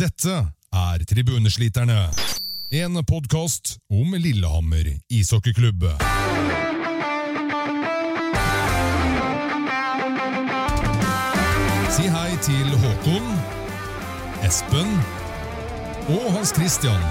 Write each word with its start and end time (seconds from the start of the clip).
Dette 0.00 0.32
er 0.72 1.02
Tribunesliterne. 1.04 2.08
En 2.72 2.94
podkast 3.04 3.74
om 3.92 4.14
Lillehammer 4.16 4.86
ishockeyklubb. 5.12 5.82
Si 11.92 12.06
hei 12.14 12.30
til 12.46 12.70
Håkon, 12.80 13.26
Espen 14.48 14.94
og 16.14 16.30
Hans 16.32 16.54
Christian. 16.56 17.04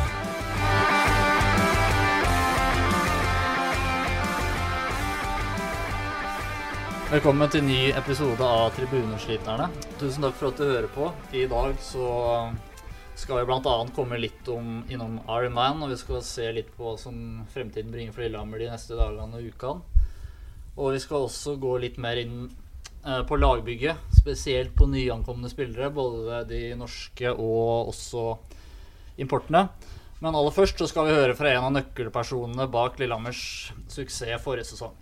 Velkommen 7.11 7.53
til 7.53 7.61
en 7.61 7.69
ny 7.69 7.83
episode 7.93 8.49
av 8.49 8.73
Tribunesliterne. 8.79 9.69
Tusen 10.01 10.25
takk 10.25 10.41
for 10.41 10.49
at 10.49 10.57
du 10.57 10.65
hører 10.71 10.89
på. 10.97 11.11
I 11.37 11.45
dag 11.53 11.77
så 11.85 12.09
skal 13.19 13.41
vi 13.41 13.45
bl.a. 13.49 13.75
komme 13.95 14.17
litt 14.17 14.47
om, 14.47 14.83
innom 14.89 15.19
Iron 15.27 15.53
Man, 15.53 15.83
og 15.83 15.91
vi 15.91 15.97
skal 15.99 16.23
se 16.23 16.47
litt 16.55 16.71
på 16.75 16.85
hva 16.87 16.95
som 16.99 17.43
fremtiden 17.51 17.91
bringer 17.91 18.15
for 18.15 18.23
Lillehammer 18.23 18.61
de 18.61 18.69
neste 18.71 18.95
dagene 18.95 19.41
og 19.41 19.51
ukene. 19.51 20.05
Og 20.79 20.95
vi 20.95 21.01
skal 21.03 21.25
også 21.27 21.57
gå 21.59 21.75
litt 21.83 21.99
mer 21.99 22.21
inn 22.21 22.45
eh, 22.47 23.21
på 23.27 23.35
lagbygget, 23.35 23.99
spesielt 24.15 24.71
på 24.77 24.87
nyankomne 24.87 25.51
spillere. 25.51 25.91
Både 25.91 26.45
de 26.47 26.61
norske 26.79 27.33
og 27.33 27.91
også 27.91 28.25
importene. 29.19 29.67
Men 30.23 30.35
aller 30.35 30.55
først 30.55 30.79
så 30.79 30.87
skal 30.87 31.09
vi 31.09 31.19
høre 31.19 31.35
fra 31.35 31.51
en 31.51 31.67
av 31.67 31.75
nøkkelpersonene 31.75 32.67
bak 32.71 32.99
Lillehammers 32.99 33.73
suksess 33.91 34.43
forrige 34.43 34.71
sesong. 34.71 34.95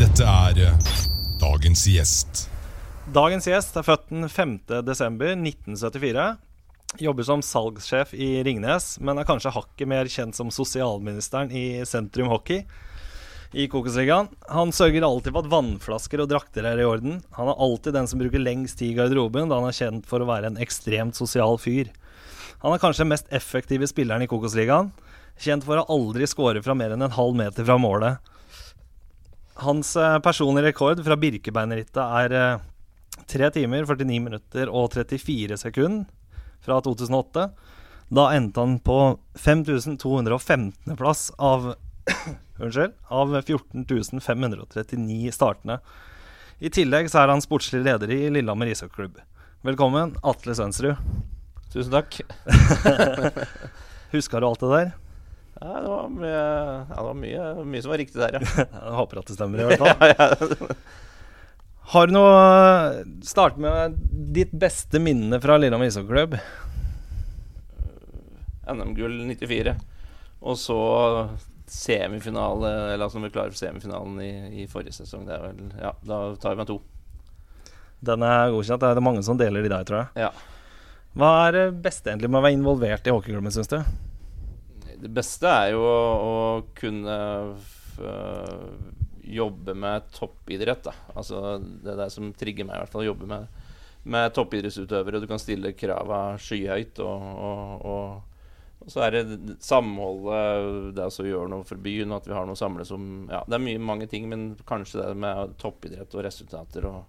Dette 0.00 0.24
er 0.24 0.64
eh, 0.70 0.94
dagens 1.42 1.84
gjest. 1.92 2.48
Dagens 3.08 3.46
gjest 3.48 3.72
er 3.80 3.86
født 3.86 4.10
den 4.10 4.28
5. 4.28 4.50
desember 4.84 5.30
1974. 5.32 6.24
Jobber 7.00 7.24
som 7.24 7.40
salgssjef 7.40 8.12
i 8.12 8.42
Ringnes, 8.44 8.98
men 9.00 9.16
er 9.16 9.24
kanskje 9.24 9.52
hakket 9.54 9.88
mer 9.88 10.10
kjent 10.12 10.36
som 10.36 10.50
sosialministeren 10.52 11.48
i 11.48 11.86
Sentrum 11.88 12.28
Hockey 12.28 12.66
i 13.56 13.64
Kokosligaen. 13.72 14.28
Han 14.52 14.74
sørger 14.76 15.06
alltid 15.08 15.32
for 15.32 15.40
at 15.40 15.50
vannflasker 15.54 16.20
og 16.20 16.28
drakter 16.34 16.68
er 16.68 16.82
i 16.82 16.84
orden. 16.84 17.22
Han 17.40 17.48
er 17.48 17.64
alltid 17.64 17.96
den 17.96 18.12
som 18.12 18.20
bruker 18.20 18.44
lengst 18.44 18.82
tid 18.82 18.92
i 18.92 19.00
garderoben, 19.00 19.48
da 19.48 19.62
han 19.62 19.72
er 19.72 19.80
kjent 19.80 20.08
for 20.08 20.20
å 20.20 20.28
være 20.28 20.52
en 20.52 20.60
ekstremt 20.60 21.16
sosial 21.16 21.56
fyr. 21.56 21.88
Han 22.60 22.76
er 22.76 22.84
kanskje 22.84 23.06
den 23.06 23.14
mest 23.16 23.32
effektive 23.32 23.88
spilleren 23.88 24.28
i 24.28 24.28
Kokosligaen. 24.28 24.92
Kjent 25.40 25.64
for 25.64 25.80
å 25.80 25.88
aldri 25.96 26.28
score 26.28 26.60
fra 26.60 26.76
mer 26.76 26.92
enn 26.92 27.08
en 27.08 27.16
halv 27.16 27.40
meter 27.40 27.64
fra 27.64 27.80
målet. 27.80 28.34
Hans 29.64 29.96
eh, 29.96 30.20
personlige 30.20 30.74
rekord 30.74 31.00
fra 31.06 31.16
Birkebeinerrittet 31.16 32.04
er 32.04 32.36
eh, 32.36 32.66
3 33.28 33.50
timer, 33.54 33.84
49 33.84 34.20
minutter 34.24 34.70
og 34.72 34.92
34 34.96 35.58
sekunder 35.60 36.06
fra 36.64 36.80
2008. 36.84 37.48
Da 38.08 38.24
endte 38.32 38.62
han 38.64 38.78
på 38.80 38.98
5215. 39.36 40.72
plass 40.96 41.28
av 41.36 41.74
Unnskyld. 42.62 42.94
Av 43.08 43.34
14.539 43.40 45.32
startende. 45.34 45.78
I 46.58 46.70
tillegg 46.74 47.10
så 47.12 47.22
er 47.22 47.30
han 47.30 47.44
sportslig 47.44 47.84
leder 47.84 48.10
i 48.10 48.24
Lillehammer 48.34 48.72
ishockeyklubb. 48.72 49.20
Velkommen, 49.66 50.16
Atle 50.26 50.56
Sønsrud. 50.58 50.96
Tusen 51.70 51.92
takk. 51.92 52.16
Huska 54.14 54.40
du 54.40 54.48
alt 54.48 54.64
det 54.64 54.72
der? 54.72 54.90
Ja, 55.58 55.74
det 55.82 55.90
var 55.90 56.08
mye, 56.14 56.32
ja, 56.32 56.94
det 56.94 57.04
var 57.04 57.18
mye, 57.18 57.46
mye 57.66 57.82
som 57.84 57.92
var 57.92 58.00
riktig 58.00 58.20
der, 58.22 58.38
ja. 58.38 58.64
Jeg 58.64 58.96
håper 58.98 59.20
at 59.20 59.30
det 59.30 59.36
stemmer, 59.36 59.62
i 59.62 59.68
hvert 59.68 59.84
fall. 59.84 60.78
Har 61.88 62.06
du 62.06 62.12
noe 62.12 63.04
Start 63.24 63.56
med 63.56 63.94
ditt 64.36 64.50
beste 64.52 65.00
minne 65.00 65.38
fra 65.40 65.56
Lillehammer 65.56 65.88
ishockeyklubb. 65.88 66.34
NM-gull 68.68 69.14
94. 69.30 69.72
Og 70.44 70.58
så 70.60 70.76
semifinale, 71.68 72.68
eller 72.92 73.06
altså 73.06 73.20
når 73.20 73.30
vi 73.30 73.34
klarer 73.38 73.56
semifinalen 73.56 74.20
i, 74.20 74.32
i 74.62 74.66
forrige 74.68 74.98
sesong. 74.98 75.24
Det 75.28 75.40
vel, 75.40 75.72
ja, 75.80 75.94
da 76.04 76.20
tar 76.40 76.54
vi 76.54 76.60
med 76.60 76.68
to. 76.68 76.78
Den 78.04 78.24
er 78.24 78.52
godkjent. 78.52 78.84
Det 78.84 78.92
er 78.92 79.00
det 79.00 79.06
mange 79.08 79.24
som 79.24 79.40
deler 79.40 79.64
i 79.64 79.72
deg, 79.72 79.88
tror 79.88 80.02
jeg. 80.02 80.28
Ja. 80.28 80.30
Hva 81.18 81.32
er 81.46 81.56
det 81.56 81.66
beste 81.88 82.12
egentlig 82.12 82.28
med 82.28 82.42
å 82.42 82.44
være 82.44 82.58
involvert 82.58 83.08
i 83.08 83.16
hockeyklubben, 83.16 83.54
syns 83.54 83.72
du? 83.72 83.80
Det 84.98 85.14
beste 85.16 85.48
er 85.48 85.72
jo 85.72 85.88
å, 85.88 85.98
å 86.28 86.36
kunne 86.76 87.18
øh, 88.04 88.97
jobbe 89.28 89.74
med 89.74 90.10
toppidrett. 90.14 90.84
Da. 90.84 90.94
Altså, 91.14 91.58
det 91.58 91.92
er 91.92 92.00
det 92.02 92.10
som 92.14 92.32
trigger 92.36 92.68
meg, 92.68 92.78
i 92.78 92.84
hvert 92.84 92.94
fall. 92.94 93.04
Å 93.04 93.10
jobbe 93.10 93.28
med, 93.28 93.60
med 94.08 94.32
toppidrettsutøvere. 94.36 95.20
Du 95.22 95.28
kan 95.30 95.42
stille 95.42 95.74
krava 95.76 96.22
skyhøyt. 96.40 97.00
Og, 97.04 97.28
og, 97.48 97.86
og, 97.92 98.42
og, 98.78 98.90
så 98.92 99.04
er 99.06 99.16
det 99.18 99.56
samholdet, 99.64 100.94
det 100.96 101.08
å 101.08 101.28
gjøre 101.28 101.52
noe 101.52 101.66
for 101.68 101.80
byen, 101.82 102.14
at 102.16 102.28
vi 102.28 102.36
har 102.36 102.48
noe 102.48 102.58
samlet 102.58 102.88
som 102.88 103.26
Ja, 103.30 103.42
det 103.48 103.58
er 103.58 103.64
mye, 103.64 103.82
mange 103.82 104.08
ting, 104.10 104.28
men 104.30 104.52
kanskje 104.68 105.02
det 105.02 105.18
med 105.18 105.58
toppidrett 105.60 106.14
og 106.14 106.24
resultater 106.24 106.88
og, 106.88 107.02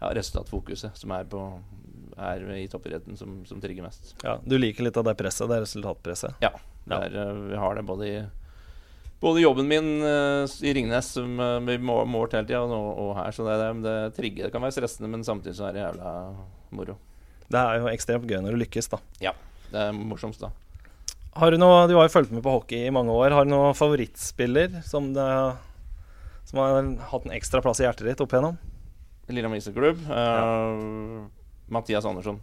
ja, 0.00 0.10
resultatfokuset 0.14 0.98
som 0.98 1.12
er, 1.14 1.28
på, 1.30 1.44
er 2.16 2.42
i 2.56 2.66
toppidretten, 2.70 3.16
som, 3.18 3.40
som 3.46 3.60
trigger 3.62 3.86
mest. 3.86 4.14
Ja, 4.24 4.38
Du 4.44 4.58
liker 4.58 4.86
litt 4.86 4.98
av 4.98 5.06
det 5.06 5.14
presset? 5.20 5.46
Det 5.50 5.58
er 5.58 5.66
resultatpresset? 5.66 6.42
Ja. 6.44 6.52
Det 6.88 6.96
er, 6.96 7.16
uh, 7.20 7.48
vi 7.50 7.58
har 7.60 7.76
det 7.76 7.84
både 7.84 8.08
i 8.08 8.18
både 9.20 9.42
jobben 9.42 9.68
min 9.68 9.90
uh, 10.02 10.46
i 10.62 10.72
Ringnes, 10.74 11.10
som 11.18 11.40
uh, 11.40 11.58
vi 11.66 11.78
må, 11.78 11.98
målt 12.06 12.36
hele 12.36 12.46
tida, 12.46 12.62
og, 12.62 12.88
og, 12.92 13.12
her. 13.18 13.34
Så 13.34 13.46
det, 13.46 13.58
det, 13.58 13.72
det 13.84 13.96
trigger. 14.16 14.46
Det 14.46 14.54
kan 14.54 14.64
være 14.64 14.76
stressende, 14.78 15.10
men 15.12 15.26
samtidig 15.26 15.56
så 15.58 15.68
er 15.68 15.76
det 15.76 15.84
jævla 15.84 16.14
moro. 16.76 16.98
Det 17.48 17.60
er 17.60 17.82
jo 17.82 17.90
ekstremt 17.90 18.28
gøy 18.28 18.40
når 18.44 18.54
du 18.54 18.62
lykkes, 18.62 18.90
da. 18.92 19.00
Ja. 19.24 19.34
Det 19.68 19.86
er 19.88 19.96
morsomst, 19.96 20.44
da. 20.44 20.52
Har 21.38 21.52
du 21.52 21.58
noe, 21.60 21.86
Du 21.88 21.94
har 21.96 22.08
jo 22.08 22.12
fulgt 22.12 22.32
med 22.34 22.42
på 22.42 22.52
hockey 22.56 22.88
i 22.88 22.94
mange 22.94 23.14
år. 23.14 23.34
Har 23.36 23.46
du 23.46 23.52
noen 23.52 23.76
favorittspiller 23.76 24.80
som, 24.86 25.12
det, 25.16 25.26
som 26.48 26.62
har 26.62 26.78
hatt 27.12 27.28
en 27.28 27.34
ekstra 27.36 27.62
plass 27.64 27.82
i 27.82 27.86
hjertet 27.86 28.08
ditt 28.08 28.22
opp 28.24 28.34
igjennom? 28.34 28.58
Lillehammer 29.28 29.60
ishockeyklubb. 29.60 30.06
Uh, 30.08 30.14
ja. 30.14 31.26
Mathias 31.68 32.08
Andersson. 32.08 32.40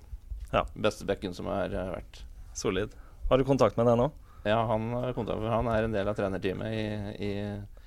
Ja. 0.51 0.63
Beste 0.77 1.07
bekken 1.07 1.33
som 1.35 1.49
har 1.49 1.73
vært. 1.73 2.21
Solid. 2.55 2.93
Har 3.29 3.41
du 3.41 3.47
kontakt 3.47 3.77
med 3.79 3.89
deg 3.89 3.97
nå? 3.99 4.11
Ja, 4.45 4.59
han, 4.69 4.91
han 4.93 5.69
er 5.73 5.87
en 5.87 5.95
del 5.95 6.09
av 6.09 6.17
trenerteamet 6.17 6.73
i, 6.73 6.83
i 7.25 7.31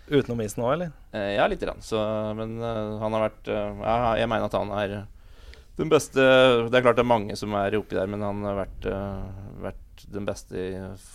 Utenom 0.08 0.40
isen 0.40 0.64
òg, 0.64 0.72
eller? 0.72 0.92
Uh, 1.12 1.34
ja, 1.36 1.44
lite 1.50 1.68
grann. 1.68 1.82
Så, 1.84 2.00
men 2.38 2.56
uh, 2.62 2.96
han 3.02 3.14
har 3.14 3.26
vært 3.28 3.50
Ja, 3.52 3.96
jeg 4.18 4.30
mener 4.30 4.48
at 4.48 4.56
han 4.56 4.72
er 4.74 4.94
den 5.78 5.92
beste 5.92 6.18
Det 6.66 6.74
er 6.74 6.82
klart 6.82 6.96
det 6.98 7.04
er 7.04 7.12
mange 7.12 7.36
som 7.38 7.52
er 7.54 7.76
oppi 7.78 7.94
der, 7.94 8.08
men 8.10 8.24
han 8.24 8.40
har 8.42 8.56
vært, 8.64 8.88
vært 9.62 10.02
den 10.10 10.26
beste 10.26 10.64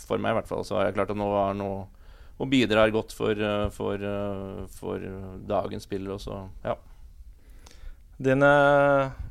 for 0.06 0.22
meg, 0.22 0.32
i 0.32 0.38
hvert 0.38 0.48
fall. 0.48 0.64
Så 0.64 0.78
har 0.78 0.88
jeg 0.88 0.96
klart 0.96 1.12
at 1.12 1.20
nå 1.20 1.28
er 1.42 1.58
noe 1.60 1.84
og 2.40 2.48
bidrar 2.50 2.90
godt 2.96 3.12
for, 3.14 3.38
for, 3.76 4.06
for 4.74 5.04
dagens 5.52 5.84
spillere 5.84 6.16
også. 6.16 6.40
Ja. 6.64 6.78
Din 8.24 8.48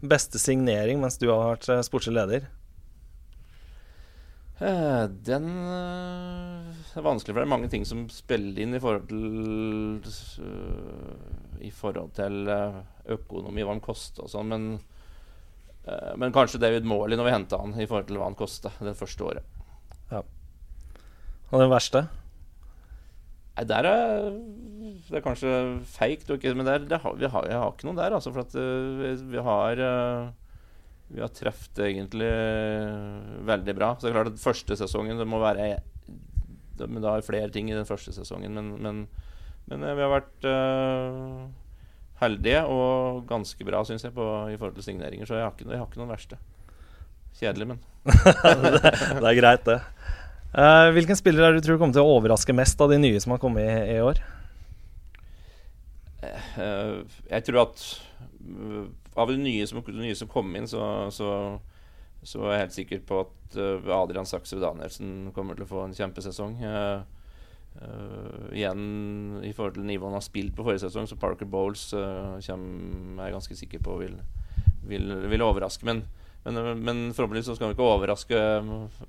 beste 0.05 0.39
signering 0.43 1.01
mens 1.01 1.17
du 1.17 1.31
har 1.31 1.55
vært 1.55 1.71
sportslig 1.89 2.19
leder? 2.21 2.47
Eh, 4.63 5.05
den 5.27 5.47
eh, 5.75 6.83
er 6.95 7.03
vanskelig, 7.03 7.33
for 7.33 7.41
det 7.41 7.47
er 7.49 7.51
mange 7.51 7.71
ting 7.73 7.87
som 7.89 8.05
spiller 8.13 8.61
inn 8.63 8.77
i 8.77 8.81
forhold 8.83 9.09
til 9.11 10.45
uh, 10.45 11.63
I 11.65 11.71
forhold 11.75 12.13
til 12.15 12.47
økonomi, 13.11 13.65
hva 13.65 13.75
han 13.75 13.83
koster 13.83 14.27
og 14.27 14.31
sånn. 14.31 14.53
Men, 14.53 14.67
men 16.19 16.35
kanskje 16.35 16.61
David 16.63 16.87
Morley 16.87 17.19
når 17.19 17.27
vi 17.27 17.35
henta 17.35 17.59
han, 17.59 17.75
i 17.75 17.89
forhold 17.89 18.11
til 18.11 18.21
hva 18.21 18.29
han 18.29 18.39
kosta 18.39 18.71
det 18.83 18.95
første 18.99 19.27
året. 19.27 19.63
Ja. 20.13 20.21
Og 21.51 21.63
den 21.63 21.73
verste? 21.73 22.05
Nei, 23.57 23.65
der 23.69 23.89
er 23.89 24.29
Det 24.33 25.19
er 25.19 25.25
kanskje 25.25 25.57
feigt, 25.91 26.31
men 26.31 26.69
der, 26.69 26.87
har, 27.03 27.17
vi 27.19 27.31
har, 27.31 27.49
jeg 27.51 27.59
har 27.59 27.73
ikke 27.73 27.89
noen 27.89 27.99
der, 27.99 28.15
altså. 28.19 28.35
For 28.35 28.47
at 28.47 28.55
vi 29.33 29.43
har 29.49 29.83
vi 31.13 31.21
har 31.21 31.33
truffet 31.37 31.81
egentlig 31.85 32.29
veldig 33.49 33.75
bra. 33.77 33.91
Så 33.97 34.07
det 34.07 34.13
er 34.13 34.17
klart 34.17 34.31
at 34.33 34.41
første 34.41 34.77
sesongen 34.81 35.21
det 35.21 35.29
må 35.29 35.41
være 35.43 35.75
det, 36.79 36.87
Men 36.89 37.03
det 37.03 37.11
er 37.11 37.27
flere 37.27 37.51
ting 37.53 37.69
i 37.71 37.77
den 37.77 37.89
første 37.89 38.15
sesongen. 38.17 38.55
Men, 38.57 38.71
men, 38.83 39.03
men 39.69 39.85
vi 39.85 40.05
har 40.05 40.13
vært 40.13 40.49
uh, 40.49 41.45
heldige 42.23 42.63
og 42.65 43.27
ganske 43.29 43.69
bra, 43.69 43.83
syns 43.85 44.07
jeg, 44.07 44.15
på, 44.17 44.25
i 44.49 44.57
forhold 44.57 44.79
til 44.79 44.89
signeringer. 44.89 45.29
Så 45.29 45.37
jeg 45.37 45.45
har 45.45 45.53
ikke, 45.53 45.69
jeg 45.69 45.83
har 45.83 45.91
ikke 45.91 46.01
noen 46.01 46.15
verste. 46.15 46.41
Kjedelig, 47.39 47.69
men 47.75 47.83
det, 48.05 48.81
det, 49.21 49.29
er 49.29 49.39
greit, 49.39 49.69
det. 49.69 49.79
Uh, 50.53 50.89
hvilken 50.97 51.17
spiller 51.17 51.49
er 51.49 51.57
du 51.57 51.65
tror 51.65 51.79
kommer 51.81 51.97
til 51.97 52.05
å 52.05 52.17
overraske 52.17 52.57
mest 52.57 52.81
av 52.85 52.93
de 52.93 53.01
nye 53.01 53.21
som 53.25 53.37
har 53.37 53.41
kommet 53.43 53.69
i, 53.69 53.99
i 53.99 54.01
år? 54.05 54.21
Uh, 56.57 57.05
jeg 57.29 57.49
tror 57.49 57.65
at 57.67 57.87
av 59.15 59.29
de 59.29 59.39
nye 59.41 59.67
som, 59.67 59.83
de 59.87 60.01
nye 60.01 60.17
som 60.17 60.31
kom 60.31 60.55
inn, 60.57 60.69
så, 60.69 60.83
så, 61.13 61.31
så, 62.23 62.45
er 62.45 62.55
jeg 62.55 62.63
helt 62.65 62.77
sikker 62.77 63.03
på 63.09 63.21
at 63.27 63.59
uh, 63.59 63.91
Adrian 63.99 64.29
Saksrud 64.29 64.63
Danielsen 64.65 65.33
kommer 65.37 65.59
til 65.59 65.67
å 65.67 65.73
få 65.73 65.85
en 65.87 65.97
kjempesesong. 65.97 66.57
Uh, 66.63 67.03
uh, 67.83 68.49
igjen 68.55 69.43
i 69.45 69.53
forhold 69.53 69.77
til 69.77 69.87
nivået 69.89 70.13
han 70.13 70.19
har 70.21 70.25
spilt 70.25 70.57
på 70.57 70.65
forrige 70.65 70.87
sesong, 70.87 71.11
så 71.11 71.21
Parker 71.21 71.49
Bowles 71.49 71.91
kommer, 71.93 73.21
er 73.21 73.29
jeg 73.29 73.39
ganske 73.39 73.61
sikker 73.65 73.85
på 73.85 74.01
vil, 74.01 74.19
vil, 74.89 75.17
vil 75.33 75.49
overraske. 75.49 75.89
Men, 75.89 76.05
Men, 76.43 76.57
men 76.83 77.01
forhåpentligvis 77.15 77.55
skal 77.55 77.69
han 77.69 77.75
ikke 77.77 77.85
overraske 77.87 78.39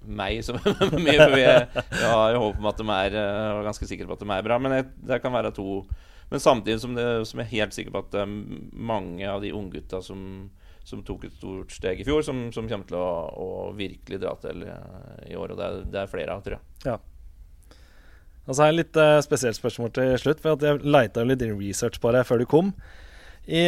meg 0.05 0.43
så 0.45 0.53
mye. 1.07 1.15
For 1.17 1.39
jeg 1.39 2.11
har 2.11 2.35
håp 2.37 2.59
om 2.59 2.67
at 2.69 2.77
de 2.77 2.85
er 2.93 3.15
uh, 3.17 3.63
ganske 3.65 3.87
sikre 3.89 4.05
på 4.05 4.13
at 4.13 4.21
de 4.21 4.35
er 4.35 4.45
bra. 4.45 4.59
Men 4.61 4.75
jeg, 4.77 4.91
det 5.09 5.17
kan 5.23 5.33
være 5.33 5.55
to 5.55 5.81
Men 6.31 6.41
samtidig 6.43 6.81
som, 6.81 6.95
det, 6.97 7.05
som 7.29 7.41
jeg 7.41 7.49
er 7.49 7.55
helt 7.59 7.75
sikker 7.75 7.93
på 7.93 8.03
at 8.03 8.11
det 8.13 8.21
er 8.23 8.35
mange 8.91 9.29
av 9.29 9.43
de 9.43 9.53
unggutta 9.55 10.01
som, 10.05 10.21
som 10.87 11.03
tok 11.05 11.27
et 11.27 11.37
stort 11.37 11.73
steg 11.75 12.01
i 12.01 12.07
fjor, 12.07 12.23
som, 12.25 12.45
som 12.55 12.69
kommer 12.69 12.89
til 12.89 12.99
å, 12.99 13.09
å, 13.33 13.49
virkelig 13.77 14.21
dra 14.23 14.33
til 14.41 14.65
uh, 14.65 15.19
i 15.29 15.37
år. 15.37 15.53
Og 15.53 15.59
det 15.59 15.67
er, 15.67 15.79
det 15.93 16.01
er 16.01 16.11
flere 16.11 16.37
av, 16.37 16.43
tror 16.45 16.57
jeg. 16.57 16.89
Ja. 16.89 16.97
Og 18.43 18.51
så 18.51 18.63
har 18.63 18.73
jeg 18.73 18.81
litt 18.81 18.99
uh, 18.99 19.19
spesielt 19.23 19.59
spørsmål 19.59 19.93
til 19.95 20.17
slutt. 20.21 20.43
For 20.43 20.67
jeg 20.67 20.83
leita 20.83 21.23
litt 21.27 21.45
research 21.53 22.01
på 22.03 22.11
deg 22.15 22.27
før 22.27 22.43
du 22.43 22.49
kom. 22.49 22.73
I 23.43 23.63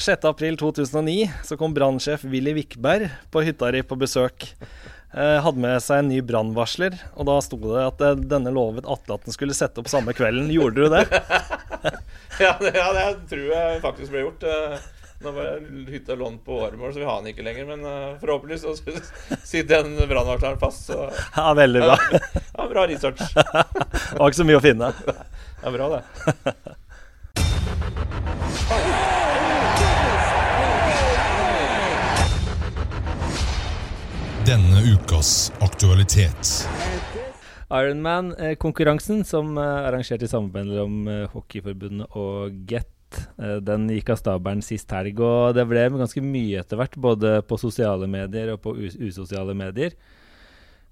6.4.2009 0.00 1.28
så 1.44 1.56
kom 1.60 1.74
brannsjef 1.76 2.24
Willy 2.24 2.54
Wikberg 2.56 3.10
på 3.30 3.42
hytta 3.44 3.70
di 3.74 3.82
på 3.84 3.98
besøk. 4.00 4.46
Eh, 5.12 5.38
hadde 5.44 5.60
med 5.60 5.76
seg 5.84 6.00
en 6.00 6.08
ny 6.08 6.22
brannvarsler, 6.24 6.94
og 7.20 7.26
da 7.28 7.34
sto 7.44 7.58
det 7.60 7.82
at 7.84 8.00
eh, 8.00 8.14
denne 8.30 8.52
lovet 8.54 8.88
Atle 8.88 9.18
at 9.18 9.26
den 9.28 9.34
skulle 9.34 9.56
sette 9.56 9.82
opp 9.82 9.90
samme 9.92 10.14
kvelden. 10.16 10.48
Gjorde 10.54 10.86
du 10.86 10.94
det? 10.94 11.02
ja, 12.44 12.54
det, 12.62 12.72
ja, 12.72 12.88
det 12.96 13.04
tror 13.28 13.44
jeg 13.52 13.82
faktisk 13.84 14.14
ble 14.14 14.24
gjort. 14.24 14.46
Eh, 14.48 14.88
nå 15.22 15.34
var 15.36 15.60
hytta 15.92 16.16
lånt 16.18 16.40
på 16.46 16.62
åremål, 16.64 16.94
så 16.94 17.02
vi 17.02 17.06
har 17.06 17.20
den 17.20 17.34
ikke 17.34 17.44
lenger. 17.44 17.68
Men 17.74 17.84
forhåpentligvis 18.22 18.64
så 18.64 18.72
sitter 19.52 19.84
den 19.84 20.00
brannvarsleren 20.08 20.60
fast. 20.62 20.88
Så. 20.88 21.10
Ja, 21.36 21.52
veldig 21.60 21.84
bra. 21.84 21.98
ja, 22.40 22.68
bra 22.72 22.86
research. 22.88 23.22
det 23.36 24.16
var 24.16 24.32
ikke 24.32 24.40
så 24.40 24.48
mye 24.48 24.62
å 24.62 24.64
finne. 24.64 24.94
Det 25.04 25.18
er 25.68 25.76
bra, 25.76 25.98
det. 25.98 26.78
Denne 34.52 34.82
ukas 34.84 35.48
aktualitet. 35.64 36.48
Ironman-konkurransen, 37.72 39.22
som 39.24 39.54
er 39.56 39.62
eh, 39.64 39.86
arrangert 39.88 40.24
i 40.26 40.28
samarbeid 40.28 40.66
mellom 40.68 41.06
eh, 41.08 41.22
Hockeyforbundet 41.32 42.18
og 42.20 42.58
Get, 42.68 43.16
eh, 43.40 43.54
den 43.64 43.86
gikk 43.94 44.10
av 44.12 44.18
stabelen 44.20 44.60
sist 44.66 44.92
helg. 44.92 45.22
Og 45.24 45.54
det 45.56 45.64
ble 45.70 45.86
ganske 45.94 46.20
mye 46.26 46.60
etter 46.60 46.76
hvert, 46.76 46.98
både 47.00 47.30
på 47.48 47.56
sosiale 47.62 48.10
medier 48.12 48.52
og 48.52 48.60
på 48.66 48.74
usosiale 48.76 49.56
medier. 49.56 49.96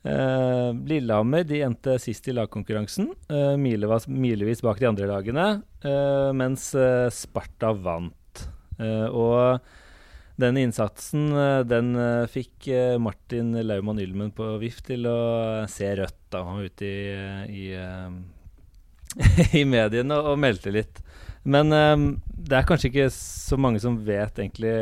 Uh, 0.08 0.72
Lillehammer 0.88 1.44
de 1.44 1.60
endte 1.66 1.98
sist 2.00 2.30
i 2.32 2.36
lagkonkurransen, 2.38 3.10
uh, 3.28 3.58
milevis, 3.60 4.08
milevis 4.08 4.64
bak 4.64 4.80
de 4.80 4.88
andre 4.88 5.10
lagene, 5.10 5.46
uh, 5.84 6.30
mens 6.32 6.70
Sparta 7.12 7.74
vant. 7.76 8.46
og 8.80 9.60
den 10.40 10.58
innsatsen 10.60 11.30
eh, 11.36 11.60
den 11.68 11.94
eh, 11.98 12.26
fikk 12.30 12.68
eh, 12.72 12.96
Martin 13.02 13.52
Laumann 13.66 14.00
Ylmen 14.02 14.32
på 14.34 14.46
VIF 14.62 14.80
til 14.86 15.06
å 15.10 15.20
se 15.70 15.90
rødt 15.98 16.18
da 16.32 16.44
han 16.46 16.60
var 16.60 16.68
ute 16.70 16.88
i, 16.88 16.98
i, 17.50 17.64
i 19.60 19.64
mediene 19.68 20.18
og, 20.18 20.34
og 20.34 20.42
meldte 20.42 20.72
litt. 20.74 21.02
Men 21.40 21.72
det 21.72 22.52
er 22.52 22.66
kanskje 22.68 22.90
ikke 22.90 23.06
så 23.14 23.56
mange 23.56 23.80
som 23.80 23.94
vet 24.04 24.36
egentlig 24.42 24.74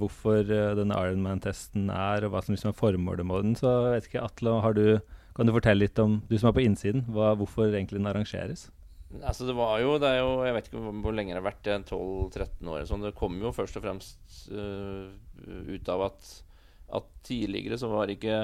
hvorfor 0.00 0.42
denne 0.74 0.96
Ironman-testen 0.98 1.86
er, 1.94 2.26
og 2.26 2.34
hva 2.34 2.42
som 2.42 2.56
liksom 2.56 2.72
er 2.72 2.80
formålet 2.80 3.28
med 3.28 3.46
den. 3.46 3.54
Så 3.54 3.70
jeg 3.70 3.92
vet 3.94 4.08
ikke, 4.08 4.24
Atle, 4.26 4.56
du, 4.74 5.22
kan 5.38 5.46
du 5.46 5.54
fortelle 5.54 5.86
litt 5.86 6.02
om, 6.02 6.18
du 6.26 6.34
som 6.34 6.50
er 6.50 6.56
på 6.58 6.64
innsiden, 6.66 7.06
hva, 7.14 7.36
hvorfor 7.38 7.70
egentlig 7.70 8.02
den 8.02 8.10
arrangeres? 8.10 8.66
Altså 9.18 9.46
det 9.48 9.56
var 9.58 9.80
jo, 9.82 9.96
det 9.98 10.06
er 10.06 10.20
jo 10.20 10.34
Jeg 10.46 10.54
vet 10.54 10.68
ikke 10.68 10.80
hvor 11.02 11.14
lenge 11.16 11.34
det 11.34 11.40
har 11.40 11.48
vært, 11.48 11.70
12-13 11.90 12.70
år. 12.70 12.84
Sånn. 12.88 13.04
Det 13.04 13.16
kom 13.18 13.38
jo 13.42 13.54
først 13.54 13.78
og 13.80 13.84
fremst 13.84 14.42
uh, 14.54 15.10
ut 15.66 15.90
av 15.90 16.06
at, 16.10 16.34
at, 17.00 17.08
tidligere 17.26 17.78
så 17.80 17.90
var 17.90 18.06
det 18.06 18.20
ikke 18.20 18.40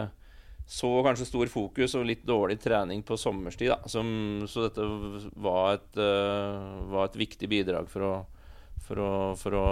så 0.67 0.89
kanskje 1.07 1.29
stor 1.29 1.47
fokus 1.47 1.93
og 1.95 2.09
litt 2.09 2.25
dårlig 2.27 2.57
trening 2.59 3.05
på 3.07 3.15
sommerstid. 3.21 3.71
Da, 3.71 3.91
som, 3.91 4.09
så 4.51 4.67
dette 4.67 4.87
var 5.39 5.77
et, 5.77 6.01
uh, 6.01 6.83
var 6.91 7.07
et 7.07 7.21
viktig 7.23 7.51
bidrag 7.53 7.87
for 7.93 8.03
å, 8.03 8.15
for 8.89 9.03
å, 9.03 9.13
for 9.39 9.55
å 9.55 9.67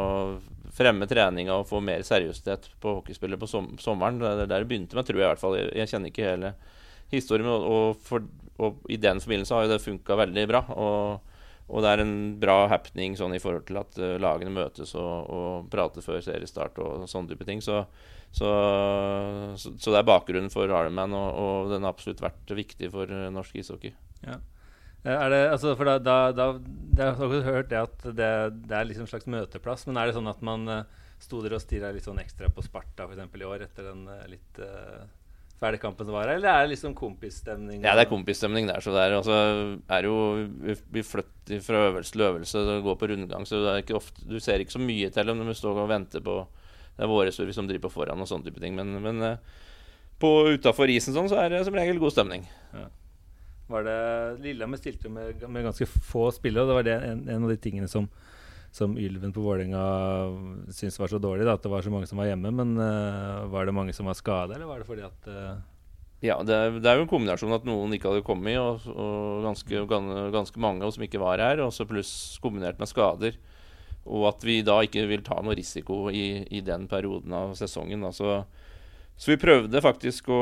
fremme 0.75 1.11
treninga 1.11 1.59
og 1.59 1.67
få 1.71 1.83
mer 1.83 2.07
seriøsitet 2.07 2.71
på 2.83 3.01
hockeyspillet 3.01 3.43
på 3.43 3.51
som, 3.51 3.73
sommeren. 3.83 4.23
Det 4.23 4.31
er 4.31 4.47
der 4.47 4.63
det 4.63 4.71
begynte 4.71 4.95
med, 4.95 5.11
tror 5.11 5.19
jeg 5.19 5.27
i 5.27 5.33
hvert 5.33 5.43
fall. 5.43 5.59
Jeg, 5.59 5.91
kjenner 5.91 6.15
ikke 6.15 6.31
hele 6.31 6.55
historien. 7.11 7.51
Og 7.51 7.99
for, 8.07 8.31
og 8.63 8.85
i 8.91 8.99
den 9.01 9.21
forbindelse 9.23 9.55
har 9.55 9.67
jo 9.67 9.73
det 9.73 9.83
funka 9.83 10.17
veldig 10.19 10.45
bra. 10.51 10.63
Og, 10.79 11.35
og, 11.67 11.79
det 11.83 11.91
er 11.91 12.03
en 12.05 12.17
bra 12.41 12.57
happening 12.71 13.17
sånn 13.19 13.35
i 13.35 13.43
forhold 13.43 13.67
til 13.69 13.81
at 13.81 13.99
uh, 13.99 14.15
lagene 14.23 14.55
møtes 14.55 14.95
og, 14.99 15.31
og, 15.35 15.69
prater 15.73 16.05
før 16.05 16.23
seriestart 16.25 16.79
og 16.85 17.09
sånne 17.11 17.33
type 17.33 17.47
ting. 17.49 17.63
Så, 17.65 17.83
så, 18.31 18.51
så, 19.59 19.75
så, 19.75 19.91
det 19.91 20.01
er 20.01 20.11
bakgrunnen 20.11 20.53
for 20.55 20.71
Ironman, 20.71 21.17
og, 21.19 21.31
og 21.45 21.73
den 21.75 21.87
har 21.87 21.95
absolutt 21.95 22.23
vært 22.25 22.55
viktig 22.63 22.93
for 22.95 23.11
uh, 23.11 23.31
norsk 23.35 23.59
ishockey. 23.63 23.95
Ja. 24.25 24.39
Eh, 25.05 25.13
er 25.13 25.35
det, 25.35 25.41
altså 25.53 25.75
for 25.77 25.85
da, 25.85 25.99
da, 26.01 26.19
da, 26.33 26.47
Jeg 26.97 27.17
har 27.19 27.49
hørt 27.51 27.73
det 27.73 27.81
at 27.83 28.07
det, 28.17 28.31
det 28.71 28.79
er 28.79 28.87
liksom 28.89 29.09
en 29.09 29.11
slags 29.11 29.29
møteplass. 29.29 29.89
Men 29.91 29.99
er 29.99 30.09
det 30.09 30.17
sånn 30.17 30.31
at 30.31 30.47
man 30.47 30.71
sto 31.23 31.43
der 31.43 31.57
og 31.57 31.63
stirra 31.63 31.91
litt 31.95 32.07
sånn 32.07 32.23
ekstra 32.23 32.51
på 32.53 32.63
Sparta 32.65 33.07
for 33.09 33.19
i 33.19 33.47
år 33.49 33.67
etter 33.67 33.91
den 33.91 34.07
litt 34.29 34.63
uh, 34.63 35.05
som 35.73 36.13
var 36.13 36.29
her, 36.29 36.37
eller 36.37 36.51
er 36.51 36.65
det 36.65 36.73
liksom 36.75 36.95
kompisstemning? 36.95 37.83
Ja, 37.83 37.95
det 37.97 38.05
er 38.05 38.11
kompisstemning 38.11 38.67
der. 38.69 38.81
Så 38.85 38.93
det 38.95 39.03
er, 39.03 39.17
altså, 39.19 39.37
er 39.89 40.09
jo 40.09 40.17
Vi 40.93 41.03
flytter 41.03 41.61
fra 41.65 41.87
øvelse 41.89 42.13
til 42.13 42.25
øvelse, 42.27 42.65
det 42.69 42.83
går 42.85 42.99
på 43.01 43.09
rundgang, 43.11 43.47
så 43.47 43.61
det 43.63 43.71
er 43.73 43.83
ikke 43.83 43.97
ofte, 43.97 44.25
du 44.29 44.39
ser 44.41 44.61
ikke 44.61 44.77
så 44.77 44.83
mye 44.83 45.11
til 45.11 45.27
dem 45.27 45.39
når 45.41 45.53
vi 45.53 45.55
står 45.61 45.81
og 45.85 45.89
venter 45.89 46.21
på 46.25 46.47
Det 46.97 47.05
er 47.05 47.11
våre 47.11 47.33
som 47.33 47.67
driver 47.67 47.89
på 47.89 47.95
foran 47.97 48.21
og 48.21 48.29
sånne 48.29 48.47
type 48.47 48.61
ting. 48.61 48.77
Men, 48.77 49.01
men 49.03 49.23
eh, 49.23 49.39
på 50.23 50.31
utafor 50.55 50.89
isen 50.89 51.15
sånn, 51.17 51.29
så 51.29 51.41
er 51.43 51.51
det 51.51 51.65
som 51.67 51.75
regel 51.75 51.99
god 51.99 52.15
stemning. 52.15 52.47
Ja. 52.73 52.87
Var 53.67 53.83
det 53.87 53.99
Lillehammer 54.45 54.79
stilte 54.79 55.09
med, 55.09 55.43
med 55.49 55.65
ganske 55.65 55.89
få 55.89 56.29
spillere, 56.37 56.63
og 56.63 56.71
det 56.71 56.77
var 56.79 56.87
det 56.87 56.97
en, 57.09 57.25
en 57.29 57.47
av 57.49 57.51
de 57.51 57.59
tingene 57.59 57.89
som 57.91 58.07
som 58.75 58.97
Ylven 58.99 59.31
på 59.31 59.43
Vålerenga 59.45 59.83
syntes 60.75 60.99
var 60.99 61.13
så 61.13 61.21
dårlig, 61.23 61.47
da, 61.47 61.55
at 61.55 61.63
det 61.63 61.71
var 61.71 61.85
så 61.85 61.93
mange 61.95 62.09
som 62.11 62.19
var 62.19 62.27
hjemme. 62.27 62.51
Men 62.51 62.75
uh, 62.81 63.47
var 63.53 63.69
det 63.69 63.75
mange 63.77 63.95
som 63.95 64.09
var 64.11 64.19
skada, 64.19 64.57
eller 64.57 64.67
var 64.67 64.83
det 64.83 64.89
fordi 64.89 65.07
at 65.07 65.31
uh... 65.31 65.55
Ja, 66.25 66.39
det 66.43 66.57
er, 66.57 66.79
det 66.81 66.89
er, 66.89 66.97
jo 66.97 67.05
en 67.05 67.11
kombinasjon 67.11 67.53
at 67.53 67.67
noen 67.69 67.93
ikke 67.95 68.09
hadde 68.09 68.25
kommet, 68.25 68.57
og, 68.57 68.87
og 68.89 69.45
ganske, 69.45 69.83
ganske, 70.33 70.63
mange 70.63 70.89
som 70.95 71.05
ikke 71.05 71.21
var 71.21 71.43
her. 71.43 71.61
Og 71.61 71.71
så 71.77 71.85
pluss 71.87 72.39
kombinert 72.43 72.81
med 72.81 72.89
skader. 72.89 73.37
Og 74.09 74.27
at 74.31 74.43
vi 74.47 74.63
da 74.65 74.79
ikke 74.83 75.05
vil 75.11 75.23
ta 75.25 75.37
noe 75.45 75.55
risiko 75.55 76.07
i, 76.09 76.43
i 76.49 76.65
den 76.65 76.89
perioden 76.89 77.35
av 77.37 77.53
sesongen. 77.61 78.03
Da. 78.09 78.11
Så, 78.17 78.41
vi 79.29 79.39
prøvde 79.41 79.85
faktisk 79.85 80.33
å, 80.33 80.41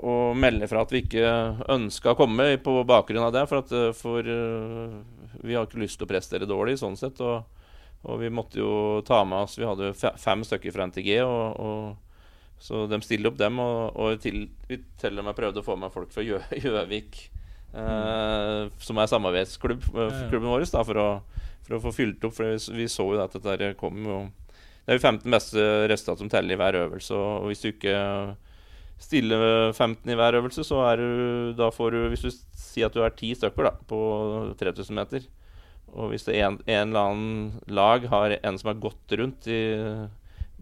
å, 0.00 0.16
melde 0.34 0.66
fra 0.72 0.82
at 0.86 0.96
vi 0.96 1.04
ikke 1.04 1.28
ønska 1.70 2.14
å 2.14 2.18
komme 2.18 2.50
på 2.64 2.80
bakgrunn 2.88 3.28
av 3.28 3.36
det. 3.36 3.46
For, 3.52 3.62
at, 3.62 3.76
eh, 3.76 3.94
for 3.94 4.26
vi 5.44 5.54
har 5.54 5.68
ikke 5.68 5.84
lyst 5.84 6.00
til 6.00 6.08
å 6.08 6.12
prestere 6.16 6.48
dårlig 6.48 6.80
sånn 6.80 6.98
sett. 6.98 7.20
Og, 7.20 7.59
og 8.08 8.20
vi 8.22 8.30
måtte 8.32 8.60
jo 8.60 9.00
ta 9.04 9.20
med 9.28 9.44
oss 9.44 9.58
Vi 9.60 9.66
hadde 9.68 9.92
fem 10.20 10.44
stykker 10.46 10.72
fra 10.72 10.86
NTG, 10.88 11.10
og, 11.26 11.60
og, 11.60 12.56
så 12.60 12.84
de 12.88 13.00
stiller 13.04 13.30
opp 13.30 13.38
dem. 13.40 13.60
Og, 13.60 13.96
og 13.96 14.20
til, 14.22 14.46
til 15.00 15.20
og 15.20 15.26
med 15.26 15.36
prøvde 15.36 15.60
å 15.60 15.66
få 15.66 15.76
med 15.80 15.92
folk 15.92 16.12
fra 16.14 16.24
Gjøvik, 16.24 17.22
eh, 17.76 18.68
som 18.80 19.00
er 19.00 19.10
samarbeidsklubb 19.12 19.88
eh, 19.92 20.36
vår, 20.36 20.66
da, 20.72 20.84
for, 20.84 21.00
å, 21.00 21.48
for 21.66 21.76
å 21.76 21.82
få 21.88 21.96
fylt 21.96 22.28
opp. 22.28 22.36
For 22.36 22.52
vi, 22.52 22.82
vi 22.82 22.88
så 22.92 23.08
jo 23.08 23.20
at 23.24 23.36
dette 23.36 23.74
kom 23.80 24.04
jo 24.04 24.20
Det 24.86 24.94
er 24.94 25.00
jo 25.00 25.04
15 25.04 25.34
beste 25.36 25.66
resultat 25.92 26.22
som 26.22 26.32
teller 26.32 26.56
i 26.56 26.60
hver 26.60 26.80
øvelse. 26.86 27.16
Og, 27.16 27.50
hvis 27.50 27.64
du 27.64 27.72
ikke 27.72 27.98
stiller 29.00 29.72
15 29.72 30.08
i 30.12 30.16
hver 30.16 30.40
øvelse, 30.40 30.64
så 30.64 30.80
er 30.88 31.00
du 31.00 31.52
Da 31.56 31.68
får 31.72 31.96
du 31.96 32.00
Hvis 32.12 32.24
du 32.24 32.32
sier 32.32 32.88
at 32.88 32.96
du 32.96 33.04
er 33.04 33.12
ti 33.16 33.34
stykker 33.36 33.68
da, 33.68 33.76
på 33.88 34.00
3000 34.60 34.96
meter, 34.96 35.28
og 35.92 36.12
hvis 36.12 36.28
en, 36.28 36.60
en, 36.66 36.92
eller 36.92 37.00
annen 37.00 37.60
lag 37.66 38.06
har 38.10 38.36
en 38.38 38.58
som 38.58 38.70
har 38.72 38.80
gått 38.82 39.14
rundt 39.18 39.48
i, 39.50 39.60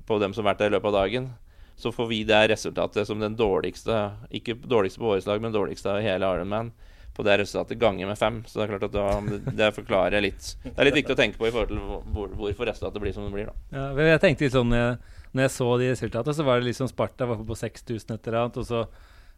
på 0.08 0.18
dem 0.22 0.34
som 0.34 0.44
har 0.44 0.54
vært 0.54 0.64
der 0.64 0.72
i 0.72 0.76
løpet 0.76 0.90
av 0.90 0.98
dagen, 1.02 1.30
så 1.78 1.92
får 1.94 2.08
vi 2.10 2.24
det 2.26 2.40
resultatet 2.50 3.06
som 3.06 3.20
den 3.22 3.36
dårligste 3.38 3.96
Ikke 4.34 4.56
dårligste 4.58 4.98
på 4.98 5.12
årets 5.12 5.28
lag, 5.28 5.42
men 5.42 5.54
dårligste 5.54 5.92
av 5.92 6.00
hele 6.02 6.26
Ironman. 6.26 6.72
På 7.14 7.22
det 7.26 7.36
resultatet 7.38 7.78
ganger 7.78 8.06
med 8.06 8.18
fem. 8.18 8.40
Så 8.46 8.58
det 8.58 8.64
er 8.64 8.72
klart 8.72 8.88
at 8.88 8.96
da, 8.96 9.50
det 9.60 9.68
forklarer 9.76 10.22
litt 10.22 10.56
Det 10.64 10.74
er 10.74 10.88
litt 10.88 10.98
viktig 10.98 11.14
å 11.14 11.18
tenke 11.18 11.38
på 11.38 11.46
i 11.46 11.52
forhold 11.54 11.70
til 11.70 11.78
hvor, 12.14 12.34
hvorfor 12.34 12.70
resultatet 12.70 13.04
blir 13.04 13.14
som 13.14 13.28
det 13.28 13.34
blir. 13.36 13.52
da. 13.52 13.84
Ja, 13.94 14.10
jeg 14.10 14.24
tenkte 14.24 14.46
litt 14.46 14.56
sånn 14.56 14.74
Når 14.74 15.44
jeg 15.44 15.54
så 15.54 15.70
de 15.78 15.92
resultatene, 15.92 16.34
så 16.34 16.48
var 16.48 16.58
det 16.58 16.70
liksom 16.70 16.90
Sparta 16.90 17.30
var 17.30 17.46
på 17.46 17.58
6000 17.62 18.16
et 18.16 18.26
eller 18.26 18.40
annet. 18.42 18.58
og 18.58 18.66
så 18.66 18.84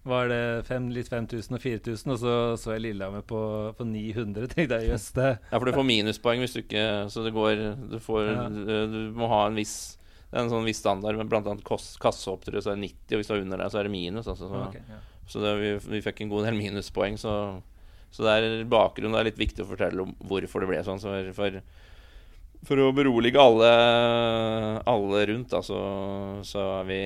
var 0.09 0.31
det 0.33 0.65
fem, 0.65 0.89
litt 0.95 1.11
5000 1.13 1.59
og 1.59 1.61
4000, 1.61 2.13
og 2.15 2.19
så 2.23 2.35
så 2.61 2.75
jeg 2.75 2.87
Lillehammer 2.87 3.25
på, 3.27 3.41
på 3.77 3.85
900. 3.85 4.49
tenkte 4.55 4.81
jeg, 4.81 4.93
jøss 4.95 5.11
det 5.17 5.31
Ja, 5.35 5.59
for 5.59 5.69
du 5.69 5.77
får 5.77 5.89
minuspoeng 5.91 6.41
hvis 6.41 6.57
du 6.57 6.63
ikke 6.63 6.85
Så 7.13 7.25
det 7.27 7.35
går 7.37 7.65
Du, 7.91 7.99
får, 8.01 8.23
ja. 8.31 8.47
du, 8.49 8.77
du 8.89 9.01
må 9.19 9.29
ha 9.33 9.47
en 9.49 9.59
viss 9.61 9.99
en 10.31 10.51
sånn 10.51 10.67
viss 10.67 10.79
standard, 10.79 11.17
men 11.19 11.27
blant 11.27 11.49
annet 11.51 11.65
kasseopptrykk 11.67 12.63
så 12.63 12.73
er 12.73 12.79
det 12.79 12.93
90, 12.93 13.15
og 13.15 13.19
hvis 13.19 13.31
du 13.31 13.33
er 13.35 13.41
under 13.43 13.59
der, 13.59 13.73
så 13.73 13.81
er 13.81 13.89
det 13.89 13.95
minus. 13.95 14.29
Altså, 14.31 14.47
så 14.47 14.61
okay, 14.69 14.85
ja. 14.87 14.99
så 15.27 15.43
det, 15.43 15.55
vi, 15.59 15.73
vi, 15.97 16.03
fikk 16.05 16.23
en 16.23 16.31
god 16.31 16.47
del 16.47 16.59
minuspoeng, 16.59 17.19
så, 17.19 17.33
så 18.15 18.27
det 18.27 18.37
er 18.37 18.69
bakgrunnen 18.71 19.17
det 19.17 19.25
er 19.25 19.29
litt 19.33 19.41
viktig 19.43 19.65
å 19.65 19.71
fortelle 19.73 20.05
om 20.05 20.15
hvorfor 20.31 20.63
det 20.63 20.71
ble 20.71 20.85
sånn. 20.87 21.03
Så 21.03 21.17
for, 21.35 21.59
For 22.69 22.85
å 22.85 22.93
berolige 22.95 23.43
alle, 23.43 23.73
alle 24.87 25.27
rundt, 25.33 25.51
da, 25.51 25.65
så, 25.67 25.81
så 26.47 26.67
er 26.79 26.89
vi 26.93 27.03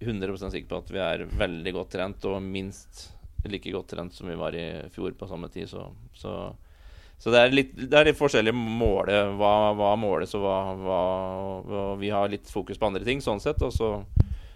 100% 0.00 0.50
sikre 0.52 0.68
på 0.70 0.80
at 0.82 0.92
vi 0.92 1.02
er 1.02 1.26
veldig 1.38 1.72
godt 1.76 1.94
trent, 1.94 2.26
og 2.28 2.42
minst 2.42 3.08
like 3.44 3.72
godt 3.72 3.90
trent 3.92 4.14
som 4.14 4.28
vi 4.28 4.36
var 4.40 4.56
i 4.56 4.66
fjor 4.92 5.12
på 5.18 5.28
samme 5.28 5.48
tid. 5.52 5.68
Så, 5.68 5.86
så, 6.16 6.34
så 7.18 7.30
det, 7.30 7.40
er 7.40 7.54
litt, 7.54 7.72
det, 7.76 7.92
er 7.92 8.08
litt, 8.08 8.18
forskjellige 8.18 8.56
måle 8.56 9.20
Hva, 9.38 9.54
hva 9.76 9.94
måles, 10.00 10.34
og 10.36 10.44
hva, 10.44 10.58
hva, 10.80 11.00
hva, 11.68 11.86
Vi 12.00 12.12
har 12.14 12.32
litt 12.32 12.50
fokus 12.50 12.80
på 12.80 12.88
andre 12.88 13.04
ting, 13.06 13.22
sånn 13.24 13.42
sett. 13.42 13.62
Og 13.64 13.72
så, 13.74 13.92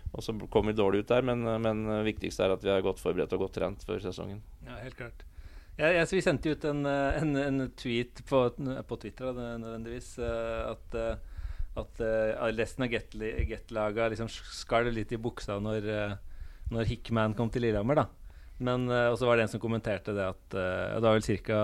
og 0.08 0.24
så 0.24 0.34
kommer 0.48 0.72
vi 0.72 0.80
dårlig 0.80 1.04
ut 1.04 1.12
der, 1.12 1.26
men, 1.26 1.44
men 1.62 1.86
viktigst 2.06 2.40
er 2.40 2.56
at 2.56 2.64
vi 2.64 2.72
er 2.72 2.84
godt 2.84 3.02
forberedt 3.02 3.34
og 3.36 3.46
godt 3.46 3.58
trent 3.60 3.88
før 3.88 4.02
sesongen. 4.02 4.42
Ja, 4.66 4.80
helt 4.82 4.98
klart. 4.98 5.24
Ja, 5.78 5.92
jeg, 5.94 6.08
vi 6.10 6.24
sendte 6.24 6.50
ut 6.50 6.64
en, 6.66 6.82
en, 6.88 7.36
en 7.38 7.66
tweet 7.78 8.24
på, 8.26 8.40
på 8.58 8.96
Twitter 8.98 9.36
nødvendigvis 9.36 10.16
at, 10.18 10.96
at 11.78 12.00
resten 12.56 12.86
av 12.86 12.90
Get-laga 12.90 14.08
liksom 14.10 14.30
skalv 14.32 14.90
litt 14.96 15.12
i 15.14 15.20
buksa 15.20 15.60
når, 15.62 15.84
når 16.72 16.88
Hickman 16.88 17.36
kom 17.38 17.52
til 17.52 17.66
Lillehammer. 17.66 18.00
da 18.00 18.08
men 18.58 18.88
uh, 18.90 19.12
også 19.12 19.26
var 19.28 19.38
det 19.38 19.44
en 19.46 19.50
som 19.52 19.60
kommenterte 19.62 20.12
det 20.16 20.24
at 20.26 20.56
uh, 20.58 20.96
Det 20.98 21.02
var 21.04 21.14
vel 21.14 21.42
ca. 21.46 21.58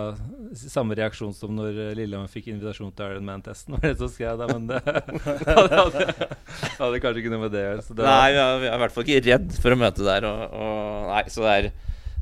samme 0.55 0.95
reaksjon 0.95 1.33
som 1.35 1.51
når 1.57 1.97
Lillehammer 1.99 2.31
fikk 2.31 2.53
invitasjon 2.53 2.93
til 2.95 3.17
Ironman-testen. 3.17 3.75
Var 3.75 3.89
det 3.89 3.97
så 3.99 4.09
skrev 4.13 4.39
da, 4.39 4.47
men 4.53 4.69
det 4.71 4.79
hadde, 5.59 6.07
hadde, 6.79 7.01
kanskje 7.03 7.25
ikke 7.25 7.33
noe 7.35 7.47
med 7.49 7.55
det 7.55 7.65
å 7.65 7.73
gjøre. 7.73 7.99
Nei, 7.99 8.29
vi 8.31 8.45
er, 8.45 8.69
i 8.69 8.83
hvert 8.85 8.95
fall 8.95 9.09
ikke 9.09 9.25
redd 9.27 9.59
for 9.59 9.75
å 9.75 9.81
møte 9.81 10.07
der. 10.07 10.29
Og, 10.31 10.55
og, 10.55 11.11
nei, 11.11 11.25
så 11.35 11.47
det 11.47 11.57
er 11.57 11.73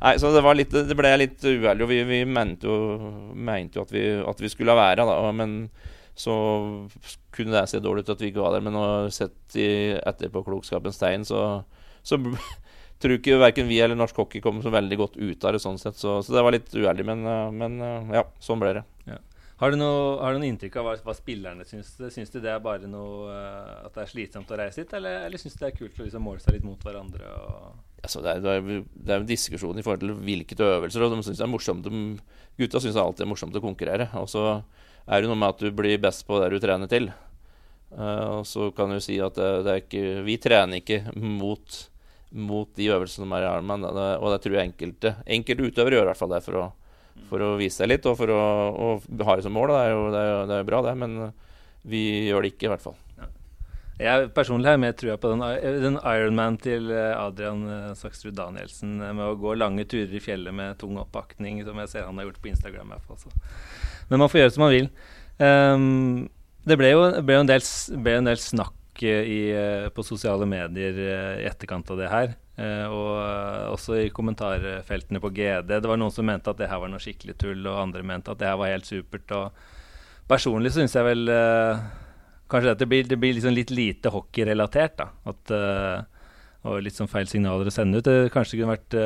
Nei, 0.03 0.17
så 0.19 0.33
det, 0.35 0.41
var 0.43 0.57
litt, 0.59 0.73
det 0.75 0.97
ble 0.99 1.11
litt 1.15 1.45
uærlig, 1.47 1.87
vi, 1.87 1.99
vi 2.09 2.17
mente, 2.27 2.67
jo, 2.67 3.11
mente 3.39 3.79
jo, 3.79 3.85
at 3.87 3.93
vi, 3.95 4.01
at 4.33 4.41
vi 4.43 4.49
skulle 4.51 4.75
være 4.75 5.05
da, 5.07 5.15
men 5.31 5.53
så 6.15 6.35
kunne 7.33 7.55
det 7.55 7.69
se 7.71 7.81
dårlig 7.81 8.05
ut 8.05 8.13
at 8.15 8.21
vi 8.21 8.33
ikke 8.33 8.43
var 8.45 8.57
der. 8.57 8.65
Men 8.65 9.11
sett 9.15 9.57
i 9.59 9.97
etterpåklokskapens 9.97 11.01
tegn, 11.01 11.25
så, 11.29 11.63
så 12.05 12.19
tror 13.03 13.19
ikke 13.19 13.41
verken 13.41 13.71
vi 13.71 13.81
eller 13.83 13.99
norsk 13.99 14.23
hockey 14.23 14.43
kom 14.45 14.63
så 14.63 14.73
veldig 14.73 14.99
godt 15.01 15.19
ut 15.19 15.45
av 15.45 15.57
det 15.57 15.63
sånn 15.65 15.81
sett. 15.81 15.99
Så, 15.99 16.21
så 16.23 16.37
det 16.37 16.47
var 16.47 16.55
litt 16.55 16.73
uærlig, 16.75 17.07
men, 17.09 17.27
eh, 17.27 17.51
men, 17.55 17.79
eh, 17.83 18.17
ja, 18.21 18.27
sånn 18.43 18.63
ble 18.63 18.77
det. 18.79 18.85
Ja. 19.09 19.19
Har 19.63 19.71
du, 19.71 19.79
noe, 19.79 20.17
har 20.19 20.35
du 20.35 20.41
noe 20.43 20.51
inntrykk 20.51 20.81
av 20.81 20.87
hva, 20.89 20.93
hva 21.07 21.15
spillerne 21.15 21.65
syns? 21.67 21.93
Syns 22.11 22.33
du 22.35 22.41
det 22.43 22.51
er 22.51 22.63
bare 22.63 22.89
noe 22.91 23.31
uh, 23.31 23.85
at 23.87 23.95
det 23.95 24.03
er 24.03 24.11
slitsomt 24.11 24.51
å 24.51 24.59
reise 24.59 24.83
hit, 24.83 24.95
eller, 24.99 25.21
eller 25.29 25.39
syns 25.39 25.55
du 25.55 25.61
det 25.63 25.69
er 25.69 25.77
kult 25.77 26.01
å 26.01 26.07
liksom 26.07 26.25
måle 26.27 26.43
seg 26.43 26.57
litt 26.57 26.67
mot 26.67 26.83
hverandre? 26.83 27.31
Altså, 28.03 28.25
det, 28.25 28.33
er, 28.33 28.41
det, 28.43 28.57
er, 28.57 28.89
det 28.91 29.15
er 29.15 29.23
en 29.23 29.29
diskusjon 29.29 29.79
i 29.79 29.85
forhold 29.87 30.03
til 30.03 30.17
hvilke 30.19 30.59
øvelser, 30.59 31.05
og 31.07 31.15
de 31.15 31.21
syns 31.29 31.39
det 31.39 31.47
er 31.47 31.53
morsomt. 31.53 31.87
De, 31.87 32.41
gutta 32.59 32.83
syns 32.83 32.99
alltid 32.99 33.23
det 33.23 33.29
er 33.29 33.31
morsomt 33.37 33.61
å 33.61 33.63
konkurrere. 33.63 34.09
Og 34.19 34.27
så 34.33 34.43
er 35.07 35.23
det 35.23 35.31
noe 35.31 35.39
med 35.39 35.55
at 35.55 35.63
du 35.63 35.71
blir 35.75 36.01
best 36.03 36.27
på 36.29 36.39
det 36.43 36.53
du 36.53 36.61
trener 36.63 36.91
til. 36.91 37.11
Uh, 37.93 38.41
og 38.41 38.45
så 38.49 38.71
kan 38.77 38.93
du 38.93 39.01
si 39.05 39.19
at 39.21 39.37
det, 39.37 39.49
det 39.67 39.75
ikke 39.83 40.23
Vi 40.25 40.39
trener 40.41 40.81
ikke 40.81 41.03
mot 41.13 41.81
mot 42.33 42.69
de 42.77 42.89
øvelsene 42.89 43.27
som 43.27 43.35
er 43.37 43.45
i 43.45 43.51
armen. 43.51 43.85
Og 43.85 44.29
det 44.33 44.41
tror 44.45 44.57
jeg 44.57 44.71
enkelte, 44.71 45.15
enkelte 45.27 45.69
utøvere 45.69 45.99
gjør 45.99 46.07
i 46.07 46.11
hvert 46.13 46.23
fall 46.23 46.33
det 46.33 46.43
for 46.47 46.59
å, 46.59 46.65
for 47.29 47.45
å 47.45 47.51
vise 47.61 47.83
seg 47.83 47.91
litt 47.93 48.09
og 48.09 48.17
for 48.21 48.33
å 48.33 48.43
og 48.73 49.25
ha 49.29 49.37
det 49.37 49.47
som 49.47 49.57
mål. 49.57 49.75
Det 49.75 49.81
er, 49.83 49.93
jo, 49.93 50.03
det, 50.15 50.23
er 50.25 50.51
det 50.51 50.59
er 50.59 50.69
bra, 50.69 50.83
det, 50.87 50.97
men 50.99 51.19
vi 51.89 52.03
gjør 52.31 52.45
det 52.45 52.55
ikke, 52.55 52.69
i 52.69 52.73
hvert 52.73 52.87
fall. 52.87 52.99
Jeg 54.03 54.31
personlig 54.35 54.71
har 54.73 54.81
mer 54.81 54.95
trua 54.99 55.15
på 55.21 55.31
den, 55.31 55.43
den 55.83 55.99
Ironman 56.01 56.57
til 56.59 56.89
eh, 56.91 57.13
Adrian 57.15 57.61
eh, 57.71 57.91
Saksrud 57.99 58.35
Danielsen 58.35 58.97
eh, 58.99 59.13
med 59.15 59.29
å 59.29 59.37
gå 59.39 59.53
lange 59.55 59.85
turer 59.87 60.17
i 60.17 60.23
fjellet 60.23 60.55
med 60.57 60.79
tung 60.81 60.97
oppakning, 60.99 61.61
som 61.67 61.79
jeg 61.79 61.91
ser 61.93 62.09
han 62.09 62.19
har 62.19 62.27
gjort 62.27 62.41
på 62.43 62.51
Instagram. 62.51 62.91
I 62.91 62.97
hvert 62.97 63.11
fall, 63.11 63.37
Men 64.13 64.21
man 64.21 64.31
får 64.31 64.43
gjøre 64.43 64.55
som 64.55 64.67
man 64.67 64.75
vil. 64.77 64.93
Um, 65.41 66.29
det 66.69 66.79
ble 66.79 66.93
jo, 66.93 67.03
ble 67.27 67.41
en, 67.41 67.49
del, 67.49 67.65
ble 68.05 68.15
en 68.21 68.29
del 68.29 68.39
snakk 68.39 69.03
i, 69.03 69.51
eh, 69.51 69.89
på 69.89 70.05
sosiale 70.05 70.47
medier 70.47 70.99
eh, 71.01 71.43
i 71.43 71.49
etterkant 71.49 71.91
av 71.91 71.99
det 71.99 72.11
her. 72.13 72.35
Eh, 72.61 72.85
og 72.87 73.73
også 73.73 73.97
i 74.03 74.13
kommentarfeltene 74.15 75.23
på 75.23 75.33
GD. 75.35 75.73
Det 75.73 75.91
var 75.91 75.99
noen 75.99 76.15
som 76.15 76.29
mente 76.29 76.53
at 76.53 76.61
det 76.61 76.69
her 76.71 76.83
var 76.83 76.93
noe 76.93 77.03
skikkelig 77.03 77.35
tull, 77.41 77.67
og 77.67 77.81
andre 77.81 78.05
mente 78.07 78.31
at 78.31 78.39
det 78.39 78.51
her 78.51 78.61
var 78.61 78.71
helt 78.75 78.87
supert. 78.87 79.35
Og 79.35 80.29
personlig 80.31 80.75
syns 80.77 80.95
jeg 80.95 81.09
vel 81.09 81.27
kanskje 82.53 82.77
at 82.77 82.83
det 82.83 82.89
blir, 82.91 83.09
det 83.09 83.19
blir 83.19 83.35
liksom 83.35 83.57
litt 83.57 83.73
lite 83.75 84.13
hockeyrelatert. 84.13 85.01
da. 85.01 85.09
At, 85.33 85.57
og 86.63 86.79
litt 86.85 86.95
sånn 86.95 87.11
feil 87.11 87.27
signaler 87.27 87.67
å 87.67 87.75
sende 87.75 87.99
ut. 87.99 88.07
Det 88.07 88.31
kanskje 88.35 88.61
kunne 88.61 88.77
vært, 88.77 88.99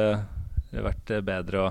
vært 0.90 1.14
bedre 1.25 1.62
å 1.62 1.68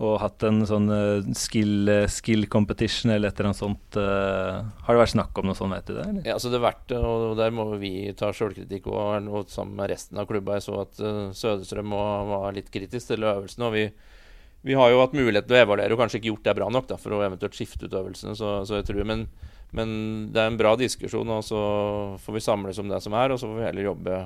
og 0.00 0.14
hatt 0.22 0.44
en 0.48 0.62
sånn 0.64 0.88
uh, 0.88 1.26
skill, 1.36 1.88
uh, 1.90 2.06
skill, 2.08 2.46
competition 2.48 3.12
eller 3.12 3.28
et 3.28 3.40
eller 3.40 3.50
annet 3.50 3.60
sånt. 3.60 3.98
Uh, 3.98 4.62
har 4.86 4.96
det 4.96 5.02
vært 5.02 5.12
snakk 5.12 5.40
om 5.40 5.50
noe 5.50 5.58
sånt, 5.58 5.74
vet 5.76 5.90
du 5.90 5.94
det? 5.98 6.06
Eller? 6.06 6.22
Ja, 6.30 6.38
så 6.40 6.48
det 6.48 6.56
har 6.56 6.70
vært 6.70 6.94
og 6.96 7.34
der 7.36 7.52
må 7.52 7.66
vi 7.80 7.92
ta 8.16 8.30
sjølkritikk 8.32 8.88
og 8.88 9.52
sammen 9.52 9.76
med 9.76 9.92
resten 9.92 10.20
av 10.20 10.28
klubba. 10.30 10.56
Jeg 10.56 10.66
så 10.68 10.78
at 10.86 11.02
Sødestrøm 11.36 11.92
var 11.92 12.56
litt 12.56 12.72
kritisk 12.72 13.12
til 13.12 13.28
øvelsen. 13.28 13.66
og 13.68 13.76
vi, 13.76 13.84
vi 14.64 14.76
har 14.76 14.90
jo 14.92 15.00
hatt 15.00 15.16
mulighet 15.16 15.48
til 15.48 15.58
å 15.58 15.62
evaluere 15.66 15.96
og 15.96 16.00
kanskje 16.02 16.20
ikke 16.20 16.30
gjort 16.32 16.48
det 16.48 16.56
bra 16.58 16.68
nok 16.72 16.88
da, 16.90 16.98
for 17.00 17.16
å 17.16 17.22
eventuelt 17.24 17.56
skifte 17.56 17.88
ut 17.88 17.96
øvelsene. 17.96 18.36
Så, 18.36 18.52
så 18.68 18.80
jeg 18.80 18.88
tror, 18.88 19.02
men, 19.08 19.26
men, 19.76 19.92
det 20.32 20.42
er 20.42 20.52
en 20.52 20.60
bra 20.60 20.74
diskusjon, 20.80 21.32
og 21.36 21.44
så 21.44 21.60
får 22.24 22.36
vi 22.36 22.44
samles 22.44 22.80
om 22.80 22.88
det 22.88 23.00
som 23.04 23.16
er, 23.16 23.32
og 23.32 23.40
så 23.40 23.48
får 23.48 23.60
vi 23.60 23.66
heller 23.68 23.88
jobbe, 23.90 24.22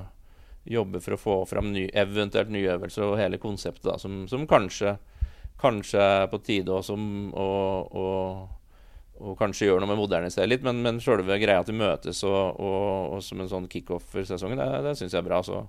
jobbe 0.77 1.03
for 1.03 1.15
å 1.15 1.21
få 1.21 1.37
fram 1.51 1.71
ny, 1.75 1.87
eventuelt 1.91 2.51
nye 2.51 2.73
øvelser 2.75 3.07
og 3.07 3.19
hele 3.19 3.39
konseptet 3.43 3.87
da, 3.87 3.99
som, 4.01 4.23
som 4.31 4.47
kanskje 4.49 4.97
kanskje 5.61 6.03
på 6.31 6.39
tide 6.43 6.73
også 6.75 6.95
å, 6.95 7.47
å, 7.95 9.33
kanskje 9.39 9.69
gjøre 9.69 9.83
noe 9.83 9.93
med 9.93 10.01
modernisere 10.01 10.49
litt. 10.49 10.65
Men, 10.65 10.81
men 10.85 11.01
selve 11.03 11.39
greia 11.41 11.63
at 11.63 11.71
vi 11.71 11.77
møtes 11.79 12.23
og, 12.27 12.59
og, 12.59 13.15
og 13.15 13.23
som 13.25 13.41
en 13.41 13.51
sånn 13.51 13.69
kickoff 13.71 14.07
for 14.11 14.27
sesongen, 14.27 14.61
det, 14.61 14.83
det 14.85 14.95
syns 14.99 15.15
jeg 15.15 15.21
er 15.21 15.27
bra. 15.27 15.41
Så, 15.45 15.63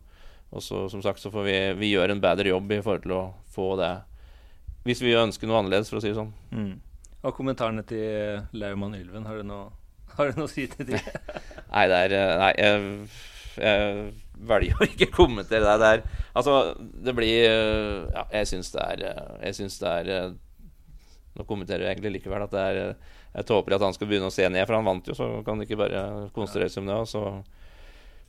og 0.51 0.65
så 0.65 0.87
som 0.93 1.05
sagt 1.05 1.23
så 1.23 1.33
får 1.35 1.47
vi, 1.47 1.57
vi 1.81 1.95
gjøre 1.95 2.17
en 2.17 2.23
bedre 2.23 2.53
jobb 2.53 2.75
i 2.75 2.83
forhold 2.83 3.07
til 3.07 3.17
å 3.17 3.25
få 3.53 3.73
det 3.81 3.95
Hvis 4.87 5.01
vi 5.03 5.17
ønsker 5.19 5.49
noe 5.51 5.63
annerledes, 5.63 5.89
for 5.91 5.99
å 5.99 6.03
si 6.05 6.13
det 6.13 6.19
sånn. 6.19 6.35
Mm. 6.55 6.75
Og 7.27 7.35
kommentarene 7.35 7.83
til 7.87 8.45
Laumann 8.55 8.95
Ylven, 8.95 9.27
har 9.27 9.41
du 9.41 9.49
noe, 9.49 9.73
har 10.15 10.31
du 10.31 10.39
noe 10.39 10.47
å 10.47 10.53
si 10.53 10.69
til 10.71 10.87
de? 10.93 11.01
nei, 11.75 11.89
det 11.91 12.05
er 12.05 12.15
Nei, 12.39 12.53
jeg, 12.61 13.09
jeg 13.59 13.97
velger 14.47 14.79
å 14.79 14.87
ikke 14.87 15.11
kommentere 15.15 15.65
det 15.67 15.77
der. 15.83 16.05
Altså, 16.37 16.75
det 16.77 17.15
blir 17.17 17.47
Ja, 17.49 18.27
jeg 18.35 18.49
syns 18.51 18.69
det 18.75 18.83
er 18.83 19.05
Jeg 19.41 19.57
syns 19.57 19.79
det 19.81 19.93
er 20.03 20.35
Nå 21.37 21.45
kommenterer 21.49 21.87
jeg 21.87 21.97
egentlig 21.97 22.19
likevel 22.19 22.45
at 22.47 22.53
det 22.53 22.65
er 22.65 22.79
Jeg 23.37 23.49
tåper 23.49 23.77
at 23.77 23.85
han 23.85 23.97
skal 23.97 24.09
begynne 24.09 24.31
å 24.31 24.35
se 24.35 24.49
ned, 24.49 24.65
for 24.65 24.79
han 24.79 24.87
vant 24.87 25.09
jo, 25.11 25.17
så 25.17 25.27
kan 25.45 25.57
han 25.57 25.67
ikke 25.67 25.81
bare 25.81 26.03
konsentrere 26.37 26.73
seg 26.73 26.85
om 26.85 26.87
det. 26.89 27.01
Og 27.05 27.09
så, 27.11 27.25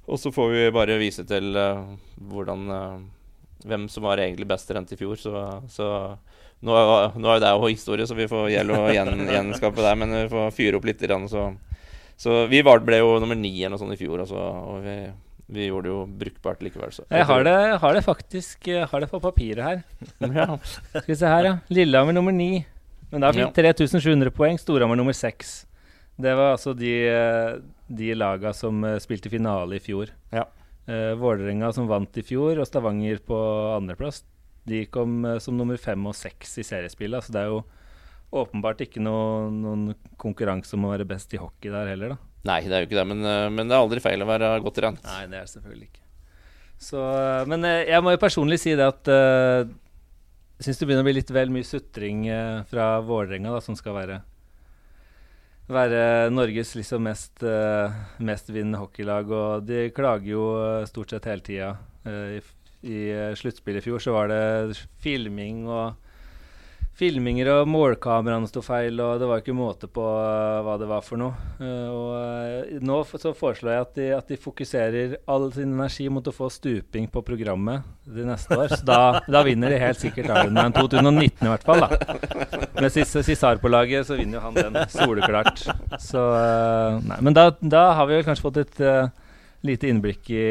og 0.07 0.19
så 0.19 0.33
får 0.35 0.49
vi 0.51 0.65
bare 0.75 0.97
vise 0.99 1.23
til 1.27 1.55
uh, 1.55 1.85
hvordan 2.31 2.65
uh, 2.67 2.97
Hvem 3.67 3.87
som 3.89 4.03
var 4.03 4.19
egentlig 4.21 4.49
best 4.51 4.69
rent 4.75 4.91
i 4.93 4.97
fjor. 4.99 5.15
Så, 5.17 5.31
så 5.71 5.87
nå, 6.59 6.75
nå, 7.17 7.29
er 7.31 7.39
det 7.41 7.53
jo 7.53 7.71
historie, 7.71 8.05
så 8.05 8.15
vi 8.17 8.27
får 8.29 8.51
gjelde 8.53 8.75
å 8.77 8.91
gjen, 8.93 9.23
gjenskape 9.37 9.81
det. 9.81 9.93
Men 9.97 10.13
vi 10.13 10.25
får 10.31 10.51
fyre 10.53 10.77
opp 10.77 10.85
litt. 10.85 11.01
Så, 11.31 11.47
så 12.21 12.35
vi 12.51 12.61
ble 12.67 12.99
jo 12.99 13.15
nummer 13.23 13.39
ni 13.39 13.55
eller 13.57 13.73
noe 13.77 13.81
sånt 13.81 13.95
i 13.95 13.99
fjor. 13.99 14.21
Og, 14.23 14.29
så, 14.29 14.43
og 14.43 14.83
vi 14.85 14.97
vi 15.47 15.69
gjorde 15.69 15.87
det 15.87 15.93
jo 15.93 15.99
brukbart 16.21 16.63
likevel. 16.65 16.91
Så. 16.91 17.05
Jeg 17.07 17.27
har 17.29 17.45
det, 17.47 17.55
har 17.79 17.93
det 17.95 18.03
faktisk 18.03 18.67
har 18.91 19.03
det 19.03 19.07
på 19.11 19.21
papiret 19.23 19.63
her. 19.63 19.83
ja. 20.41 20.47
Skal 20.65 21.07
vi 21.07 21.15
se 21.15 21.31
her, 21.31 21.47
ja. 21.47 21.53
Lillehammer 21.71 22.15
nummer 22.17 22.35
ni. 22.35 22.65
Men 23.13 23.23
da 23.23 23.31
fikk 23.31 23.45
ja. 23.45 23.71
3700 23.71 24.33
poeng. 24.35 24.59
Storhamar 24.59 24.99
nummer 24.99 25.15
seks. 25.15 25.61
Det 26.17 26.33
var 26.35 26.55
altså 26.55 26.73
de, 26.75 26.93
de 27.87 28.13
laga 28.17 28.51
som 28.57 28.81
uh, 28.83 28.97
spilte 28.99 29.31
finale 29.31 29.77
i 29.77 29.83
fjor. 29.83 30.11
Ja. 30.33 30.47
Uh, 30.89 31.13
Vålerenga 31.19 31.69
som 31.75 31.87
vant 31.89 32.17
i 32.17 32.25
fjor, 32.25 32.57
og 32.57 32.67
Stavanger 32.67 33.21
på 33.23 33.37
andreplass. 33.75 34.23
De 34.67 34.83
kom 34.91 35.21
uh, 35.27 35.37
som 35.43 35.55
nummer 35.59 35.79
fem 35.79 36.09
og 36.09 36.17
seks 36.17 36.57
i 36.59 36.65
seriespillet. 36.67 37.23
Så 37.23 37.35
det 37.35 37.43
er 37.43 37.53
jo 37.53 37.61
åpenbart 38.35 38.81
ikke 38.83 39.03
noe, 39.03 39.47
noen 39.53 39.91
konkurranse 40.19 40.75
om 40.75 40.87
å 40.87 40.95
være 40.95 41.07
best 41.07 41.31
i 41.37 41.39
hockey 41.39 41.71
der 41.71 41.93
heller, 41.93 42.17
da. 42.17 42.26
Nei, 42.45 42.61
det 42.67 42.75
er 42.75 42.83
jo 42.83 42.89
ikke 42.89 42.99
det, 42.99 43.07
men, 43.09 43.23
eh, 43.25 43.47
men, 43.51 43.67
det 43.67 43.75
er 43.75 43.83
aldri 43.83 44.03
feil 44.03 44.23
å 44.23 44.29
være 44.29 44.51
godt 44.63 44.77
trent. 44.79 45.01
Nei, 45.07 45.25
det 45.31 45.41
er 45.41 45.49
selvfølgelig 45.51 45.89
ikke. 45.89 46.03
Så, 46.77 47.01
eh, 47.01 47.43
men 47.49 47.65
eh, 47.65 47.87
jeg 47.89 48.05
må 48.05 48.13
jo 48.13 48.21
personlig 48.21 48.59
si 48.61 48.75
det 48.77 48.85
at 48.85 49.09
uh, 49.09 49.65
jeg 50.57 50.67
syns 50.67 50.79
det 50.79 50.87
begynner 50.89 51.05
å 51.05 51.07
bli 51.07 51.17
litt 51.17 51.33
vel 51.33 51.53
mye 51.53 51.67
sutring 51.67 52.27
uh, 52.29 52.63
fra 52.69 52.97
Vålerenga, 53.05 53.57
som 53.65 53.77
skal 53.77 53.97
være, 53.97 54.19
være 55.73 56.01
Norges 56.33 56.75
liksom 56.77 57.03
mest, 57.09 57.41
uh, 57.41 57.93
mestvinnende 58.21 58.81
hockeylag. 58.81 59.33
Og 59.33 59.67
de 59.67 59.87
klager 59.97 60.35
jo 60.35 60.47
stort 60.89 61.13
sett 61.13 61.29
hele 61.29 61.45
tida. 61.45 61.73
Uh, 62.05 62.37
I, 62.37 62.41
i 62.87 62.99
sluttspillet 63.37 63.81
i 63.81 63.89
fjor 63.89 64.03
så 64.03 64.13
var 64.13 64.29
det 64.31 64.77
filming 65.03 65.65
og 65.65 66.06
filminger 66.97 67.49
og 67.51 67.67
målkameraene 67.69 68.49
sto 68.49 68.63
feil, 68.65 68.97
og 69.03 69.19
det 69.21 69.27
var 69.29 69.41
ikke 69.41 69.53
måte 69.55 69.89
på 69.91 70.01
uh, 70.01 70.63
hva 70.65 70.77
det 70.81 70.87
var 70.89 71.03
for 71.05 71.19
noe. 71.21 71.35
Uh, 71.59 71.89
og 71.93 72.13
uh, 72.17 72.77
nå 72.81 72.97
så 73.11 73.33
foreslår 73.37 73.73
jeg 73.73 73.83
at 73.83 73.91
de, 73.99 74.07
at 74.15 74.31
de, 74.31 74.37
fokuserer 74.41 75.13
all 75.29 75.45
sin 75.53 75.75
energi 75.75 76.07
mot 76.13 76.25
å 76.25 76.33
få 76.33 76.49
stuping 76.53 77.05
på 77.13 77.21
programmet 77.25 77.85
de 78.09 78.25
neste 78.25 78.57
år. 78.57 78.73
Så 78.73 78.79
da, 78.87 79.21
da 79.29 79.43
vinner 79.45 79.73
de 79.73 79.81
helt 79.81 80.01
sikkert 80.01 80.31
Ironman 80.31 80.73
2019 80.73 81.45
i 81.45 81.51
hvert 81.51 81.67
fall, 81.67 81.85
da. 81.85 82.63
Med 82.77 82.97
Cissar 82.97 83.61
på 83.61 83.69
laget 83.69 84.09
så 84.09 84.17
vinner 84.17 84.39
jo 84.39 84.45
han 84.47 84.57
den 84.57 84.79
soleklart. 84.93 85.61
Så 86.01 86.23
Nei, 87.07 87.19
men 87.25 87.35
da, 87.35 87.51
da, 87.61 87.83
har 87.97 88.09
vi 88.09 88.17
vel 88.17 88.25
kanskje 88.25 88.45
fått 88.45 88.59
et 88.63 88.81
lite 89.65 89.89
innblikk 89.89 90.31
i, 90.33 90.47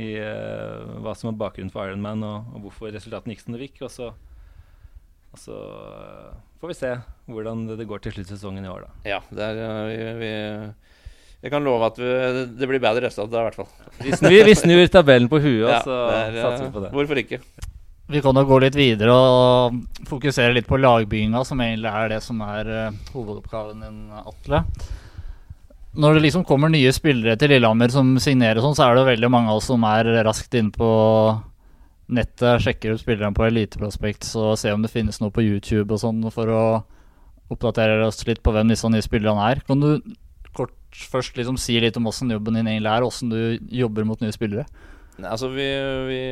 i 0.00 0.10
hva 0.20 1.14
som 1.16 1.30
er 1.30 1.40
bakgrunnen 1.40 1.72
for 1.72 1.88
Ironman, 1.88 2.24
og, 2.28 2.52
og 2.52 2.66
hvorfor 2.66 2.92
resultatene 2.92 3.36
gikk 3.36 3.44
som 3.44 3.56
det 3.56 3.70
gikk. 3.70 3.82
Og 3.86 3.92
så 3.92 4.10
og 5.32 5.40
så 5.40 5.56
uh, 5.56 6.32
får 6.60 6.72
vi 6.72 6.76
se 6.76 6.92
hvordan 7.32 7.64
det, 7.70 7.86
går 7.88 8.02
til 8.04 8.16
sluttsesongen 8.16 8.64
i 8.66 8.70
år, 8.70 8.84
da. 8.84 9.14
Ja, 9.14 9.20
der, 9.32 9.60
uh, 9.64 9.88
vi, 9.88 9.98
vi, 10.20 10.32
jeg 11.42 11.52
kan 11.54 11.64
love 11.64 11.88
at 11.88 12.00
vi, 12.00 12.10
det 12.58 12.68
blir 12.68 12.82
bedre 12.82 13.06
resultat 13.08 13.32
i 13.32 13.44
hvert 13.48 13.60
fall. 13.62 13.70
Vi 14.02 14.12
snur, 14.18 14.38
vi 14.48 14.56
snur 14.58 14.82
tabellen 14.92 15.30
på 15.32 15.40
huet, 15.40 15.64
og 15.64 15.72
ja, 15.72 15.82
så 15.86 16.00
der, 16.10 16.40
satser 16.40 16.66
vi 16.66 16.72
på 16.74 16.84
det. 16.84 16.90
Hvorfor 16.96 17.22
ikke? 17.24 17.40
Vi 18.12 18.20
kan 18.20 18.36
da 18.36 18.42
gå 18.44 18.58
litt 18.60 18.76
videre 18.76 19.14
og 19.16 19.78
fokusere 20.10 20.52
litt 20.52 20.68
på 20.68 20.80
lagbygginga, 20.82 21.44
som 21.48 21.62
egentlig 21.64 21.88
er 21.88 22.12
det 22.12 22.20
som 22.26 22.42
er 22.44 22.68
uh, 22.68 22.98
hovedoppgaven 23.14 23.86
din, 23.86 24.02
Atle. 24.20 24.66
Når 25.92 26.16
det 26.16 26.26
liksom 26.26 26.44
kommer 26.48 26.72
nye 26.72 26.92
spillere 26.92 27.38
til 27.40 27.52
Lillehammer 27.52 27.92
som 27.92 28.14
signerer 28.20 28.60
sånn, 28.64 28.76
så 28.76 28.86
er 28.86 29.00
det 29.00 29.08
veldig 29.14 29.32
mange 29.32 29.52
av 29.52 29.60
oss 29.60 29.68
som 29.68 29.82
er 29.88 30.08
raskt 30.24 30.54
inne 30.56 30.72
på 30.72 30.92
nettet, 32.14 32.62
sjekker 32.64 32.94
ut 32.94 33.02
spillerne 33.02 33.34
på 33.36 33.46
Eliteprospekt 33.46 34.28
og 34.40 34.54
ser 34.60 34.76
om 34.76 34.84
det 34.84 34.92
finnes 34.92 35.20
noe 35.22 35.32
på 35.34 35.44
YouTube 35.44 35.94
og 35.94 36.02
sånn 36.02 36.22
for 36.34 36.52
å 36.52 36.64
oppdatere 37.52 38.06
oss 38.06 38.22
litt 38.28 38.42
på 38.44 38.52
hvem 38.54 38.70
disse 38.72 38.88
nye 38.88 39.04
spillerne 39.04 39.50
er. 39.50 39.62
Kan 39.66 39.82
du 39.82 40.14
kort 40.56 40.76
først 40.92 41.36
liksom 41.38 41.58
si 41.60 41.78
litt 41.80 41.98
om 41.98 42.08
åssen 42.10 42.32
jobben 42.32 42.58
din 42.58 42.68
egentlig 42.68 42.92
er, 42.92 43.06
åssen 43.06 43.32
du 43.32 43.40
jobber 43.72 44.06
mot 44.08 44.20
nye 44.22 44.34
spillere? 44.34 44.66
Altså 45.20 45.50
vi, 45.52 45.66
vi, 46.08 46.22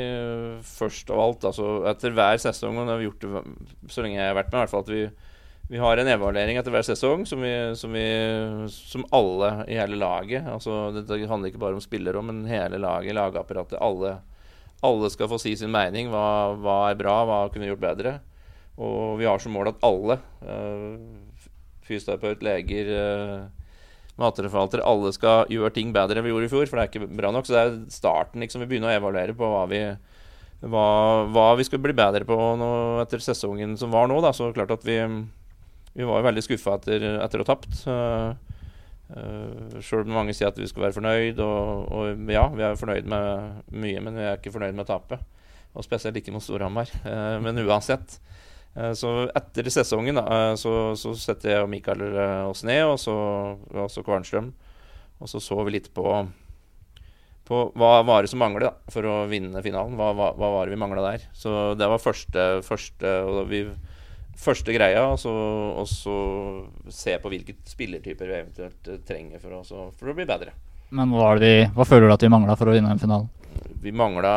Først 0.64 1.10
av 1.12 1.20
alt, 1.20 1.44
altså 1.50 1.82
etter 1.90 2.14
hver 2.16 2.40
sesong, 2.40 2.78
og 2.78 2.86
det 2.86 2.94
har 2.94 3.02
vi 3.02 3.10
gjort 3.10 3.26
det 3.26 3.92
så 3.92 4.04
lenge 4.04 4.16
jeg 4.16 4.30
har 4.30 4.38
vært 4.38 4.50
med, 4.52 4.56
i 4.56 4.62
hvert 4.62 4.72
fall 4.72 4.86
at 4.86 4.92
vi, 4.94 5.02
vi 5.70 5.82
har 5.82 6.00
en 6.00 6.10
evaluering 6.10 6.58
etter 6.58 6.74
hver 6.74 6.86
sesong 6.88 7.26
som, 7.28 7.44
vi, 7.44 7.52
som, 7.78 7.94
som 8.72 9.04
alle 9.14 9.52
i 9.70 9.76
hele 9.78 10.00
laget 10.00 10.48
altså 10.50 10.88
Det 10.96 11.20
handler 11.20 11.52
ikke 11.52 11.62
bare 11.62 11.76
om 11.76 11.84
spillere, 11.84 12.24
men 12.24 12.42
hele 12.50 12.80
laget, 12.80 13.14
lagapparatet, 13.18 13.78
alle 13.84 14.16
alle 14.86 15.10
skal 15.12 15.28
få 15.30 15.38
si 15.40 15.54
sin 15.58 15.72
mening. 15.72 16.10
Hva, 16.12 16.56
hva, 16.60 16.76
er 16.90 16.98
bra, 16.98 17.20
hva 17.28 17.40
kunne 17.52 17.66
vi 17.66 17.72
gjort 17.72 17.84
bedre? 17.84 18.18
Og 18.80 19.18
vi 19.20 19.28
har 19.28 19.40
som 19.42 19.52
mål 19.52 19.74
at 19.74 19.82
alle, 19.84 20.16
uh, 20.46 21.50
fysioterapeut, 21.84 22.44
leger, 22.46 22.92
uh, 22.96 23.74
matreforvaltere, 24.20 24.84
alle 24.86 25.12
skal 25.16 25.50
gjøre 25.52 25.74
ting 25.76 25.92
bedre 25.96 26.20
enn 26.20 26.26
vi 26.26 26.32
gjorde 26.32 26.48
i 26.48 26.52
fjor. 26.52 26.68
For 26.68 26.78
det 26.78 26.86
er 26.86 26.92
ikke 26.92 27.18
bra 27.20 27.32
nok. 27.34 27.48
Så 27.48 27.56
det 27.56 27.64
er 27.64 27.76
starten. 27.92 28.40
liksom 28.44 28.64
Vi 28.64 28.70
begynner 28.70 28.92
å 28.92 28.96
evaluere 28.96 29.36
på 29.36 29.50
hva 29.52 29.66
vi, 29.70 29.82
hva, 30.64 30.86
hva 31.28 31.50
vi 31.60 31.68
skal 31.68 31.82
bli 31.84 31.96
bedre 31.96 32.24
på 32.28 32.38
nå, 32.60 32.70
etter 33.04 33.24
sesongen 33.24 33.76
som 33.80 33.92
var 33.92 34.08
nå. 34.08 34.20
Da. 34.24 34.32
Så 34.36 34.52
klart 34.56 34.72
at 34.76 34.86
vi, 34.88 34.96
vi 35.92 36.08
var 36.08 36.24
veldig 36.24 36.46
skuffa 36.46 36.78
etter, 36.80 37.04
etter 37.20 37.42
å 37.42 37.46
ha 37.46 37.52
tapt. 37.52 37.82
Uh, 37.84 38.49
Uh, 39.10 39.74
eh, 39.74 39.82
Sjøl 39.82 40.04
om 40.04 40.14
mange 40.14 40.34
sier 40.36 40.50
at 40.50 40.58
vi 40.58 40.68
skal 40.70 40.86
være 40.86 40.96
fornøyd, 40.98 41.42
og, 41.42 41.86
og, 41.90 42.24
ja, 42.30 42.46
vi 42.54 42.66
er 42.66 42.78
fornøyd 42.78 43.08
med 43.10 43.62
mye, 43.74 44.02
men 44.06 44.18
vi 44.18 44.26
er 44.26 44.38
ikke 44.38 44.54
fornøyd 44.54 44.76
med 44.78 44.88
tapet. 44.90 45.22
Og 45.74 45.86
spesielt 45.86 46.18
ikke 46.18 46.34
mot 46.34 46.44
Storhamar. 46.44 46.90
Uh, 47.04 47.38
men 47.42 47.58
uansett. 47.64 48.18
Uh, 48.76 48.92
så 48.98 49.14
etter 49.36 49.70
sesongen 49.72 50.20
da, 50.20 50.54
så, 50.58 50.92
så 50.98 51.14
setter 51.18 51.54
jeg 51.54 51.64
og 51.64 51.70
Mikael 51.72 52.04
oss 52.46 52.62
ned, 52.66 52.84
og 52.86 52.98
så 53.02 53.16
også 53.86 54.06
Kvarnstrøm. 54.06 54.52
Og 55.20 55.28
så 55.28 55.42
så 55.42 55.58
vi 55.66 55.74
litt 55.74 55.90
på, 55.92 56.04
på 57.44 57.64
hva 57.76 57.90
var 58.08 58.24
det 58.24 58.30
som 58.32 58.40
manglet 58.40 58.78
for 58.92 59.04
å 59.04 59.16
vinne 59.28 59.60
finalen. 59.64 59.98
Hva, 59.98 60.14
hva, 60.16 60.30
hva 60.38 60.52
var 60.54 60.66
det 60.66 60.76
vi 60.76 60.80
mangla 60.80 61.04
der? 61.10 61.26
Så 61.36 61.74
det 61.76 61.90
var 61.90 62.00
første, 62.00 62.46
første 62.64 63.18
og 63.26 63.42
vi 63.50 63.66
første 64.40 64.74
greia, 64.74 65.04
og 65.12 65.18
så, 65.20 65.32
og 65.76 65.86
så 65.90 66.16
se 66.92 67.16
på 67.20 67.32
hvilke 67.32 67.58
spillertyper 67.68 68.30
vi 68.30 68.38
eventuelt 68.38 68.90
uh, 68.90 68.98
trenger 69.06 69.42
for, 69.42 69.60
oss, 69.60 69.74
for, 69.98 70.12
å 70.12 70.16
bli 70.16 70.26
bedre. 70.28 70.54
Men 70.96 71.12
hva, 71.14 71.34
vi, 71.38 71.52
hva 71.74 71.86
føler 71.86 72.08
du 72.08 72.16
at 72.16 72.24
vi 72.24 72.32
mangla 72.32 72.56
for 72.58 72.70
å 72.70 72.74
vinne 72.74 72.90
en 72.94 73.02
finale? 73.02 73.28
Vi 73.82 73.92
mangla 73.94 74.32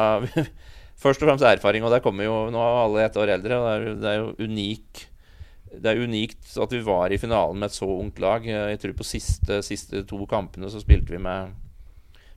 først 1.04 1.24
og 1.24 1.32
fremst 1.32 1.48
erfaring, 1.48 1.86
og 1.86 1.94
der 1.94 2.04
kommer 2.04 2.28
jo 2.28 2.36
Nå 2.54 2.62
er 2.62 2.84
alle 2.84 3.08
ett 3.08 3.18
år 3.20 3.34
eldre, 3.38 3.58
og 3.58 3.66
det 3.66 3.74
er, 3.74 3.98
det 4.04 4.12
er 4.12 4.22
jo 4.22 4.52
unik 4.52 5.08
det 5.74 5.90
er 5.90 6.04
unikt 6.06 6.52
at 6.62 6.74
vi 6.74 6.84
var 6.86 7.14
i 7.14 7.18
finalen 7.18 7.58
med 7.58 7.72
et 7.72 7.76
så 7.76 7.88
ungt 7.90 8.20
lag. 8.22 8.46
Jeg 8.46 8.80
tror 8.82 8.96
på 8.98 9.08
siste, 9.08 9.62
siste 9.66 10.04
to 10.10 10.20
kampene 10.30 10.70
så 10.70 10.82
spilte 10.84 11.16
vi 11.16 11.22
med, 11.22 11.56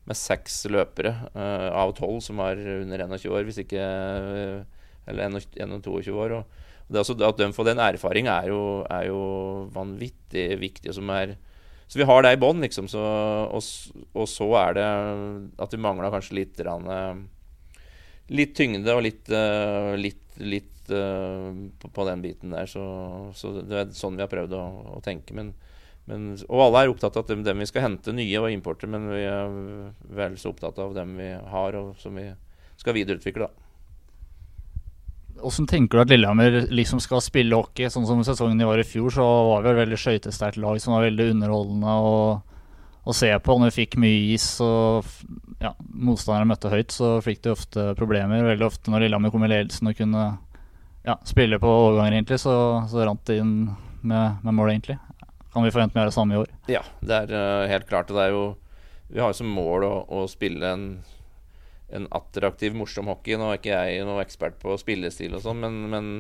med 0.09 0.17
seks 0.19 0.63
løpere 0.73 1.13
uh, 1.35 1.69
av 1.77 1.93
tolv 1.99 2.23
som 2.25 2.41
var 2.41 2.57
under 2.57 3.05
21 3.05 3.35
år, 3.35 3.45
hvis 3.49 3.61
ikke 3.65 3.83
uh, 3.83 4.63
Eller 5.07 5.37
21-22 5.37 6.17
år. 6.17 6.39
Og, 6.41 6.65
altså, 6.95 7.17
at 7.27 7.41
de 7.41 7.51
får 7.55 7.71
den 7.71 7.83
erfaringen 7.83 8.33
er 8.33 8.51
jo, 8.53 8.61
er 8.91 9.09
jo 9.09 9.21
vanvittig 9.75 10.47
viktig. 10.61 10.93
Er, 10.95 11.35
så 11.87 11.99
vi 11.99 12.07
har 12.07 12.23
det 12.23 12.37
i 12.37 12.41
bånn, 12.41 12.63
liksom. 12.63 12.91
Så, 12.91 13.03
og, 13.03 13.63
og, 14.13 14.29
så 14.31 14.49
er 14.63 14.79
det 14.79 14.87
at 15.63 15.75
vi 15.75 15.83
mangler 15.83 16.15
kanskje 16.15 16.41
litt 16.43 16.63
Litt 18.27 18.57
tyngde 18.59 18.91
og 18.91 19.05
litt, 19.07 19.29
litt, 20.03 20.39
litt 20.43 20.89
på, 20.91 22.07
den 22.09 22.25
biten 22.25 22.55
der. 22.55 22.67
Så, 22.67 22.83
så, 23.39 23.53
det 23.61 23.79
er 23.79 23.93
sånn 23.95 24.19
vi 24.19 24.25
har 24.25 24.31
prøvd 24.33 24.57
å, 24.59 24.65
å 24.99 25.03
tenke. 25.05 25.35
Men, 25.35 25.53
men, 26.11 26.33
og 26.49 26.65
alle 26.65 26.83
er 26.83 26.95
opptatt 26.95 27.19
av 27.19 27.29
dem, 27.31 27.45
dem, 27.47 27.63
vi 27.63 27.71
skal 27.71 27.87
hente 27.87 28.15
nye 28.15 28.43
og 28.43 28.51
importe, 28.51 28.91
men 28.91 29.07
vi 29.13 29.23
er 29.31 29.55
vel 30.19 30.35
så 30.43 30.51
opptatt 30.51 30.83
av 30.83 30.95
dem 30.99 31.15
vi 31.19 31.31
har, 31.39 31.79
og 31.79 31.95
som 32.03 32.19
vi 32.19 32.27
skal 32.83 32.99
videreutvikle. 32.99 33.47
da. 33.47 33.66
Hvordan 35.41 35.69
tenker 35.69 35.99
du 35.99 36.03
at 36.03 36.13
Lillehammer 36.13 36.59
liksom 36.73 37.01
skal 37.03 37.23
spille 37.25 37.57
hockey? 37.59 37.91
Sånn 37.93 38.07
som 38.09 38.23
sesongen 38.25 38.61
i 38.61 38.67
år 38.67 38.83
i 38.83 38.87
fjor, 38.89 39.13
så 39.15 39.25
var 39.51 39.65
vi 39.65 39.73
et 39.73 39.81
veldig 39.83 39.99
skøytesterkt 40.01 40.61
lag 40.63 40.81
som 40.83 40.97
var 40.97 41.07
veldig 41.07 41.31
underholdende 41.35 41.97
å, 42.09 42.17
å, 43.05 43.17
se 43.17 43.31
på. 43.39 43.59
Når 43.61 43.71
vi 43.71 43.77
fikk 43.83 43.99
mye 44.03 44.35
is 44.35 44.49
og 44.65 45.07
ja, 45.63 45.75
motstandere 45.93 46.49
møtte 46.49 46.73
høyt, 46.73 46.95
så 46.95 47.17
fikk 47.25 47.45
de 47.45 47.53
ofte 47.53 47.89
problemer. 47.99 48.47
Veldig 48.49 48.69
ofte 48.69 48.93
når 48.93 49.07
Lillehammer 49.07 49.35
kom 49.35 49.47
i 49.47 49.53
ledelsen 49.53 49.93
og 49.93 49.99
kunne 50.01 50.27
ja, 51.07 51.19
spille 51.29 51.61
på 51.63 51.71
overganger, 51.71 52.17
egentlig, 52.17 52.41
så, 52.43 52.57
så 52.91 53.05
rant 53.07 53.23
det 53.29 53.39
inn 53.43 53.55
med, 54.03 54.41
med, 54.43 54.53
mål, 54.53 54.73
egentlig. 54.73 54.99
Kan 55.53 55.65
vi 55.65 55.73
forvente 55.73 55.97
mer 55.97 56.09
av 56.09 56.11
det 56.11 56.17
samme 56.17 56.35
i 56.35 56.41
år? 56.41 56.51
Ja, 56.71 56.83
det 57.01 57.21
er 57.27 57.37
uh, 57.37 57.69
helt 57.71 57.87
klart. 57.89 58.11
Det 58.11 58.25
er 58.25 58.35
jo, 58.35 58.49
vi 59.13 59.23
har 59.23 59.31
jo 59.31 59.39
som 59.39 59.53
mål 59.53 59.87
å, 59.87 59.95
å 60.19 60.25
spille 60.31 60.73
en 60.73 60.89
en 61.89 62.09
attraktiv, 62.11 62.75
morsom 62.75 63.11
hockey. 63.11 63.37
Nå 63.39 63.51
er 63.51 63.61
ikke 63.61 63.79
jeg 63.79 64.07
noen 64.07 64.23
ekspert 64.25 64.59
på 64.63 64.75
spillestil 64.81 65.37
og 65.39 65.45
sånn, 65.45 65.63
men, 65.63 65.79
men, 65.93 66.11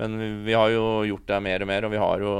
men, 0.00 0.16
vi 0.46 0.56
har 0.56 0.72
jo 0.72 1.04
gjort 1.10 1.28
det 1.28 1.42
mer 1.44 1.64
og 1.64 1.70
mer, 1.70 1.86
og 1.86 1.94
vi 1.94 2.00
har 2.00 2.24
jo, 2.24 2.32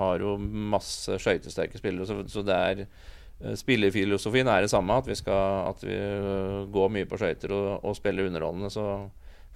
har 0.00 0.26
jo 0.26 0.34
masse 0.74 1.20
skøytesterke 1.22 1.80
spillere. 1.80 2.08
Så, 2.08 2.20
så, 2.32 2.44
det 2.46 2.58
er 2.58 2.84
eh, 2.84 3.56
Spillerfilosofien 3.58 4.50
er 4.50 4.66
det 4.66 4.74
samme, 4.74 4.98
at 4.98 5.08
vi, 5.10 5.18
skal, 5.18 5.70
at 5.70 5.86
vi 5.86 5.96
eh, 5.96 6.60
går 6.74 6.94
mye 6.98 7.08
på 7.08 7.20
skøyter 7.20 7.54
og, 7.54 7.72
og 7.86 7.98
spiller 7.98 8.30
underholdende. 8.30 8.72
Så 8.74 8.86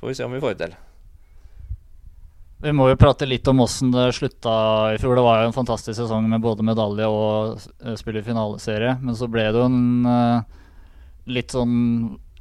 får 0.01 0.13
vi 0.13 0.19
se 0.19 0.29
om 0.29 0.37
vi 0.39 0.43
får 0.45 0.55
det 0.55 0.69
til. 0.69 0.81
Vi 2.65 2.73
må 2.73 2.87
jo 2.89 2.97
prate 2.97 3.27
litt 3.29 3.49
om 3.51 3.59
åssen 3.61 3.91
det 3.93 4.07
slutta 4.17 4.53
i 4.95 5.01
fjor. 5.03 5.19
Det 5.19 5.25
var 5.27 5.43
jo 5.43 5.51
en 5.51 5.57
fantastisk 5.57 5.99
sesong 5.99 6.31
med 6.31 6.41
både 6.41 6.65
medalje 6.65 7.11
og 7.11 7.59
eh, 7.83 7.97
spille 7.99 8.23
finaleserie. 8.25 8.95
Men 9.03 9.19
så 9.19 9.27
ble 9.29 9.51
det 9.51 9.59
jo 9.59 9.67
en 9.67 10.45
litt 11.35 11.53
sånn 11.53 11.75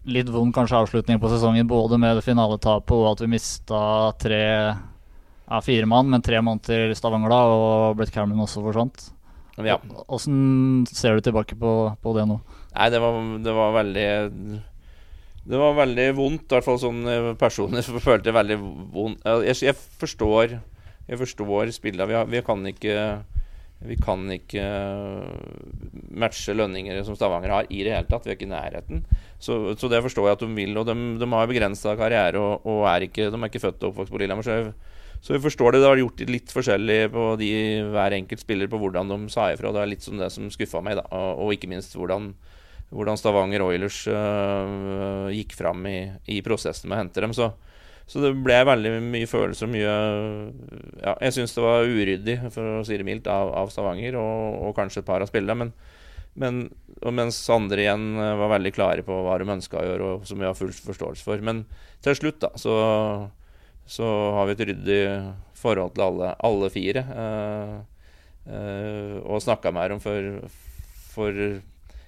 litt 0.04 0.30
vond 0.32 0.54
kanskje 0.56 0.82
avslutning 0.84 1.20
på 1.22 1.30
sesongen, 1.32 1.68
både 1.70 2.00
med 2.02 2.20
finaletapet 2.26 2.96
og 2.96 3.14
at 3.14 3.24
vi 3.24 3.32
mista 3.36 3.84
tre 4.20 4.44
ja, 5.54 5.60
fire 5.64 5.88
mann, 5.90 6.10
men 6.12 6.24
tre 6.24 6.42
mann 6.44 6.62
til 6.64 6.94
Stavanger 6.98 7.32
da, 7.32 7.42
og 7.52 8.00
Brett 8.00 8.14
Cameron 8.14 8.44
også 8.46 8.64
forsvant. 8.66 9.10
Ja. 9.62 9.78
Åssen 10.10 10.86
ser 10.90 11.18
du 11.18 11.28
tilbake 11.28 11.56
på, 11.60 11.72
på 12.02 12.14
det 12.18 12.26
nå? 12.30 12.40
Nei, 12.74 12.88
det 12.90 13.02
var, 13.04 13.20
det 13.46 13.54
var, 13.54 13.76
veldig 13.76 14.08
Det 15.46 15.60
var 15.62 15.76
veldig 15.78 16.08
vondt, 16.18 16.48
i 16.48 16.56
hvert 16.56 16.66
fall 16.66 16.80
sånn 16.82 17.04
eh, 17.06 17.28
personlig 17.38 17.84
følte 18.08 18.32
jeg 18.32 18.38
veldig 18.40 18.58
vondt. 18.96 19.28
Jeg, 19.46 19.60
jeg 19.70 19.78
forstår 20.02 20.58
Jeg 20.58 21.20
forstår 21.22 21.74
spillet. 21.76 22.10
Vi, 22.10 22.24
vi 22.34 22.42
kan 22.48 22.66
ikke 22.66 22.98
vi 23.84 23.98
kan 24.00 24.24
ikke 24.32 24.64
matche 26.16 26.56
lønninger 26.56 27.02
som 27.04 27.18
Stavanger 27.18 27.52
har, 27.52 27.70
i 27.70 27.84
det 27.84 27.94
hele 27.96 28.08
tatt. 28.08 28.26
Vi 28.26 28.32
er 28.32 28.38
ikke 28.38 28.48
i 28.48 28.54
nærheten. 28.54 29.04
Så, 29.44 29.76
så, 29.76 29.90
det 29.92 30.04
forstår 30.06 30.30
jeg 30.30 30.38
at 30.38 30.46
de 30.46 30.50
vil. 30.56 30.78
Og 30.80 30.88
de, 30.88 30.96
de 31.20 31.30
har 31.34 31.50
begrensa 31.50 31.96
karriere 32.00 32.40
og, 32.40 32.64
og, 32.64 32.86
er 32.92 33.08
ikke, 33.10 33.28
de 33.32 33.40
er 33.40 33.52
ikke 33.52 33.64
født 33.66 33.84
og 33.84 33.92
oppvokst 33.92 34.14
på 34.14 34.22
Lillehammer. 34.22 34.48
Så, 34.48 35.20
så 35.24 35.36
vi 35.36 35.44
forstår 35.44 35.76
det. 35.76 35.84
Det 35.84 35.92
har 35.92 36.04
gjort 36.04 36.26
litt 36.32 36.56
forskjellig 36.56 36.98
på 37.14 37.28
de, 37.42 37.52
hver 37.92 38.18
enkelt 38.20 38.44
spiller 38.44 38.72
på 38.72 38.80
hvordan 38.82 39.12
de 39.12 39.20
sa 39.34 39.50
ifra. 39.52 39.74
Det 39.76 39.84
er 39.84 39.92
litt 39.92 40.08
som 40.08 40.20
det 40.22 40.32
som 40.36 40.50
skuffa 40.54 40.84
meg, 40.86 41.00
da. 41.02 41.06
Og, 41.12 41.44
og, 41.46 41.54
ikke 41.56 41.72
minst 41.72 41.98
hvordan, 42.00 42.32
hvordan 42.94 43.20
Stavanger 43.20 43.68
Oilers 43.68 44.04
øh, 44.12 45.28
gikk 45.36 45.58
fram 45.60 45.84
i, 45.92 45.98
i, 46.32 46.40
prosessen 46.46 46.92
med 46.92 47.00
å 47.00 47.04
hente 47.04 47.24
dem. 47.24 47.36
Så, 47.36 47.52
så 48.10 48.20
det 48.20 48.34
ble 48.44 48.56
veldig 48.68 48.92
mye 49.06 49.28
følelser 49.30 49.68
og 49.68 49.74
mye 49.74 49.92
Ja, 51.02 51.14
jeg 51.24 51.36
syns 51.38 51.56
det 51.56 51.64
var 51.64 51.88
uryddig, 51.88 52.38
for 52.54 52.80
å 52.80 52.86
si 52.88 52.98
det 53.00 53.08
mildt, 53.08 53.30
av, 53.32 53.54
av 53.64 53.72
Stavanger 53.72 54.18
og, 54.20 54.58
og, 54.60 54.74
kanskje 54.78 55.04
et 55.04 55.08
par 55.08 55.24
av 55.24 55.32
spillerne. 55.32 55.70
Men, 55.70 55.72
men, 56.40 56.60
mens 57.16 57.40
andre 57.54 57.86
igjen 57.86 58.10
eh, 58.18 58.34
var 58.42 58.52
veldig 58.56 58.74
klare 58.76 59.06
på 59.08 59.22
hva 59.26 59.38
de 59.40 59.48
ønska 59.56 59.80
å 59.80 59.86
gjøre, 59.88 60.10
og 60.12 60.28
som 60.28 60.42
vi 60.42 60.50
har 60.50 60.58
full 60.58 60.74
forståelse 60.76 61.26
for. 61.26 61.44
Men 61.46 61.64
til 62.04 62.18
slutt, 62.20 62.42
da, 62.44 62.52
så, 62.60 62.76
så 63.88 64.12
har 64.38 64.50
vi 64.50 64.58
et 64.58 64.66
ryddig 64.72 65.02
forhold 65.64 65.96
til 65.96 66.08
alle, 66.08 66.34
alle 66.44 66.72
fire. 66.74 67.06
Eh, 67.24 67.76
eh, 68.52 69.18
og 69.24 69.44
snakka 69.46 69.72
med 69.76 69.96
dem 69.96 70.04
for, 70.04 70.52
for 71.14 71.44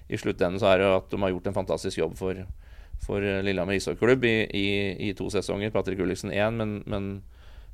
i 0.06 0.20
sluttenden 0.20 0.60
så 0.60 0.74
er 0.74 0.82
det 0.82 0.92
at 0.92 1.10
de 1.10 1.22
har 1.22 1.32
gjort 1.32 1.50
en 1.50 1.60
fantastisk 1.62 2.02
jobb 2.02 2.14
for, 2.18 2.44
for 3.04 3.22
Lillehammer 3.22 3.78
ishockeyklubb 3.78 4.24
i, 4.26 4.36
i, 4.46 4.66
i, 5.08 5.12
to 5.18 5.28
sesonger. 5.32 5.72
Patrick 5.74 6.00
Ulliksen 6.02 6.32
én, 6.34 6.58
men, 6.58 6.80
men, 6.90 7.12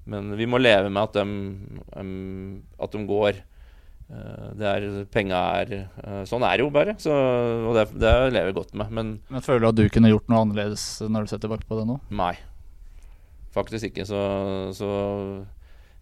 men, 0.04 0.34
vi 0.38 0.48
må 0.48 0.60
leve 0.60 0.90
med 0.92 1.02
at 1.08 1.16
de, 1.16 2.02
at 2.82 2.94
de 2.96 3.02
går. 3.08 3.40
Eh, 4.12 4.48
det 4.58 4.68
er, 4.68 4.86
penga 5.12 5.38
er 5.62 5.74
eh, 5.78 6.22
Sånn 6.28 6.44
er 6.44 6.58
det 6.58 6.66
jo 6.66 6.72
bare. 6.74 6.96
Så, 7.00 7.14
og 7.14 7.78
det, 7.78 7.86
det 7.96 8.12
lever 8.34 8.52
jeg 8.52 8.58
godt 8.58 8.76
med. 8.76 8.92
Men, 8.92 9.16
men 9.32 9.44
føler 9.44 9.64
du 9.64 9.70
at 9.70 9.80
du 9.80 9.86
kunne 9.94 10.12
gjort 10.12 10.28
noe 10.32 10.44
annerledes 10.44 10.86
når 11.06 11.24
du 11.24 11.32
ser 11.32 11.42
tilbake 11.44 11.68
på 11.68 11.80
det 11.80 11.88
nå? 11.88 11.98
Nei, 12.18 12.34
faktisk 13.56 13.92
ikke. 13.92 14.06
Så, 14.08 14.20
så 14.76 14.90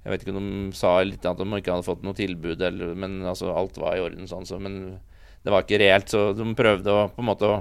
jeg 0.01 0.15
vet 0.15 0.25
ikke 0.25 0.35
om 0.35 0.41
de 0.41 0.77
sa 0.77 0.95
litt 1.05 1.27
at 1.29 1.39
de 1.39 1.47
ikke 1.59 1.75
hadde 1.75 1.87
fått 1.87 2.05
noe 2.07 2.17
tilbud, 2.17 2.63
eller, 2.65 2.95
men 2.99 3.21
altså, 3.29 3.53
alt 3.53 3.77
var 3.81 3.99
i 3.99 4.05
orden. 4.05 4.29
sånn 4.31 4.49
så, 4.49 4.59
Men 4.63 4.97
det 5.45 5.53
var 5.53 5.67
ikke 5.67 5.81
reelt, 5.83 6.09
så 6.13 6.31
de 6.37 6.47
prøvde 6.57 6.95
å 6.95 7.11
på 7.13 7.23
en 7.23 7.29
måte 7.29 7.49
å 7.49 7.61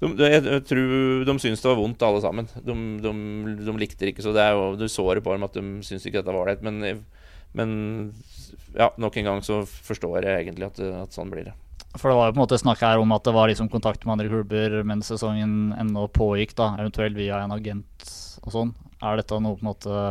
de, 0.00 0.28
jeg, 0.28 0.42
jeg 0.44 0.64
tror 0.68 0.90
de 1.24 1.34
syntes 1.40 1.62
det 1.64 1.70
var 1.70 1.78
vondt, 1.78 2.02
alle 2.04 2.20
sammen. 2.20 2.48
De, 2.60 2.74
de, 3.00 3.12
de 3.64 3.76
likte 3.80 4.02
det 4.04 4.12
ikke. 4.12 4.24
Så 4.26 4.34
det 4.36 4.42
er 4.44 4.56
jo, 4.56 4.74
du 4.76 4.84
så 4.92 5.06
det 5.16 5.24
på 5.24 5.32
dem 5.32 5.46
at 5.46 5.56
de 5.56 5.62
syntes 5.86 6.04
ikke 6.04 6.20
dette 6.20 6.32
var 6.32 6.42
ålreit. 6.42 6.64
Men, 6.66 7.04
men, 7.56 7.70
ja, 8.76 8.90
nok 9.00 9.16
en 9.16 9.30
gang 9.30 9.40
så 9.46 9.62
forstår 9.64 10.26
jeg 10.26 10.42
egentlig 10.44 10.68
at, 10.68 10.82
at, 11.06 11.16
sånn 11.16 11.32
blir 11.32 11.48
det. 11.48 11.56
For 11.96 12.12
det 12.12 12.18
var 12.18 12.28
jo 12.28 12.34
på 12.34 12.40
en 12.42 12.44
måte 12.44 12.60
snakk 12.60 12.82
her 12.84 13.00
om 13.00 13.14
at 13.16 13.24
det 13.24 13.32
var 13.32 13.48
liksom 13.48 13.70
kontakt 13.72 14.04
med 14.04 14.18
andre 14.18 14.28
klubber 14.28 14.82
mens 14.84 15.08
sesongen 15.08 15.72
ennå 15.80 16.04
pågikk, 16.12 16.52
da, 16.58 16.74
eventuelt 16.76 17.16
via 17.16 17.40
en 17.46 17.56
agent 17.56 18.10
og 18.44 18.52
sånn. 18.52 18.74
Er 19.00 19.16
dette 19.16 19.38
noe 19.40 19.56
på 19.56 19.64
en 19.64 19.70
måte 19.70 20.02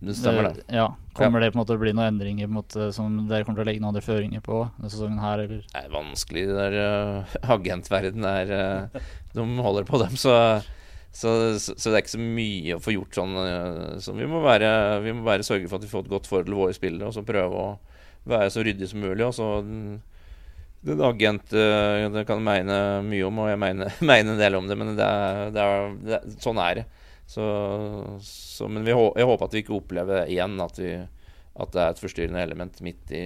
det 0.00 0.14
stemmer, 0.16 0.48
det. 0.48 0.64
Ja. 0.72 0.86
Kommer 1.12 1.42
det 1.42 1.50
på 1.52 1.58
en 1.58 1.60
måte 1.60 1.74
å 1.76 1.80
bli 1.80 1.92
noen 1.92 2.14
endringer 2.14 2.48
måte 2.48 2.88
som 2.96 3.18
dere 3.28 3.44
kommer 3.44 3.60
til 3.60 3.66
å 3.66 3.68
legge 3.68 3.82
noen 3.82 3.90
andre 3.90 4.04
føringer 4.04 4.40
på 4.44 4.62
denne 4.78 4.92
sesongen 4.92 5.20
her, 5.20 5.42
eller? 5.44 5.64
Det 5.68 5.80
er 5.82 5.90
vanskelig, 5.92 6.44
det 6.48 6.56
der 6.56 6.76
uh, 6.80 7.34
agentverden 7.56 8.28
er 8.30 8.52
uh, 8.54 9.00
De 9.34 9.44
holder 9.60 9.88
på 9.88 10.00
dem, 10.00 10.16
så, 10.20 10.34
så, 11.12 11.34
så, 11.60 11.74
så, 11.76 11.90
det 11.90 11.98
er 11.98 12.04
ikke 12.04 12.14
så 12.14 12.22
mye 12.22 12.78
å 12.78 12.84
få 12.84 12.94
gjort 12.96 13.18
sånn. 13.20 13.36
Uh, 13.36 13.98
så 14.00 14.14
vi 14.16 14.28
må, 14.30 14.40
være, 14.46 14.70
vi 15.04 15.12
må 15.18 15.26
bare 15.26 15.44
sørge 15.44 15.68
for 15.68 15.76
at 15.76 15.84
vi 15.84 15.92
får 15.92 16.06
et 16.06 16.14
godt 16.14 16.30
forhold 16.30 16.48
til 16.48 16.60
våre 16.62 16.78
spillere, 16.78 17.10
og 17.10 17.18
så 17.18 17.26
prøve 17.26 17.66
å 17.66 17.68
være 18.30 18.54
så 18.54 18.64
ryddig 18.64 18.88
som 18.88 19.04
mulig. 19.04 19.26
Og 19.26 19.36
så 19.36 19.50
den 20.80 21.04
agent 21.04 21.52
det 21.52 22.24
kan 22.24 22.40
mene 22.40 22.80
mye 23.04 23.28
om, 23.28 23.44
og 23.44 23.52
jeg 23.52 23.60
mener, 23.60 23.92
mener 24.14 24.32
en 24.32 24.40
del 24.40 24.56
om 24.56 24.70
det, 24.70 24.80
men 24.80 24.96
det 24.96 25.04
er, 25.04 25.52
det 25.52 25.66
er, 25.66 25.94
det 26.08 26.18
er, 26.22 26.34
sånn 26.40 26.64
er 26.64 26.80
det. 26.80 26.88
Så, 27.30 27.46
så, 28.26 28.66
men 28.66 28.82
vi, 28.82 28.90
jeg 28.90 29.26
håper 29.28 29.46
at 29.46 29.52
vi 29.54 29.62
ikke 29.62 29.76
opplever 29.76 30.26
igjen 30.26 30.56
at, 30.64 30.78
vi, 30.82 30.96
at, 30.98 31.70
det 31.70 31.82
er 31.82 31.92
et 31.92 32.02
forstyrrende 32.02 32.42
element 32.42 32.80
midt 32.82 33.12
i, 33.14 33.22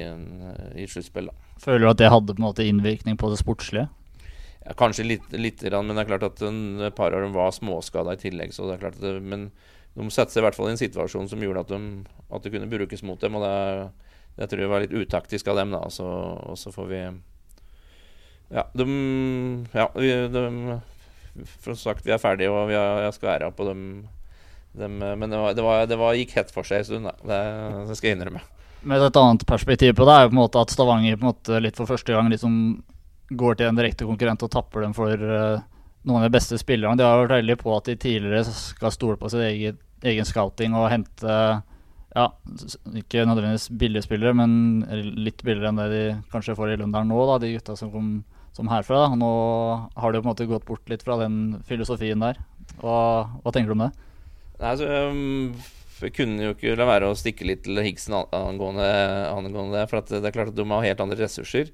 i 0.77 0.85
sluttspillet. 0.91 1.47
Føler 1.63 1.87
du 1.87 1.91
at 1.95 2.03
det 2.03 2.11
hadde 2.13 2.35
på 2.35 2.43
en 2.43 2.49
måte 2.51 2.67
innvirkning 2.69 3.17
på 3.21 3.31
det 3.33 3.41
sportslige? 3.41 3.87
Ja, 4.65 4.75
kanskje 4.77 5.07
litt, 5.09 5.33
litt, 5.33 5.65
men 5.65 5.95
det 5.95 6.05
er 6.05 6.11
klart 6.13 6.29
at 6.29 6.45
et 6.45 6.99
par 6.99 7.17
av 7.17 7.25
dem 7.25 7.33
var 7.37 7.57
småskada 7.57 8.17
i 8.17 8.21
tillegg. 8.21 8.53
Så 8.53 8.69
det 8.69 8.77
er 8.77 8.85
klart 8.85 9.01
det, 9.01 9.17
men 9.25 9.49
de 9.97 10.09
satte 10.13 10.35
seg 10.35 10.43
i 10.43 10.47
hvert 10.49 10.59
fall 10.59 10.69
i 10.69 10.75
en 10.75 10.81
situasjon 10.85 11.29
som 11.33 11.45
gjorde 11.45 11.65
at, 11.65 11.73
de, 11.73 12.25
at 12.29 12.45
det 12.45 12.53
kunne 12.53 12.69
brukes 12.73 13.05
mot 13.09 13.21
dem. 13.21 13.37
Og 13.41 13.45
det, 13.45 13.55
det 14.37 14.51
tror 14.51 14.67
jeg 14.67 14.73
var 14.73 14.85
litt 14.85 14.97
utaktisk 14.97 15.49
av 15.53 15.61
dem, 15.63 15.73
da. 15.73 15.85
Så, 15.93 16.05
og 16.05 16.61
så 16.61 16.73
får 16.77 16.91
vi 16.93 17.05
Ja, 18.53 18.69
de, 18.77 18.85
ja, 19.73 19.89
de 19.97 20.45
for 21.43 21.79
sagt, 21.79 22.05
vi 22.07 22.15
er 22.15 22.23
ferdige, 22.23 22.53
og 22.53 22.69
vi 22.71 22.79
har, 22.79 23.03
jeg 23.07 23.17
skal 23.17 23.31
være 23.33 23.53
på 23.57 23.67
dem. 23.69 23.83
dem 24.79 24.99
men 25.03 25.29
det, 25.31 25.39
var, 25.39 25.55
det, 25.55 25.67
var, 25.67 25.87
det 25.91 25.99
var, 26.01 26.19
gikk 26.19 26.37
hett 26.39 26.53
for 26.55 26.67
seg 26.67 26.83
en 26.83 26.89
stund. 26.91 27.11
Det, 27.25 27.41
det, 27.91 27.99
skal 27.99 28.11
jeg 28.11 28.19
innrømme. 28.19 28.43
Med 28.85 29.03
et 29.03 29.17
annet 29.17 29.47
perspektiv 29.49 29.95
på 29.97 30.07
det 30.07 30.15
er 30.15 30.27
jo 30.27 30.33
på 30.33 30.37
en 30.37 30.43
måte 30.43 30.61
at 30.61 30.73
Stavanger 30.75 31.17
på 31.17 31.25
en 31.25 31.33
måte 31.33 31.61
litt 31.63 31.79
for 31.81 31.89
første 31.89 32.13
gang 32.13 32.29
liksom 32.33 32.57
går 33.35 33.57
til 33.59 33.71
en 33.71 33.79
direkte 33.79 34.07
konkurrent 34.07 34.45
og 34.45 34.53
tapper 34.53 34.85
dem 34.85 34.93
for 34.95 35.17
uh, 35.17 35.63
noen 36.05 36.21
av 36.21 36.27
de 36.29 36.35
beste 36.35 36.59
spillerne. 36.61 36.99
De 37.01 37.07
har 37.07 37.23
vært 37.23 37.39
veldig 37.39 37.57
på 37.63 37.73
at 37.75 37.89
de 37.89 37.97
tidligere 37.97 38.45
skal 38.45 38.93
stole 38.93 39.17
på 39.19 39.31
sin 39.33 39.47
egen, 39.47 39.79
egen 40.05 40.29
scouting 40.29 40.77
og 40.77 40.91
hente 40.93 41.39
ja, 42.15 42.29
ikke 42.95 43.25
nødvendigvis 43.27 43.71
billige 43.75 44.05
spillere, 44.05 44.37
men 44.39 44.85
litt 45.17 45.43
billigere 45.43 45.73
enn 45.73 45.81
det 45.81 45.89
de 45.91 46.05
kanskje 46.31 46.55
får 46.55 46.75
i 46.75 46.77
Lundern 46.79 47.11
nå, 47.11 47.19
da, 47.27 47.41
de 47.43 47.55
gutta 47.57 47.75
som 47.79 47.91
kom 47.91 48.13
som 48.55 48.71
herfra. 48.71 49.07
Nå 49.19 49.31
har 49.99 50.13
det 50.13 50.23
på 50.23 50.29
en 50.29 50.33
måte 50.33 50.49
gått 50.49 50.67
bort 50.69 50.91
litt 50.91 51.05
fra 51.07 51.19
den 51.21 51.61
filosofien 51.69 52.23
der. 52.23 52.41
Hva, 52.81 52.99
hva 53.43 53.55
tenker 53.55 53.73
du 53.73 53.77
om 53.77 53.87
det? 53.87 53.93
Nei, 54.61 54.71
altså, 54.71 54.91
um, 55.11 56.11
kunne 56.15 56.49
jo 56.49 56.55
ikke 56.55 56.77
la 56.79 56.87
være 56.89 57.11
å 57.11 57.17
stikke 57.19 57.47
litt 57.49 57.65
til 57.67 57.81
Higgsen 57.83 58.17
angående, 58.17 58.87
angående 59.31 59.81
det. 59.81 59.89
For 59.91 60.07
det 60.07 60.23
er 60.23 60.37
klart 60.37 60.53
at 60.55 60.59
de 60.59 60.69
har 60.71 60.87
helt 60.87 61.03
andre 61.05 61.19
ressurser. 61.25 61.73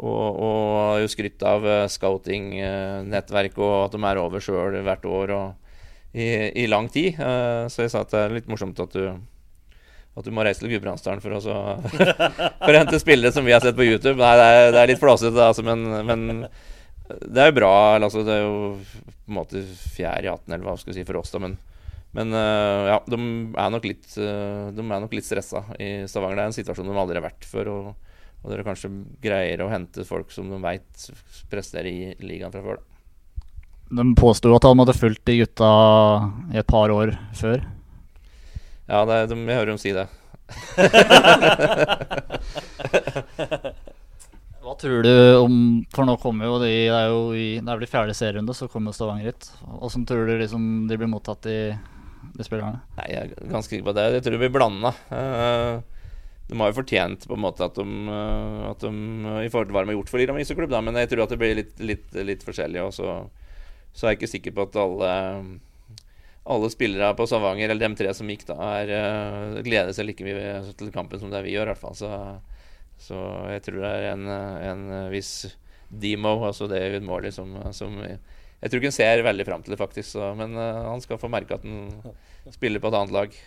Og, 0.00 0.38
og 0.40 1.00
jo 1.02 1.10
skrytt 1.12 1.42
av 1.44 1.66
uh, 1.66 1.88
scouting-nettverk 1.90 3.58
og 3.60 3.74
at 3.82 3.96
de 3.96 4.06
er 4.08 4.20
over 4.22 4.40
sjøl 4.40 4.78
hvert 4.86 5.04
år 5.04 5.34
og 5.36 5.74
i, 6.16 6.30
i 6.62 6.64
lang 6.70 6.88
tid. 6.92 7.18
Uh, 7.20 7.66
så 7.68 7.84
jeg 7.84 7.92
sa 7.92 8.06
at 8.06 8.14
det 8.14 8.22
er 8.22 8.38
litt 8.38 8.48
morsomt 8.50 8.80
at 8.80 8.94
du 8.96 9.04
at 10.18 10.26
du 10.26 10.32
må 10.34 10.44
reise 10.44 10.62
til 10.62 10.72
Gudbrandsdalen 10.72 11.22
for, 11.22 11.36
for 12.64 12.74
å 12.74 12.80
hente 12.80 13.00
spillere 13.00 13.32
som 13.34 13.46
vi 13.46 13.54
har 13.54 13.62
sett 13.62 13.78
på 13.78 13.86
YouTube. 13.86 14.18
Nei, 14.18 14.34
det 14.40 14.50
er, 14.50 14.68
det 14.74 14.82
er 14.82 14.92
litt 14.92 15.02
flåsete, 15.02 15.46
altså, 15.46 15.64
men, 15.66 15.86
men, 16.08 16.46
det 17.30 17.42
er 17.42 17.50
jo 17.50 17.58
bra. 17.60 17.72
Altså, 18.00 18.24
det 18.26 18.36
er 18.36 18.44
jo 18.44 18.76
på 18.82 19.30
en 19.30 19.38
måte 19.38 19.64
fjerde 19.94 20.26
i 20.26 20.32
hatten, 20.32 20.54
eller 20.54 20.66
hva 20.66 20.76
skal 20.80 20.92
vi 20.92 20.98
si, 20.98 21.06
for 21.08 21.20
oss, 21.22 21.32
da. 21.34 21.42
Men, 21.46 21.56
men 22.18 22.34
uh, 22.34 22.90
ja, 22.90 22.98
de 23.06 23.18
er 23.22 23.72
nok 23.76 23.86
litt, 23.86 24.06
uh, 24.18 24.68
de 24.74 24.82
er 24.84 25.02
nok 25.06 25.14
litt 25.14 25.28
stressa 25.28 25.64
i 25.78 25.90
Stavanger. 26.10 26.40
Det 26.40 26.44
er 26.44 26.52
en 26.52 26.58
situasjon 26.58 26.90
de 26.90 27.00
aldri 27.04 27.20
har 27.20 27.28
vært 27.30 27.46
før. 27.46 27.74
Og, 27.76 27.90
og 28.40 28.52
dere 28.52 28.66
kanskje 28.66 28.90
greier 29.22 29.62
å 29.62 29.70
hente 29.70 30.06
folk 30.08 30.32
som 30.34 30.50
de 30.50 30.58
veit 30.64 31.10
presterer 31.52 31.90
i 31.90 32.14
ligaen 32.24 32.52
fra 32.52 32.64
før. 32.66 32.80
Da. 32.80 32.86
De 34.00 34.06
påsto 34.18 34.52
at 34.54 34.66
han 34.66 34.78
hadde 34.82 34.94
fulgt 34.94 35.24
de 35.26 35.40
gutta 35.42 35.70
i 36.54 36.60
et 36.62 36.68
par 36.70 36.92
år 36.94 37.14
før. 37.38 37.62
Ja, 38.90 39.04
det, 39.06 39.28
de, 39.30 39.36
jeg 39.46 39.58
hører 39.60 39.70
dem 39.70 39.78
si 39.78 39.92
det. 39.94 40.08
Hva 44.60 44.74
tror 44.78 45.02
du 45.06 45.14
om 45.38 45.54
For 45.94 46.04
nå 46.08 46.16
kommer 46.18 46.48
jo 46.48 46.56
de 46.58 46.90
Det 46.90 46.96
er 46.96 47.06
jo 47.12 47.20
i, 47.38 47.44
det 47.60 47.70
er 47.70 47.78
vel 47.78 47.86
i 47.86 47.90
fjerde 47.90 48.14
serierunde, 48.18 48.54
så 48.56 48.66
kommer 48.70 48.96
Stavanger 48.96 49.26
hit. 49.30 49.42
Åssen 49.78 50.06
tror 50.08 50.26
du 50.26 50.32
liksom 50.40 50.62
de 50.90 50.98
blir 50.98 51.10
mottatt, 51.10 51.42
de, 51.46 51.56
de 52.34 52.42
spillerne? 52.46 52.80
Nei, 52.98 53.06
Jeg 53.12 53.18
er 53.22 53.28
ganske 53.54 53.70
sikker 53.70 53.88
på 53.92 53.96
det. 53.96 54.04
Jeg 54.16 54.24
tror 54.26 54.36
de 54.36 54.42
blir 54.42 54.56
blanda. 54.58 54.90
Uh, 55.12 55.74
de 56.50 56.54
har 56.58 56.68
jo 56.72 56.80
fortjent 56.80 57.20
på 57.30 57.34
en 57.38 57.44
måte 57.46 57.66
at 57.66 57.74
de, 57.78 57.86
uh, 58.10 58.60
at 58.72 58.80
de 58.82 58.90
I 59.46 59.52
forhold 59.52 59.68
til 59.70 59.76
hva 59.78 59.82
de 59.86 59.90
har 59.92 59.98
gjort 60.00 60.10
for 60.10 60.18
Lillehammer 60.18 60.42
ishockeyklubb, 60.42 60.78
men 60.90 61.00
jeg 61.04 61.10
tror 61.14 61.24
at 61.28 61.32
det 61.34 61.42
blir 61.44 61.58
litt, 61.62 61.74
litt, 61.78 62.08
litt 62.26 62.42
forskjellig. 62.46 62.80
Og 62.82 62.90
så, 62.98 63.06
så 63.94 64.00
er 64.06 64.10
jeg 64.16 64.20
ikke 64.24 64.34
sikker 64.34 64.52
på 64.58 64.66
at 64.66 64.82
alle 64.82 65.10
alle 66.44 66.70
spillere 66.72 67.12
på 67.14 67.26
Stavanger, 67.28 67.68
eller 67.68 67.88
de 67.88 67.98
tre 67.98 68.12
som 68.16 68.28
gikk, 68.30 68.46
da, 68.48 68.56
er, 68.80 68.92
uh, 68.96 69.60
gleder 69.64 69.92
seg 69.96 70.08
like 70.08 70.24
mye 70.24 70.54
til 70.78 70.92
kampen 70.94 71.20
som 71.20 71.32
det 71.32 71.42
vi 71.44 71.54
gjør. 71.54 71.68
i 71.68 71.72
hvert 71.74 71.82
fall. 71.82 71.96
Så, 71.98 72.10
så 73.00 73.20
jeg 73.52 73.64
tror 73.66 73.82
det 73.84 73.90
er 73.90 74.08
en, 74.14 74.26
en 74.30 74.86
viss 75.12 75.34
demo, 75.90 76.38
altså 76.46 76.68
er 76.72 77.00
Morley, 77.02 77.34
som, 77.34 77.52
som 77.76 77.96
Jeg 78.00 78.68
tror 78.70 78.80
ikke 78.80 78.90
han 78.90 78.96
ser 78.96 79.24
veldig 79.26 79.46
fram 79.46 79.62
til 79.64 79.74
det, 79.74 79.80
faktisk. 79.80 80.08
Så, 80.16 80.32
men 80.38 80.56
uh, 80.56 80.88
han 80.88 81.04
skal 81.04 81.20
få 81.20 81.30
merke 81.32 81.58
at 81.58 81.66
han 81.66 81.90
spiller 82.54 82.82
på 82.82 82.90
et 82.90 82.98
annet 82.98 83.16
lag. 83.16 83.38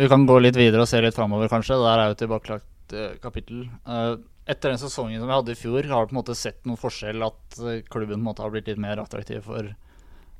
Vi 0.00 0.08
kan 0.08 0.24
gå 0.26 0.38
litt 0.40 0.56
videre 0.56 0.86
og 0.86 0.88
se 0.88 1.02
litt 1.02 1.16
framover, 1.16 1.50
kanskje. 1.52 1.78
Der 1.82 2.00
er 2.00 2.12
jo 2.12 2.20
tilbakelagt 2.22 2.96
uh, 2.96 3.14
kapittel. 3.22 3.66
Uh, 3.84 4.16
etter 4.50 4.72
den 4.72 4.80
sesongen 4.80 5.20
som 5.20 5.28
vi 5.28 5.36
hadde 5.36 5.52
i 5.52 5.58
fjor, 5.58 5.84
har 5.84 6.06
du 6.06 6.10
på 6.10 6.16
en 6.16 6.22
måte 6.22 6.38
sett 6.38 6.64
noen 6.66 6.80
forskjell 6.80 7.22
at 7.22 7.60
klubben 7.92 8.16
på 8.16 8.18
en 8.18 8.24
måte 8.24 8.42
har 8.42 8.50
blitt 8.50 8.70
litt 8.70 8.80
mer 8.82 8.98
attraktiv 8.98 9.44
for 9.46 9.68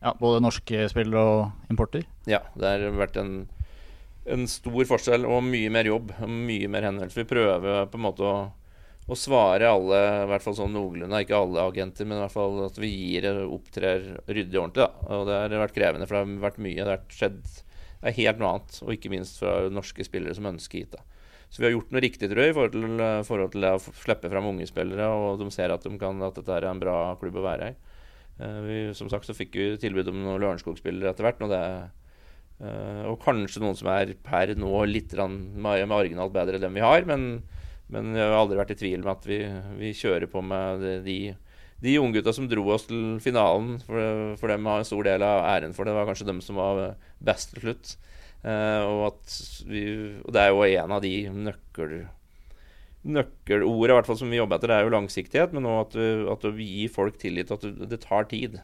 ja, 0.00 0.14
både 0.20 0.42
norske 0.44 0.86
spillere 0.92 1.24
og 1.24 1.72
importer? 1.72 2.06
Ja, 2.30 2.42
det 2.58 2.72
har 2.72 2.96
vært 2.98 3.18
en, 3.20 3.34
en 4.24 4.46
stor 4.50 4.86
forskjell 4.88 5.26
og 5.28 5.44
mye 5.46 5.70
mer 5.72 5.88
jobb. 5.88 6.14
Mye 6.24 6.70
mer 6.72 6.88
henvendelser. 6.88 7.22
Vi 7.22 7.30
prøver 7.30 7.86
på 7.90 8.00
en 8.00 8.06
måte 8.06 8.26
å, 8.26 8.36
å 9.10 9.18
svare 9.18 9.68
alle, 9.70 10.02
i 10.24 10.28
hvert 10.32 10.46
fall 10.46 10.58
sånn 10.58 10.76
noenlunde, 10.76 11.24
ikke 11.24 11.40
alle 11.40 11.66
agenter, 11.72 12.08
men 12.08 12.20
i 12.20 12.24
hvert 12.24 12.36
fall 12.36 12.62
at 12.66 12.78
vi 12.80 12.92
gir 12.92 13.28
opptrer 13.46 14.14
ryddig 14.28 14.56
og 14.56 14.64
ordentlig. 14.66 14.86
Da. 14.86 15.16
Og 15.18 15.26
det 15.28 15.40
har 15.42 15.66
vært 15.66 15.76
krevende, 15.76 16.08
for 16.08 16.18
det 16.18 16.24
har 16.24 16.46
vært 16.48 16.64
mye. 16.64 16.80
Det 16.80 16.94
har 16.96 17.18
skjedd 17.20 17.42
det 18.00 18.08
er 18.08 18.16
helt 18.16 18.38
noe 18.40 18.54
annet, 18.54 18.76
og 18.80 18.94
ikke 18.94 19.10
minst 19.12 19.40
fra 19.42 19.54
norske 19.68 20.04
spillere 20.06 20.32
som 20.36 20.48
ønsker 20.48 20.80
hit. 20.80 20.94
da. 20.96 21.04
Så 21.50 21.60
vi 21.60 21.66
har 21.66 21.74
gjort 21.74 21.90
noe 21.92 22.00
riktig, 22.00 22.30
tror 22.30 22.44
jeg, 22.44 22.52
i 22.52 22.56
forhold 22.56 22.76
til, 22.76 23.02
forhold 23.28 23.52
til 23.52 23.66
å 23.66 23.76
slippe 23.82 24.30
fram 24.32 24.48
unge 24.52 24.68
spillere, 24.70 25.08
og 25.10 25.42
de 25.42 25.48
ser 25.52 25.74
at, 25.74 25.84
de 25.84 26.00
kan, 26.00 26.22
at 26.24 26.38
dette 26.38 26.56
er 26.56 26.68
en 26.70 26.80
bra 26.80 26.96
klubb 27.20 27.40
å 27.40 27.44
være 27.44 27.72
i. 27.72 27.76
Eh, 28.40 28.60
vi, 28.64 28.78
som 28.96 29.10
sagt 29.12 29.28
så 29.28 29.36
fikk 29.36 29.56
vi 29.58 29.70
tilbud 29.80 30.08
om 30.12 30.20
noen 30.22 30.40
Lørenskog-spillere 30.40 31.12
etter 31.12 31.26
hvert. 31.26 31.42
Og, 31.44 31.52
eh, 31.54 33.10
kanskje 33.24 33.62
noen 33.64 33.76
som 33.76 33.90
er 33.92 34.14
per 34.24 34.54
nå 34.56 34.72
litt 34.88 35.14
marginalt 35.16 36.32
bedre 36.32 36.56
enn 36.56 36.66
dem 36.66 36.78
vi 36.78 36.84
har. 36.84 37.04
Men, 37.08 37.42
men 37.92 38.14
jeg 38.16 38.26
har 38.26 38.38
aldri 38.40 38.60
vært 38.60 38.74
i 38.76 38.80
tvil 38.80 39.04
med 39.04 39.12
at 39.16 39.28
vi, 39.28 39.40
vi 39.80 39.94
kjører 39.96 40.30
på 40.30 40.42
med 40.44 40.86
de, 41.06 41.18
de 41.80 41.98
unggutta 42.00 42.32
som 42.36 42.48
dro 42.48 42.66
oss 42.72 42.88
til 42.88 43.18
finalen. 43.20 43.78
For, 43.84 44.36
for 44.40 44.52
dem 44.52 44.68
har 44.70 44.80
en 44.80 44.88
stor 44.88 45.04
del 45.08 45.26
av 45.26 45.44
æren 45.56 45.76
for 45.76 45.84
det. 45.84 45.96
Var 45.96 46.08
kanskje 46.08 46.30
dem 46.32 46.40
som 46.44 46.60
var 46.60 46.94
best 47.20 47.54
til 47.54 47.68
slutt. 47.68 47.96
Uh, 48.40 49.04
og, 49.04 49.18
vi, 49.68 49.82
og, 50.24 50.30
det 50.32 50.40
er 50.40 50.48
jo 50.48 50.64
en 50.64 50.92
av 50.96 51.02
de 51.04 51.12
nøkkel 51.28 51.90
nøkkelordet 53.00 53.96
hvert 53.96 54.08
fall 54.10 54.18
som 54.20 54.32
vi 54.32 54.36
jobber 54.36 54.58
etter, 54.58 54.72
det 54.72 54.76
er 54.76 54.86
jo 54.86 54.92
langsiktighet, 54.92 55.54
men 55.56 55.68
òg 55.68 55.78
at, 55.86 55.96
at, 56.34 56.44
du 56.44 56.60
gir 56.60 56.92
folk 56.92 57.16
tillit. 57.20 57.52
At 57.54 57.64
du, 57.64 57.84
det 57.88 58.02
tar 58.04 58.28
tid. 58.30 58.58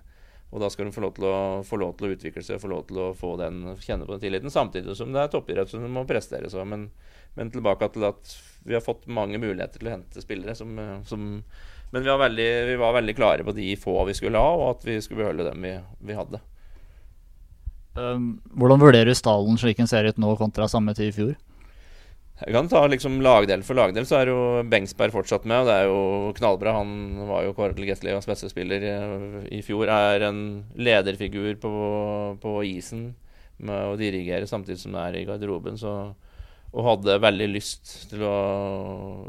Og 0.55 0.62
da 0.62 0.68
skal 0.70 0.87
de 0.87 0.94
få 0.94 1.03
lov, 1.03 1.16
å, 1.27 1.62
få 1.66 1.79
lov 1.81 1.96
til 1.96 2.09
å 2.09 2.14
utvikle 2.14 2.42
seg, 2.44 2.61
få 2.62 2.70
lov 2.70 2.85
til 2.88 3.01
å 3.03 3.07
få 3.16 3.35
den, 3.40 3.64
kjenne 3.83 4.07
på 4.07 4.14
den 4.14 4.22
tilliten. 4.22 4.53
Samtidig 4.53 4.94
som 4.99 5.14
det 5.14 5.25
er 5.25 5.33
toppidrett 5.33 5.72
som 5.72 5.87
må 5.92 6.05
prestere. 6.09 6.51
Så. 6.53 6.62
Men, 6.68 6.90
men, 7.38 7.51
tilbake 7.53 7.88
til 7.94 8.07
at 8.09 8.37
vi 8.66 8.77
har 8.77 8.85
fått 8.85 9.09
mange 9.09 9.40
muligheter 9.42 9.81
til 9.81 9.90
å 9.90 9.96
hente 9.96 10.22
spillere 10.22 10.57
som, 10.59 10.77
som 11.07 11.27
Men 11.92 12.03
vi 12.03 12.11
var, 12.11 12.18
veldig, 12.18 12.51
vi 12.66 12.77
var, 12.81 12.94
veldig, 12.99 13.16
klare 13.16 13.44
på 13.46 13.55
de 13.57 13.72
få 13.79 13.94
vi 14.09 14.14
skulle 14.18 14.42
ha, 14.42 14.55
og 14.59 14.68
at 14.75 14.87
vi 14.88 14.99
skulle 15.01 15.22
beholde 15.22 15.46
dem 15.46 15.62
vi, 15.62 15.75
vi 16.09 16.16
hadde. 16.18 16.42
Um, 17.96 18.25
hvordan 18.53 18.83
vurderer 18.83 19.09
du 19.09 19.16
stallen 19.16 19.57
slik 19.57 19.79
den 19.79 19.88
ser 19.88 20.05
ut 20.05 20.18
nå 20.20 20.35
kontra 20.37 20.66
samme 20.68 20.92
tid 20.99 21.09
i 21.09 21.14
fjor? 21.16 21.37
Jeg 22.37 22.53
kan 22.53 22.66
ta 22.68 22.83
liksom 22.85 23.22
lagdel 23.25 23.62
for 23.64 23.79
lagdel, 23.79 24.05
så 24.05 24.18
er 24.18 24.29
jo 24.29 24.40
Bengsberg 24.68 25.14
fortsatt 25.14 25.46
med. 25.49 25.62
Og 25.62 25.68
det 25.70 25.77
er 25.77 25.87
jo 25.88 26.33
knallbra. 26.37 26.75
Han 26.77 26.90
var 27.31 27.46
jo 27.46 27.55
kåret 27.57 27.79
til 27.79 27.88
Gateligas 27.88 28.29
beste 28.29 28.51
spiller 28.53 28.85
i 29.49 29.62
fjor. 29.64 29.88
Er 29.88 30.27
en 30.29 30.42
lederfigur 30.77 31.57
på, 31.62 31.72
på 32.42 32.53
isen 32.68 33.14
med 33.57 33.88
å 33.88 33.96
dirigere 33.96 34.49
samtidig 34.49 34.83
som 34.83 34.92
det 34.92 35.07
er 35.07 35.18
i 35.22 35.25
garderoben. 35.29 35.81
Så, 35.81 35.94
og 36.77 36.88
hadde 36.90 37.16
veldig 37.25 37.49
lyst 37.55 37.94
til, 38.12 38.27
å, 38.29 38.37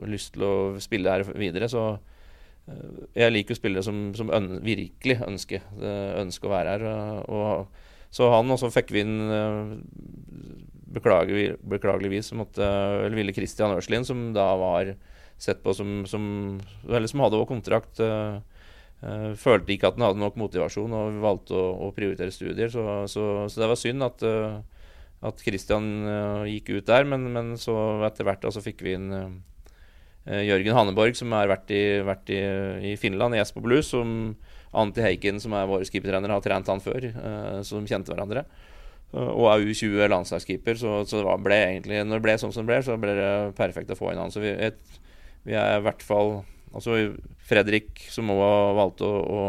lyst 0.04 0.36
til 0.36 0.43
å 0.43 0.54
spille 0.84 1.15
her 1.15 1.24
videre. 1.39 1.72
Så 1.72 1.88
eh, 1.93 3.04
jeg 3.24 3.38
liker 3.38 3.56
jo 3.56 3.62
spillere 3.62 3.88
som, 3.88 4.10
som 4.20 4.36
øn, 4.36 4.58
virkelig 4.67 5.22
ønsker, 5.24 5.63
ønsker, 5.80 6.52
å 6.52 6.56
være 6.58 6.76
her. 6.76 6.89
Og, 7.32 7.86
så 8.12 8.28
han, 8.36 8.52
og 8.52 8.60
så 8.60 8.74
fikk 8.74 8.91
vi 8.91 9.08
inn 9.08 9.15
eh, 9.32 9.72
beklageligvis, 10.93 12.32
eller 12.32 13.15
ville 13.15 13.36
Christian 13.36 13.76
Ørslin, 13.76 14.06
som 14.08 14.32
da 14.36 14.47
var 14.60 14.93
sett 15.38 15.63
på 15.63 15.73
som, 15.73 16.06
som 16.06 16.23
Eller 16.89 17.08
som 17.08 17.21
hadde 17.21 17.43
kontrakt, 17.50 18.00
uh, 18.02 18.39
uh, 19.04 19.34
følte 19.38 19.76
ikke 19.76 19.91
at 19.91 20.00
han 20.00 20.08
hadde 20.10 20.23
nok 20.23 20.39
motivasjon 20.39 20.95
og 20.97 21.19
valgte 21.23 21.58
å, 21.58 21.67
å 21.88 21.91
prioritere 21.95 22.34
studier. 22.34 22.71
Så, 22.73 22.84
så, 23.12 23.28
så, 23.45 23.62
det 23.62 23.69
var 23.69 23.80
synd 23.80 24.06
at, 24.08 24.26
uh, 24.26 24.58
at 25.28 25.43
Christian 25.45 25.89
gikk 26.50 26.73
ut 26.76 26.89
der, 26.89 27.06
men, 27.10 27.30
men 27.34 27.56
så 27.62 27.76
etter 28.08 28.28
hvert 28.28 28.45
altså, 28.45 28.62
så 28.62 28.69
fikk 28.69 28.84
vi 28.86 28.97
inn 28.97 29.12
Jørgen 30.28 30.76
Hanneborg, 30.76 31.15
som 31.15 31.32
har 31.32 31.47
vært 31.47 31.69
i, 31.71 31.84
vært 32.04 32.30
i, 32.36 32.41
i 32.89 32.97
Finland, 33.00 33.34
i 33.34 33.39
Espo 33.39 33.62
Blues, 33.63 33.88
som 33.93 34.34
Antti 34.76 35.00
Heiken, 35.00 35.39
som 35.39 35.56
er 35.56 35.69
vår 35.69 35.86
skippertrener, 35.88 36.34
har 36.36 36.43
trent 36.43 36.67
han 36.67 36.84
før, 36.84 37.08
så 37.63 37.80
de 37.80 37.88
kjente 37.88 38.12
hverandre. 38.12 38.43
Og 39.15 39.46
er 39.48 39.63
U20 39.63 40.10
landslagskeeper, 40.12 40.76
så, 40.76 41.00
så, 41.08 41.22
det 41.24 41.36
ble 41.46 41.58
egentlig 41.70 42.02
Når 42.04 42.20
det 42.20 42.26
ble 42.26 42.34
sånn 42.41 42.52
som 42.52 42.65
det 42.65 42.74
ble, 42.74 42.80
så 42.84 42.98
ble 43.00 43.13
det 43.15 43.32
perfekt 43.56 43.93
å 43.93 43.98
få 43.98 44.12
inn 44.12 44.20
han. 44.20 44.34
Så 44.34 44.43
vi, 44.43 44.52
et, 44.52 45.00
vi 45.48 45.56
er 45.56 45.78
i 45.78 45.86
hvert 45.86 46.04
fall 46.04 46.41
Altså 46.76 46.98
Fredrik, 47.48 48.04
som 48.12 48.28
òg 48.34 48.76
valgte 48.78 49.08
å, 49.08 49.20
å, 49.24 49.43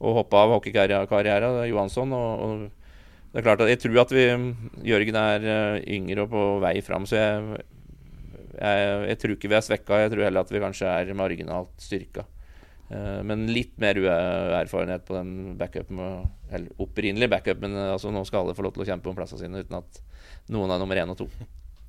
å, 0.00 0.12
hoppe 0.16 0.40
av 0.40 0.54
hockeykarrieren, 0.56 1.60
Johansson. 1.68 2.14
Og, 2.16 2.40
og, 2.40 2.94
det 3.28 3.42
er 3.42 3.44
klart 3.44 3.62
at 3.62 3.68
jeg 3.68 3.82
tror 3.82 4.00
at 4.00 4.14
vi 4.16 4.24
Jørgen 4.88 5.18
er 5.20 5.44
eh, 5.44 5.82
yngre 5.98 6.24
og 6.24 6.32
på 6.32 6.44
vei 6.64 6.78
fram, 6.82 7.04
så 7.06 7.18
jeg, 7.20 7.60
jeg, 8.56 8.88
jeg 9.10 9.20
tror 9.20 9.36
ikke 9.36 9.52
vi 9.52 9.58
er 9.60 9.66
svekka. 9.68 10.00
Jeg 10.06 10.14
tror 10.14 10.24
heller 10.24 10.48
at 10.48 10.54
vi 10.54 10.64
kanskje 10.64 10.88
er 10.88 11.12
marginalt 11.20 11.84
styrka. 11.84 12.24
Eh, 12.88 13.20
men 13.22 13.46
litt 13.52 13.74
mer 13.80 13.98
erfarenhet 14.62 15.04
på 15.04 15.16
den 15.18 15.56
backupen. 15.60 16.00
Eller 16.50 16.68
opprinnelig 16.80 17.30
backup, 17.30 17.60
men 17.64 17.76
eh, 17.76 17.92
altså 17.92 18.12
nå 18.14 18.24
skal 18.28 18.46
alle 18.46 18.56
få 18.56 18.64
lov 18.64 18.76
til 18.76 18.86
å 18.86 18.88
kjempe 18.88 19.10
om 19.10 19.18
plassene 19.18 19.44
sine 19.44 19.64
uten 19.64 19.80
at 19.80 20.02
noen 20.52 20.72
er 20.72 20.80
nummer 20.80 21.00
én 21.00 21.12
og 21.12 21.20
to. 21.20 21.28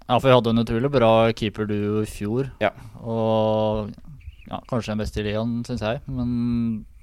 Ja, 0.10 0.18
for 0.18 0.28
vi 0.28 0.36
hadde 0.36 0.52
en 0.56 0.64
utrolig 0.64 0.90
bra 0.92 1.12
keeper 1.38 1.70
du 1.70 1.80
i 2.02 2.08
fjor. 2.10 2.50
Ja. 2.64 2.74
Og 3.00 3.92
ja, 4.50 4.60
kanskje 4.70 4.96
den 4.96 5.04
beste 5.04 5.22
i 5.22 5.28
ligaen, 5.28 5.60
syns 5.68 5.86
jeg. 5.86 6.02
Men 6.10 6.32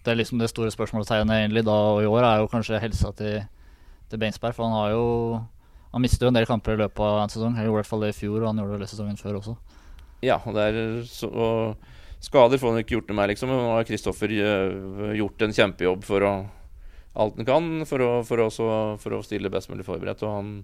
det 0.03 0.13
er 0.13 0.19
liksom 0.21 0.43
det 0.43 0.51
store 0.51 0.73
spørsmålstegnet 0.75 1.45
egentlig 1.45 1.65
da 1.67 1.77
og 1.95 2.03
i 2.03 2.11
år 2.11 2.27
er 2.27 2.41
jo 2.43 2.51
kanskje 2.51 2.83
helsa 2.83 3.13
til, 3.17 3.45
til 4.11 4.21
Beinsberg. 4.23 4.57
For 4.59 4.69
han 4.69 4.77
har 4.77 4.97
jo 4.97 5.07
Han 5.95 6.03
mistet 6.03 6.21
jo 6.21 6.29
en 6.29 6.37
del 6.37 6.45
kamper 6.45 6.75
i 6.75 6.81
løpet 6.83 7.01
av 7.01 7.23
en 7.23 7.31
sesong. 7.33 7.55
Han 7.57 7.65
gjorde 7.65 7.79
i 7.79 7.81
hvert 7.81 7.89
fall 7.89 8.03
det 8.05 8.09
i 8.13 8.17
fjor, 8.19 8.43
og 8.43 8.51
han 8.51 8.59
gjorde 8.61 8.83
det 8.83 8.89
sesongen 8.91 9.17
før 9.17 9.39
også. 9.39 9.55
Ja, 10.27 10.37
og 10.45 10.53
det 10.53 10.65
er 10.67 10.81
så 11.09 11.31
og 11.31 11.87
Skader 12.25 12.59
får 12.59 12.73
han 12.73 12.81
ikke 12.83 12.97
gjort 12.97 13.11
noe 13.11 13.19
med, 13.19 13.31
liksom. 13.33 13.51
Nå 13.53 13.73
har 13.75 13.89
Kristoffer 13.89 14.33
uh, 14.33 15.13
gjort 15.17 15.45
en 15.45 15.57
kjempejobb 15.57 16.07
for 16.07 16.25
å 16.27 16.37
alt 17.17 17.39
han 17.41 17.49
kan 17.49 17.69
for 17.89 18.03
å, 18.05 18.09
for, 18.29 18.43
også, 18.45 18.65
for 19.01 19.17
å 19.17 19.23
stille 19.25 19.53
best 19.53 19.71
mulig 19.73 19.87
forberedt. 19.87 20.25
Han, 20.29 20.59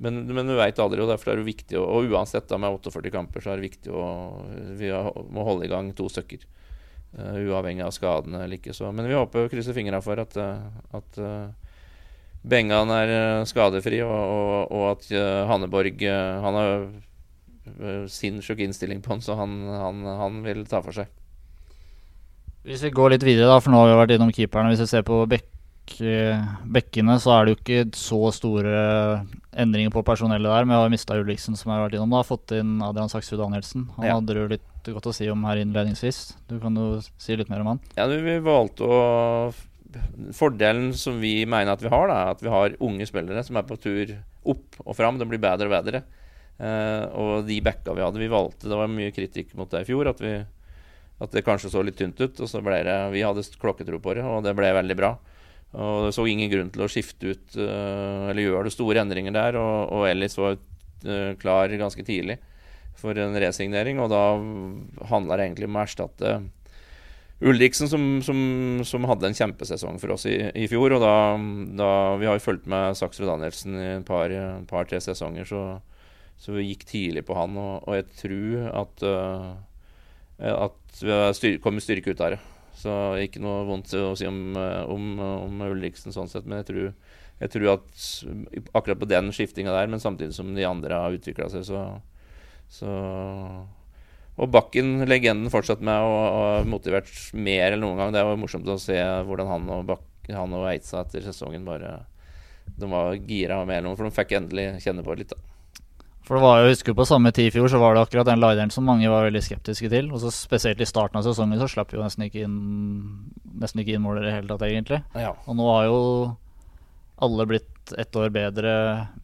men, 0.00 0.22
men, 0.28 0.48
du 0.48 0.56
veit 0.58 0.80
aldri, 0.80 1.00
og 1.00 1.08
derfor 1.08 1.32
er 1.32 1.40
det 1.40 1.48
viktig 1.48 1.78
å, 1.80 1.86
Og 1.96 2.12
uansett, 2.12 2.48
da 2.50 2.58
med 2.60 2.76
48 2.76 3.12
kamper, 3.14 3.44
så 3.44 3.52
er 3.52 3.60
det 3.60 3.70
viktig 3.70 3.92
å 3.92 4.04
Vi 4.76 4.92
må 5.32 5.46
holde 5.46 5.68
i 5.68 5.72
gang 5.72 5.92
to 5.96 6.08
stykker. 6.12 6.44
Uh, 7.16 7.40
uavhengig 7.48 7.84
av 7.86 7.94
skadene 7.96 8.44
eller 8.44 8.60
ikke. 8.60 8.76
Så. 8.76 8.88
Men 8.92 9.08
vi 9.08 9.18
håper 9.18 9.46
å 9.46 9.52
krysse 9.52 9.76
fingra 9.76 10.02
for 10.04 10.20
at, 10.22 10.36
uh, 10.36 10.96
at 10.96 11.20
Bengan 12.40 12.88
er 12.94 13.44
skadefri, 13.48 13.98
og, 14.00 14.16
og, 14.16 14.72
og 14.72 14.84
at 14.94 15.10
Hanneborg 15.50 16.00
Han 16.40 16.56
har 16.56 16.76
Eh, 16.80 17.09
sinnssyk 18.10 18.60
innstilling 18.64 19.02
på 19.04 19.14
han, 19.14 19.22
så 19.24 19.36
han, 19.38 19.56
han, 19.68 20.04
han, 20.20 20.42
vil 20.46 20.64
ta 20.68 20.82
for 20.84 20.96
seg. 20.96 21.10
Hvis 22.66 22.84
vi 22.84 22.92
går 22.92 23.14
litt 23.14 23.24
videre, 23.24 23.48
da, 23.48 23.60
for 23.62 23.72
nå 23.72 23.80
har 23.80 23.90
vi 23.90 23.98
vært 24.02 24.14
innom 24.16 24.32
keeperne. 24.36 24.72
Hvis 24.72 24.84
vi 24.84 24.90
ser 24.90 25.04
på 25.06 25.22
bekk, 25.30 25.48
bekkene, 26.70 27.16
så 27.20 27.32
er 27.34 27.46
det 27.46 27.54
jo 27.54 27.58
ikke 27.58 27.84
så 27.96 28.18
store 28.36 28.74
endringer 29.58 29.92
på 29.94 30.04
personellet 30.06 30.50
der. 30.50 30.66
Men 30.66 30.76
vi 30.76 30.82
har 30.82 30.92
mista 30.92 31.16
Ulriksen, 31.18 31.56
som 31.56 31.70
jeg 31.70 31.78
har 31.78 31.88
vært 31.88 31.96
innom. 31.96 32.12
da 32.12 32.26
Fått 32.26 32.52
inn 32.56 32.76
Adrian 32.84 33.10
Saksrud 33.12 33.40
Danielsen. 33.40 33.88
Han 33.96 34.06
ja. 34.06 34.18
hadde 34.18 34.36
jo 34.36 34.50
litt 34.52 34.92
godt 34.92 35.08
å 35.10 35.16
si 35.16 35.28
om 35.32 35.48
her 35.48 35.60
innledningsvis. 35.62 36.20
Du 36.52 36.58
kan 36.60 36.76
jo 36.76 37.00
si 37.00 37.36
litt 37.36 37.50
mer 37.52 37.64
om 37.64 37.74
han. 37.74 37.82
Ja, 37.98 38.08
vi 38.10 38.38
valgte 38.44 38.86
å 38.86 39.02
Fordelen 40.36 40.92
som 40.94 41.16
vi 41.18 41.40
mener 41.50 41.72
at 41.72 41.80
vi 41.82 41.90
har, 41.90 42.06
da, 42.06 42.18
er 42.20 42.36
at 42.36 42.42
vi 42.44 42.52
har 42.52 42.76
unge 42.78 43.08
spillere 43.08 43.42
som 43.42 43.56
er 43.58 43.64
på 43.66 43.78
tur 43.80 44.12
opp 44.46 44.78
og 44.84 44.94
fram. 44.94 45.18
De 45.18 45.26
blir 45.26 45.42
bedre 45.42 45.66
og 45.66 45.74
bedre. 45.74 46.04
Uh, 46.60 47.04
og 47.16 47.46
de 47.48 47.56
backa 47.64 47.94
vi 47.96 48.02
hadde 48.04 48.20
Vi 48.20 48.26
valgte 48.28 48.68
Det 48.68 48.76
var 48.76 48.90
mye 48.92 49.12
kritikk 49.16 49.54
mot 49.56 49.70
det 49.72 49.80
i 49.80 49.88
fjor. 49.88 50.10
At, 50.10 50.18
vi, 50.20 50.34
at 51.24 51.32
det 51.32 51.44
kanskje 51.46 51.72
så 51.72 51.84
litt 51.86 51.96
tynt 52.00 52.20
ut. 52.20 52.36
Og 52.36 52.50
så 52.50 52.62
ble 52.64 52.82
det 52.86 52.98
Vi 53.14 53.24
hadde 53.24 53.46
klokketro 53.62 54.00
på 54.02 54.16
det, 54.18 54.26
og 54.26 54.44
det 54.44 54.56
ble 54.58 54.72
veldig 54.76 54.98
bra. 54.98 55.14
Og 55.70 56.08
det 56.08 56.14
så 56.16 56.26
ingen 56.26 56.50
grunn 56.50 56.70
til 56.74 56.84
å 56.84 56.90
skifte 56.90 57.32
ut 57.32 57.58
uh, 57.60 58.30
eller 58.30 58.44
gjøre 58.44 58.68
det 58.68 58.76
store 58.76 59.02
endringer 59.04 59.36
der. 59.36 59.60
Og, 59.60 59.96
og 59.96 60.08
Ellis 60.10 60.38
var 60.40 60.58
uh, 60.58 61.32
klar 61.40 61.76
ganske 61.80 62.04
tidlig 62.06 62.40
for 63.00 63.16
en 63.16 63.36
resignering. 63.40 64.00
Og 64.02 64.10
da 64.12 64.24
handla 65.12 65.38
det 65.38 65.48
egentlig 65.48 65.70
om 65.70 65.78
å 65.78 65.84
erstatte 65.84 66.40
Ulriksen, 67.40 67.88
som, 67.88 68.02
som, 68.20 68.40
som, 68.84 69.06
hadde 69.08 69.30
en 69.30 69.36
kjempesesong 69.36 69.96
for 70.02 70.12
oss 70.12 70.26
i, 70.28 70.36
i 70.60 70.66
fjor. 70.68 70.92
Og 70.92 71.00
da, 71.00 71.14
da 71.78 71.92
Vi 72.20 72.28
har 72.28 72.36
jo 72.36 72.44
fulgt 72.44 72.68
med 72.68 72.98
Saksrud 72.98 73.30
Danielsen 73.30 73.78
i 73.78 73.86
et 73.94 74.04
par-tre 74.04 74.42
par, 74.68 74.90
sesonger, 75.00 75.48
så 75.48 75.62
så 76.40 76.54
vi 76.56 76.70
gikk 76.70 76.86
tidlig 76.88 77.26
på 77.28 77.36
han, 77.36 77.56
og, 77.60 77.84
og 77.84 77.98
jeg 77.98 78.06
tror 78.22 78.68
at, 78.82 79.04
uh, 79.04 80.54
at 80.54 81.02
vi 81.04 81.18
styr, 81.36 81.58
kommer 81.60 81.84
styrke 81.84 82.14
ut 82.14 82.22
av 82.24 82.34
det. 82.34 82.40
Så 82.80 82.92
ikke 83.20 83.42
noe 83.44 83.66
vondt 83.68 83.92
å 83.98 84.14
si 84.16 84.24
om, 84.28 84.54
eh, 84.56 84.84
om, 84.88 85.18
om 85.20 85.64
Ulriksen 85.66 86.14
sånn 86.14 86.30
sett, 86.30 86.46
men 86.48 86.62
jeg 86.62 86.68
tror, 86.70 86.86
jeg 87.42 87.52
tror 87.52 87.66
at 87.74 88.04
akkurat 88.78 89.02
på 89.02 89.08
den 89.10 89.28
skiftinga 89.36 89.74
der, 89.74 89.90
men 89.90 90.00
samtidig 90.00 90.32
som 90.36 90.54
de 90.56 90.64
andre 90.64 91.02
har 91.02 91.16
utvikla 91.18 91.50
seg, 91.52 91.66
så, 91.68 91.82
så 92.72 92.94
og 94.40 94.48
Bakken, 94.54 95.02
legenden, 95.10 95.50
fortsatt 95.52 95.82
med 95.84 96.00
og, 96.00 96.20
og 96.38 96.70
motivert 96.72 97.10
mer 97.36 97.74
enn 97.74 97.82
noen 97.84 97.98
gang. 98.00 98.14
Det 98.14 98.24
var 98.24 98.40
morsomt 98.40 98.68
å 98.72 98.78
se 98.80 98.96
hvordan 98.96 99.50
han 99.50 99.68
og, 99.74 99.82
Bak, 99.90 100.06
han 100.32 100.56
og 100.56 100.64
Eidsa 100.70 101.02
etter 101.02 101.26
sesongen 101.26 101.66
bare 101.66 101.98
De 102.80 102.88
var 102.88 103.18
gira 103.28 103.58
med 103.68 103.84
noe, 103.84 103.98
for 103.98 104.08
de 104.08 104.16
fikk 104.16 104.38
endelig 104.38 104.70
kjenne 104.86 105.04
på 105.04 105.12
det 105.12 105.26
litt. 105.26 105.34
da. 105.34 105.59
For 106.30 106.38
det 106.38 106.44
var 106.46 106.60
jo, 106.60 106.66
jeg 106.68 106.76
husker 106.76 106.94
På 106.94 107.04
samme 107.08 107.32
tid 107.34 107.48
i 107.48 107.50
fjor 107.50 107.66
så 107.72 107.78
var 107.82 107.96
det 107.96 108.04
akkurat 108.04 108.28
den 108.28 108.38
lideren 108.38 108.70
som 108.70 108.84
mange 108.86 109.08
var 109.10 109.24
veldig 109.26 109.40
skeptiske 109.42 109.88
til. 109.90 110.12
Og 110.14 110.20
så 110.22 110.30
Spesielt 110.30 110.78
i 110.78 110.86
starten 110.86 111.18
av 111.18 111.24
sesongen 111.26 111.58
så 111.58 111.66
slapp 111.72 111.90
vi 111.90 111.98
jo 111.98 112.04
nesten 112.04 112.28
ikke 112.28 112.44
inn 112.46 112.60
Nesten 113.58 113.82
ikke 113.82 113.96
inn 113.96 114.04
mål 114.04 114.20
i 114.20 114.28
det 114.28 114.36
hele 114.36 114.46
tatt, 114.46 114.62
egentlig. 114.68 115.00
Ja. 115.18 115.32
Og 115.50 115.58
nå 115.58 115.66
har 115.66 115.88
jo 115.88 115.98
alle 117.20 117.48
blitt 117.50 117.92
ett 117.98 118.14
år 118.16 118.30
bedre, 118.32 118.70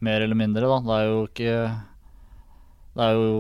mer 0.03 0.25
eller 0.27 0.37
mindre. 0.37 0.67
da 0.67 0.81
Det 0.83 0.97
er 0.97 1.07
jo 1.07 1.23
ikke 1.29 1.55
Det 2.99 3.07
er 3.07 3.15
jo 3.15 3.31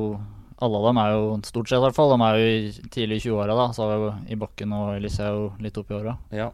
Alle 0.62 0.78
av 0.78 0.86
dem 0.86 1.02
er 1.02 1.10
jo 1.16 1.24
stort 1.50 1.68
sett, 1.68 1.80
i 1.80 1.84
hvert 1.88 1.98
fall. 1.98 2.14
De 2.14 2.22
er 2.22 2.38
jo 2.38 2.54
i 2.54 2.88
tidlig 2.94 3.18
i 3.18 3.26
20-åra, 3.26 3.58
da. 3.58 3.66
Så 3.74 3.82
er 3.82 3.98
vi 3.98 4.06
jo 4.06 4.14
i 4.30 4.40
bakken 4.46 4.78
og 4.78 4.94
Elise 4.94 5.26
er 5.26 5.34
jo 5.34 5.50
litt 5.60 5.82
oppi 5.82 5.98
åra. 5.98 6.14
Ja. 6.30 6.52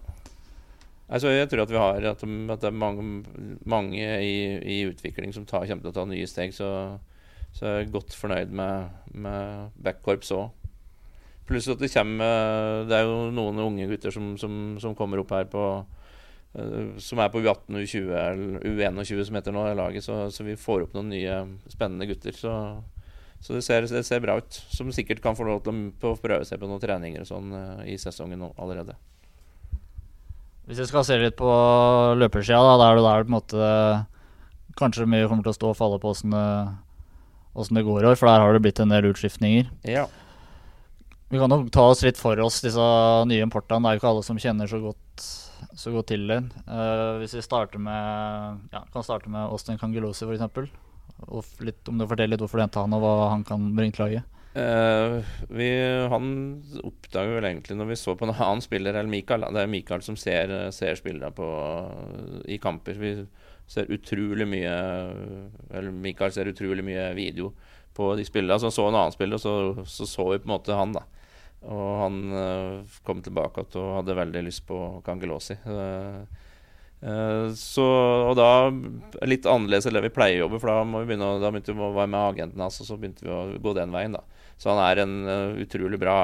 Altså, 1.13 1.29
jeg 1.29 1.49
tror 1.51 1.67
at 1.67 1.73
vi 1.73 1.77
har 1.77 2.07
at, 2.09 2.23
det 2.25 2.65
er 2.65 2.73
mange, 2.73 3.03
mange 3.69 4.01
i, 4.01 4.37
i, 4.65 4.79
utvikling 4.89 5.35
som 5.35 5.45
tar, 5.45 5.67
kommer 5.69 5.85
til 5.85 5.93
å 5.93 5.97
ta 5.99 6.07
nye 6.09 6.29
steg. 6.29 6.55
Så, 6.57 6.69
så 7.53 7.69
jeg 7.69 7.85
er 7.85 7.93
godt 7.93 8.17
fornøyd 8.17 8.55
med, 8.57 8.95
med 9.13 9.75
backkorps 9.85 10.33
òg. 10.33 10.49
Pluss 11.49 11.69
at 11.69 11.83
det 11.83 11.91
kommer 11.91 12.87
Det 12.87 12.95
er 12.97 13.03
jo 13.03 13.17
noen 13.35 13.59
unge 13.61 13.89
gutter 13.91 14.15
som, 14.15 14.37
som, 14.39 14.79
som 14.81 14.95
kommer 14.95 15.21
opp 15.21 15.33
her 15.35 15.49
på 15.51 15.65
uh, 15.83 16.93
Som 17.03 17.19
er 17.19 17.33
på 17.35 17.43
U18, 17.43 17.77
U20 17.83 18.13
eller 18.15 18.63
U21 18.63 19.25
som 19.27 19.37
heter 19.37 19.57
nå, 19.57 19.67
laget. 19.77 20.07
Så, 20.07 20.17
så, 20.33 20.47
vi 20.49 20.57
får 20.57 20.87
opp 20.87 20.97
noen 20.97 21.13
nye 21.13 21.43
spennende 21.69 22.09
gutter. 22.09 22.37
Så, 22.39 22.57
så 23.43 23.59
det, 23.59 23.67
ser, 23.67 23.85
det, 23.91 24.07
ser, 24.09 24.25
bra 24.25 24.39
ut. 24.41 24.65
Som 24.73 24.95
sikkert 24.97 25.21
kan 25.21 25.37
få 25.37 25.51
lov 25.51 25.65
til 25.67 25.91
å 26.09 26.17
prøve 26.17 26.47
seg 26.49 26.63
på 26.63 26.71
noen 26.71 26.81
treninger 26.81 27.27
og 27.27 27.35
sånn 27.35 27.53
uh, 27.53 27.83
i 27.85 28.01
sesongen 28.01 28.49
allerede. 28.55 28.97
Hvis 30.69 30.79
vi 30.79 30.87
skal 30.87 31.05
se 31.07 31.19
litt 31.19 31.37
på 31.39 31.51
løpersida, 32.19 32.61
da, 32.63 32.75
da 32.79 32.89
er 32.89 32.99
det 32.99 33.05
der 33.07 33.25
på 33.27 33.31
en 33.33 33.37
måte 33.37 33.69
kanskje 34.79 35.09
mye 35.11 35.29
kommer 35.29 35.45
til 35.45 35.53
å 35.53 35.57
stå 35.57 35.71
og 35.73 35.79
falle 35.79 36.01
på 36.01 36.13
åssen 36.13 36.33
det, 36.33 36.47
det, 37.77 37.85
går 37.85 38.05
i 38.05 38.11
år, 38.13 38.19
for 38.19 38.31
der 38.31 38.45
har 38.45 38.55
det 38.55 38.63
blitt 38.65 38.81
en 38.81 38.93
del 38.93 39.11
utskiftninger. 39.11 39.69
Ja. 39.89 40.07
Vi 41.33 41.41
kan 41.41 41.51
nok 41.53 41.71
ta 41.73 41.87
oss 41.91 42.05
litt 42.05 42.21
for 42.21 42.39
oss 42.45 42.61
disse 42.65 42.87
nye 43.29 43.45
importene. 43.45 43.83
Det 43.83 43.91
er 43.91 43.97
jo 43.97 44.03
ikke 44.03 44.13
alle 44.13 44.25
som 44.27 44.41
kjenner 44.41 44.69
så 44.71 44.81
godt, 44.83 45.27
så 45.81 45.93
godt 45.95 46.11
til 46.13 46.27
den. 46.29 46.51
Uh, 46.69 47.19
hvis 47.23 47.35
vi 47.39 47.45
starter 47.45 47.81
med, 47.83 48.63
ja, 48.73 48.85
kan 48.93 49.07
starte 49.07 49.33
med 49.33 49.49
Austin 49.49 49.81
Kangelosi, 49.81 50.29
f.eks. 50.29 50.71
Og 51.29 51.65
litt, 51.65 51.81
om 51.89 51.99
du 51.99 52.07
forteller 52.07 52.35
litt 52.35 52.45
hvorfor 52.45 52.61
du 52.61 52.67
henta 52.67 52.85
han, 52.85 52.95
og 52.97 53.03
hva 53.05 53.33
han 53.33 53.45
kan 53.49 53.71
bringe 53.77 53.97
til 53.97 54.07
laget. 54.07 54.42
Uh, 54.53 55.25
vi, 55.49 55.69
han 56.13 56.27
oppdaget 56.85 57.39
vel 57.39 57.47
egentlig 57.49 57.77
når 57.79 57.87
vi 57.89 57.97
så 57.97 58.13
på 58.13 58.27
en 58.27 58.35
annen 58.35 58.61
spiller 58.65 58.99
enn 59.01 59.09
Mikael. 59.13 59.47
Det 59.49 59.63
er 59.63 59.71
Mikael 59.73 60.05
som 60.05 60.19
ser, 60.21 60.53
ser 60.77 60.99
spillere 61.01 61.33
på, 61.33 61.49
i 62.45 62.59
kamper. 62.61 63.01
Vi 63.01 63.15
ser 63.73 63.89
utrolig 63.95 64.45
mye 64.45 64.75
Eller 65.73 65.89
Mikael 65.95 66.35
ser 66.35 66.51
utrolig 66.53 66.85
mye 66.85 67.09
video 67.17 67.55
på 67.97 68.13
de 68.19 68.27
spillerne. 68.29 68.61
Så 68.61 68.71
så 68.75 68.91
en 68.91 68.99
annen 68.99 69.17
spiller, 69.17 69.41
og 69.41 69.45
så, 69.45 69.87
så, 69.89 70.09
så 70.09 70.29
vi 70.35 70.43
på 70.43 70.51
en 70.51 70.57
måte 70.57 70.77
han, 70.77 70.93
da. 70.99 71.07
Og 71.73 71.89
han 72.03 72.23
uh, 72.35 73.01
kom 73.07 73.25
tilbake 73.25 73.65
og 73.71 73.91
hadde 74.01 74.19
veldig 74.19 74.47
lyst 74.51 74.67
på 74.69 74.85
Kangelåsi. 75.07 75.61
Uh, 75.65 76.41
Uh, 77.03 77.51
så, 77.59 77.83
og 78.29 78.37
da 78.39 78.71
litt 79.27 79.47
annerledes 79.51 79.89
enn 79.89 79.97
det 79.97 80.05
vi 80.05 80.13
pleier 80.15 80.37
å 80.37 80.45
jobbe, 80.45 80.61
for 80.63 80.71
da, 80.71 80.85
må 80.87 81.01
vi 81.03 81.09
begynne, 81.11 81.33
da 81.43 81.49
begynte 81.51 81.75
vi 81.75 81.83
å 81.83 81.89
være 81.97 82.11
med 82.13 82.21
agenten 82.21 82.63
hans, 82.63 82.77
og 82.79 82.87
så 82.87 82.95
begynte 82.95 83.27
vi 83.27 83.33
å 83.35 83.41
gå 83.59 83.73
den 83.75 83.91
veien. 83.91 84.15
da 84.15 84.23
så 84.61 84.73
han 84.73 84.83
er 84.85 85.03
en 85.03 85.15
uh, 85.27 85.61
utrolig 85.63 85.99
bra 86.01 86.17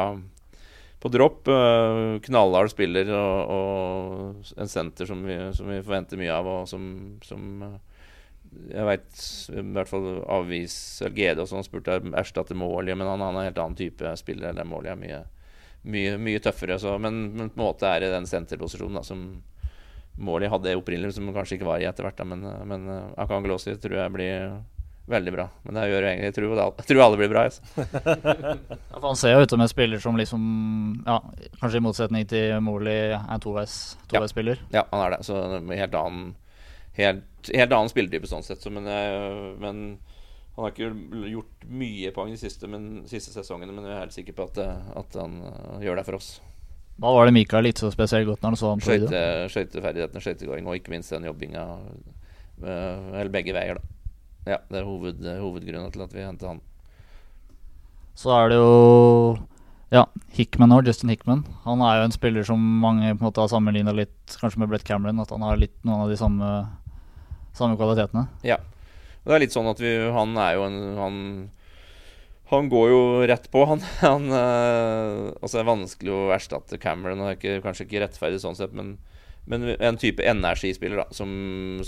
på 0.98 1.10
dropp. 1.14 1.48
Uh, 1.48 2.18
knallhard 2.24 2.72
spiller 2.72 3.10
og, 3.14 3.52
og, 3.54 4.48
en 4.58 4.70
senter 4.70 5.08
som 5.08 5.22
vi, 5.26 5.38
som 5.54 5.70
vi, 5.70 5.82
forventer 5.84 6.20
mye 6.20 6.34
av, 6.34 6.50
og 6.50 6.68
som, 6.70 6.88
som 7.26 7.64
uh, 7.66 7.76
jeg 8.68 8.86
veit 8.88 9.24
i 9.52 9.64
hvert 9.74 9.90
fall 9.90 10.06
avvis 10.24 10.76
GD 11.04 11.42
og 11.42 11.50
sånn 11.50 11.66
spurte 11.66 11.98
om 12.00 12.14
erstatte 12.16 12.56
Måli, 12.56 12.94
men 12.96 13.10
han, 13.10 13.20
han 13.20 13.36
er 13.36 13.42
en 13.42 13.50
helt 13.50 13.60
annen 13.62 13.78
type 13.78 14.14
spiller. 14.20 14.52
Eller 14.52 14.68
Måli 14.68 14.88
er 14.92 14.98
mye, 15.00 15.20
mye, 15.84 16.16
mye 16.22 16.40
tøffere. 16.42 16.78
Så, 16.80 16.94
men, 17.02 17.26
på 17.36 17.50
en 17.50 17.60
måte 17.60 17.90
er 17.90 18.04
det 18.04 18.14
den 18.14 18.28
senterposisjonen 18.30 19.00
da, 19.00 19.04
som 19.06 19.28
Måli 20.18 20.48
hadde 20.50 20.74
opprinnelig, 20.80 21.14
som 21.14 21.28
kanskje 21.34 21.58
ikke 21.58 21.68
var 21.68 21.82
i 21.82 21.86
etter 21.86 22.08
hvert. 22.08 22.24
Men, 22.26 22.46
men 22.70 22.88
Akangelosi 23.20 23.76
tror 23.78 24.00
jeg 24.00 24.14
blir 24.16 24.48
veldig 25.08 25.32
bra. 25.32 25.46
Men 25.62 25.78
det 25.78 25.86
gjør 25.90 26.06
egentlig, 26.08 26.28
jeg 26.28 26.36
tror, 26.36 26.58
jeg 26.60 26.88
tror 26.90 27.04
alle 27.04 27.20
blir 27.20 27.30
bra. 27.32 27.44
Altså. 27.48 27.62
ja, 28.92 29.00
han 29.04 29.18
ser 29.18 29.34
jo 29.34 29.44
ut 29.44 29.54
som 29.54 29.64
en 29.64 29.70
spiller 29.70 30.02
som 30.02 30.18
liksom 30.20 30.42
ja, 31.06 31.16
Kanskje 31.60 31.80
i 31.80 31.84
motsetning 31.84 32.28
til 32.28 32.58
Morley 32.64 33.14
er 33.14 33.16
en 33.20 33.44
To 33.44 33.54
Ja. 33.58 34.22
ja, 34.72 34.84
han 34.90 35.04
er 35.06 35.16
det. 35.16 35.22
Så 35.26 35.40
helt 35.70 35.96
annen, 35.96 36.34
helt, 36.98 37.24
helt 37.54 37.72
annen 37.72 37.92
spilletype 37.92 38.30
sånn 38.30 38.44
sett. 38.46 38.60
Så, 38.62 38.72
men, 38.74 38.86
eh, 38.86 39.56
men, 39.62 39.98
han 40.56 40.66
har 40.66 40.74
ikke 40.74 40.90
gjort 41.30 41.66
mye 41.70 42.12
poeng 42.14 42.34
de 42.34 42.40
siste, 42.40 42.68
men, 42.70 43.04
siste 43.08 43.32
sesongene, 43.32 43.72
men 43.72 43.86
jeg 43.86 43.94
er 43.94 44.04
helt 44.04 44.16
sikker 44.16 44.36
på 44.36 44.48
at, 44.50 44.62
eh, 44.64 44.94
at 44.98 45.18
han 45.20 45.36
uh, 45.46 45.76
gjør 45.84 46.00
det 46.00 46.06
for 46.08 46.18
oss. 46.18 46.32
Hva 46.98 47.12
var 47.14 47.28
det 47.28 47.36
Mikael 47.36 47.62
likte 47.62 47.84
så 47.84 47.92
spesielt 47.94 48.26
godt 48.26 48.42
når 48.42 48.56
han 48.56 48.58
så 48.58 48.72
ham 48.72 48.82
på 48.82 48.90
video? 48.90 49.20
Skøyteferdighetene, 49.54 50.22
skøytegåing 50.24 50.66
og 50.66 50.80
ikke 50.80 50.90
minst 50.96 51.14
den 51.14 51.28
jobbinga. 51.28 51.62
Eller 52.58 53.30
begge 53.30 53.54
veier, 53.54 53.78
da. 53.78 53.97
Ja, 54.46 54.60
det 54.70 54.80
er 54.80 54.86
hoved, 54.86 55.24
hovedgrunnen 55.24 55.92
til 55.92 56.04
at 56.04 56.14
vi 56.14 56.24
henter 56.24 56.54
han. 56.54 56.60
Så 58.18 58.32
er 58.34 58.50
det 58.50 58.58
jo 58.58 59.38
ja, 59.94 60.04
Hickman 60.36 60.72
og 60.76 60.86
Justin 60.86 61.12
Hickman. 61.12 61.44
Han 61.64 61.80
er 61.84 62.00
jo 62.00 62.08
en 62.08 62.14
spiller 62.14 62.44
som 62.44 62.60
mange 62.82 63.14
på 63.14 63.22
en 63.22 63.28
måte 63.30 63.40
har 63.40 63.48
sammenligna 63.48 63.94
litt 63.96 64.34
kanskje 64.40 64.60
med 64.60 64.72
Brett 64.72 64.84
Cameron. 64.84 65.22
At 65.22 65.32
han 65.32 65.44
har 65.46 65.60
litt 65.60 65.76
noen 65.86 66.04
av 66.04 66.12
de 66.12 66.18
samme, 66.20 66.48
samme 67.56 67.78
kvalitetene. 67.80 68.26
Ja. 68.44 68.58
Det 69.24 69.36
er 69.36 69.42
litt 69.42 69.56
sånn 69.56 69.68
at 69.68 69.80
vi, 69.80 69.92
han 70.12 70.36
er 70.40 70.56
jo 70.56 70.66
en 70.66 70.78
han, 70.98 71.16
han 72.52 72.68
går 72.72 72.90
jo 72.92 73.00
rett 73.28 73.48
på, 73.52 73.64
han. 73.68 73.84
han 74.04 74.28
øh, 74.28 75.30
altså 75.40 75.54
Det 75.56 75.62
er 75.62 75.72
vanskelig 75.72 76.14
å 76.16 76.22
erstatte 76.36 76.80
Cameron. 76.82 77.22
Og 77.22 77.30
det 77.30 77.32
er 77.32 77.40
ikke, 77.40 77.64
kanskje 77.64 77.88
ikke 77.88 78.04
rettferdig 78.04 78.42
sånn 78.44 78.58
sett, 78.60 78.76
men, 78.76 78.98
men 79.48 79.70
en 79.76 80.00
type 80.00 80.24
energispiller 80.24 81.00
da, 81.00 81.08
som, 81.16 81.30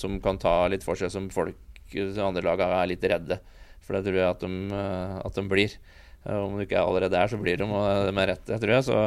som, 0.00 0.16
kan 0.24 0.40
ta 0.40 0.62
litt 0.72 0.86
for 0.86 0.96
seg, 0.96 1.12
som 1.12 1.28
folk 1.34 1.58
de 1.92 2.24
andre 2.24 2.44
lagene 2.46 2.78
er 2.80 2.90
litt 2.92 3.06
redde. 3.12 3.40
For 3.84 3.96
det 3.96 4.04
tror 4.06 4.20
jeg 4.20 4.28
at 4.28 4.44
de, 4.44 4.50
eh, 4.76 5.16
at 5.26 5.38
de 5.38 5.44
blir. 5.50 5.76
Eh, 6.24 6.36
om 6.36 6.56
de 6.56 6.66
ikke 6.66 6.80
allerede 6.82 7.18
er, 7.18 7.30
så 7.32 7.40
blir 7.40 7.60
de, 7.60 7.66
er 7.66 8.32
rette, 8.34 8.58
tror 8.62 8.74
jeg. 8.76 8.86
Så, 8.86 8.98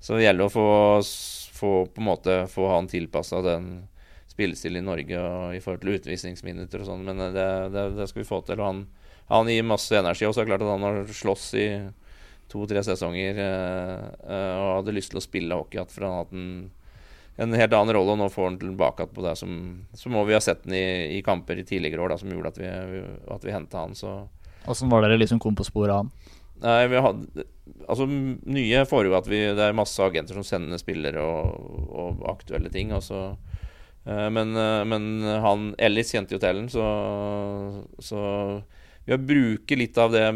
så 0.00 0.18
det 0.18 0.26
gjelder 0.28 0.46
å 0.46 0.54
få, 0.54 0.66
få, 1.56 1.72
på 1.90 2.02
en 2.02 2.08
måte, 2.10 2.36
få 2.52 2.68
han 2.74 2.90
tilpassa 2.90 3.42
den 3.44 3.70
spillestilen 4.30 4.80
i 4.80 4.86
Norge 4.86 5.20
og 5.20 5.54
i 5.56 5.60
forhold 5.60 5.82
til 5.82 5.96
utvisningsminutter 5.98 6.84
og 6.84 6.90
sånn. 6.92 7.06
Men 7.06 7.24
det, 7.34 7.48
det, 7.74 7.86
det, 7.98 8.10
skal 8.10 8.22
vi 8.22 8.28
få 8.28 8.42
til. 8.46 8.60
Og 8.60 8.68
han, 8.70 8.84
han 9.32 9.50
gir 9.50 9.66
masse 9.66 9.96
energi. 9.96 10.28
Og 10.28 10.36
så 10.36 10.42
er 10.42 10.48
det 10.48 10.54
klart 10.54 10.66
at 10.66 10.74
han 10.74 10.86
har 10.86 11.16
slåss 11.20 11.48
i 11.60 11.70
to-tre 12.50 12.82
sesonger 12.82 13.38
eh, 13.38 14.04
eh, 14.26 14.54
og 14.58 14.80
hadde 14.80 14.94
lyst 14.96 15.12
til 15.12 15.20
å 15.20 15.24
spille 15.24 15.58
hockey 15.58 15.78
igjen, 15.78 15.90
for 15.92 16.06
han 16.06 16.16
hadde 16.18 16.44
en 17.36 17.54
helt 17.56 17.72
annen 17.72 17.94
rolle, 17.96 18.14
og 18.14 18.20
nå 18.20 18.28
får 18.32 18.48
han 18.48 18.58
tilbake 18.60 19.06
på 19.14 19.22
det 19.24 19.36
som 19.38 19.54
Så 19.96 20.10
må 20.12 20.24
vi 20.28 20.34
ha 20.36 20.40
sett 20.44 20.64
den 20.64 20.76
i, 20.76 21.18
i 21.18 21.22
kamper 21.24 21.60
i 21.60 21.64
tidligere 21.64 22.02
år 22.04 22.14
da, 22.14 22.18
som 22.20 22.32
gjorde 22.32 22.52
at 22.52 22.60
vi, 22.60 22.68
at 23.36 23.46
vi 23.46 23.54
henta 23.54 23.86
han. 23.86 23.96
Så 23.96 24.18
Hvordan 24.66 24.92
var 24.92 25.06
dere 25.06 25.20
liksom 25.20 25.40
kom 25.40 25.56
på 25.56 25.64
sporet 25.64 25.94
av 25.94 26.04
han? 26.04 26.12
Nei, 26.60 26.80
vi 26.92 27.00
hadde, 27.00 27.44
altså 27.86 28.04
Nye 28.06 28.82
får 28.88 29.06
jo 29.08 29.16
at 29.16 29.28
vi, 29.30 29.40
det 29.56 29.64
er 29.64 29.76
masse 29.76 30.02
agenter 30.04 30.36
som 30.36 30.44
sender 30.44 30.80
spillere 30.80 31.22
og, 31.24 31.86
og 31.88 32.26
aktuelle 32.34 32.72
ting. 32.72 32.92
Og 32.92 33.04
så, 33.06 33.22
uh, 34.04 34.28
men, 34.28 34.52
uh, 34.58 34.82
men, 34.88 35.08
han 35.44 35.70
Ellis 35.80 36.12
kjente 36.12 36.36
jo 36.36 36.42
til 36.42 36.60
den, 36.60 36.68
så, 36.72 36.84
så 38.04 38.20
vi 39.06 39.16
har 39.16 39.24
brukt 39.24 39.72
litt 39.80 39.96
av 40.00 40.12
det 40.12 40.26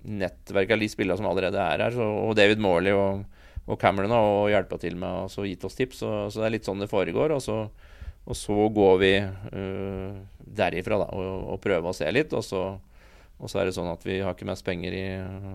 nettverket 0.00 0.76
av 0.76 0.82
de 0.84 0.88
spillerne 0.88 1.20
som 1.20 1.28
allerede 1.30 1.60
er 1.60 1.86
her. 1.86 1.96
Så, 1.96 2.04
og 2.04 2.36
David 2.36 2.60
Morley 2.60 2.96
og 2.96 3.24
og 3.66 3.78
Cameron 3.80 4.14
har 4.14 4.50
hjelpa 4.54 4.78
til 4.80 4.96
med 4.98 5.28
å 5.28 5.46
gitt 5.46 5.64
oss 5.66 5.78
tips. 5.78 6.02
Så, 6.02 6.10
så, 6.30 6.42
det 6.42 6.48
er 6.48 6.54
litt 6.56 6.68
sånn 6.68 6.82
det 6.82 6.90
foregår. 6.90 7.34
Og 7.36 7.42
så, 7.44 7.62
og 8.24 8.38
så 8.38 8.56
går 8.74 9.00
vi 9.02 9.12
uh, 9.20 10.20
derifra 10.40 11.00
da, 11.04 11.10
og, 11.14 11.48
og, 11.54 11.60
prøver 11.62 11.90
å 11.90 11.96
se 11.96 12.10
litt. 12.12 12.34
Og 12.36 12.44
så, 12.46 12.64
og 13.38 13.46
så, 13.46 13.60
er 13.60 13.68
det 13.68 13.76
sånn 13.76 13.92
at 13.92 14.04
vi 14.06 14.20
har 14.24 14.34
ikke 14.34 14.48
mest 14.50 14.66
penger 14.66 14.96
i, 14.96 15.06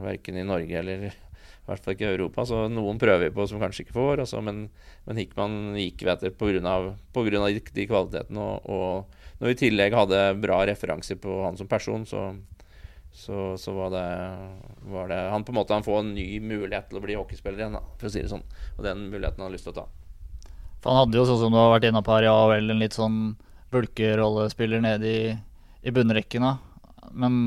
verken 0.06 0.40
i 0.40 0.48
Norge 0.48 0.80
eller 0.82 1.10
i 1.10 1.68
hvert 1.68 1.82
fall 1.82 1.96
ikke 1.96 2.06
i 2.06 2.14
Europa. 2.14 2.46
Så 2.48 2.66
noen 2.72 3.02
prøver 3.02 3.28
vi 3.28 3.36
på 3.36 3.48
som 3.50 3.62
kanskje 3.62 3.88
ikke 3.88 3.98
får. 3.98 4.24
Altså, 4.24 4.42
men, 4.46 4.68
men 5.10 5.20
Hickman 5.20 5.60
gikk 5.82 6.06
vi 6.06 6.14
etter 6.14 6.36
pga. 6.38 6.78
de 7.74 7.88
kvalitetene. 7.90 8.42
Og, 8.42 8.70
og 8.70 9.40
når 9.42 9.50
vi 9.50 9.56
i 9.58 9.62
tillegg 9.66 9.98
hadde 9.98 10.20
bra 10.40 10.62
referanser 10.70 11.18
på 11.20 11.42
han 11.44 11.58
som 11.58 11.68
person, 11.68 12.06
så, 12.08 12.30
så, 13.16 13.58
så 13.58 13.72
var, 13.74 13.90
det, 13.90 14.08
var, 14.92 15.08
det, 15.08 15.16
Han 15.32 15.44
på 15.44 15.54
en 15.54 15.56
måte 15.56 15.74
han 15.74 15.84
får 15.84 16.00
en 16.00 16.14
ny 16.18 16.40
mulighet 16.44 16.90
til 16.90 17.00
å 17.00 17.04
bli 17.04 17.16
hockeyspiller 17.16 17.62
igjen, 17.62 17.78
da, 17.78 17.82
for 17.96 18.10
å 18.10 18.12
si 18.12 18.20
det 18.20 18.32
sånn. 18.34 18.44
Og 18.76 18.84
den 18.84 19.08
muligheten 19.08 19.40
han 19.40 19.48
har 19.48 19.56
lyst 19.56 19.70
til 19.70 19.72
å 19.72 19.80
ta. 19.80 19.86
For 20.84 20.92
Han 20.92 21.06
hadde 21.06 21.22
jo, 21.22 21.24
sånn 21.30 21.40
som 21.46 21.56
du 21.56 21.60
har 21.62 21.72
vært 21.72 21.88
inne 21.88 22.04
på 22.04 22.12
her, 22.12 22.28
ja 22.28 22.36
vel, 22.52 22.68
en 22.74 22.84
litt 22.84 22.98
sånn 22.98 23.20
bulkerollespiller 23.72 24.84
nede 24.84 25.08
i, 25.08 25.32
i 25.88 25.96
bunnrekken. 25.96 26.44
Men 27.16 27.40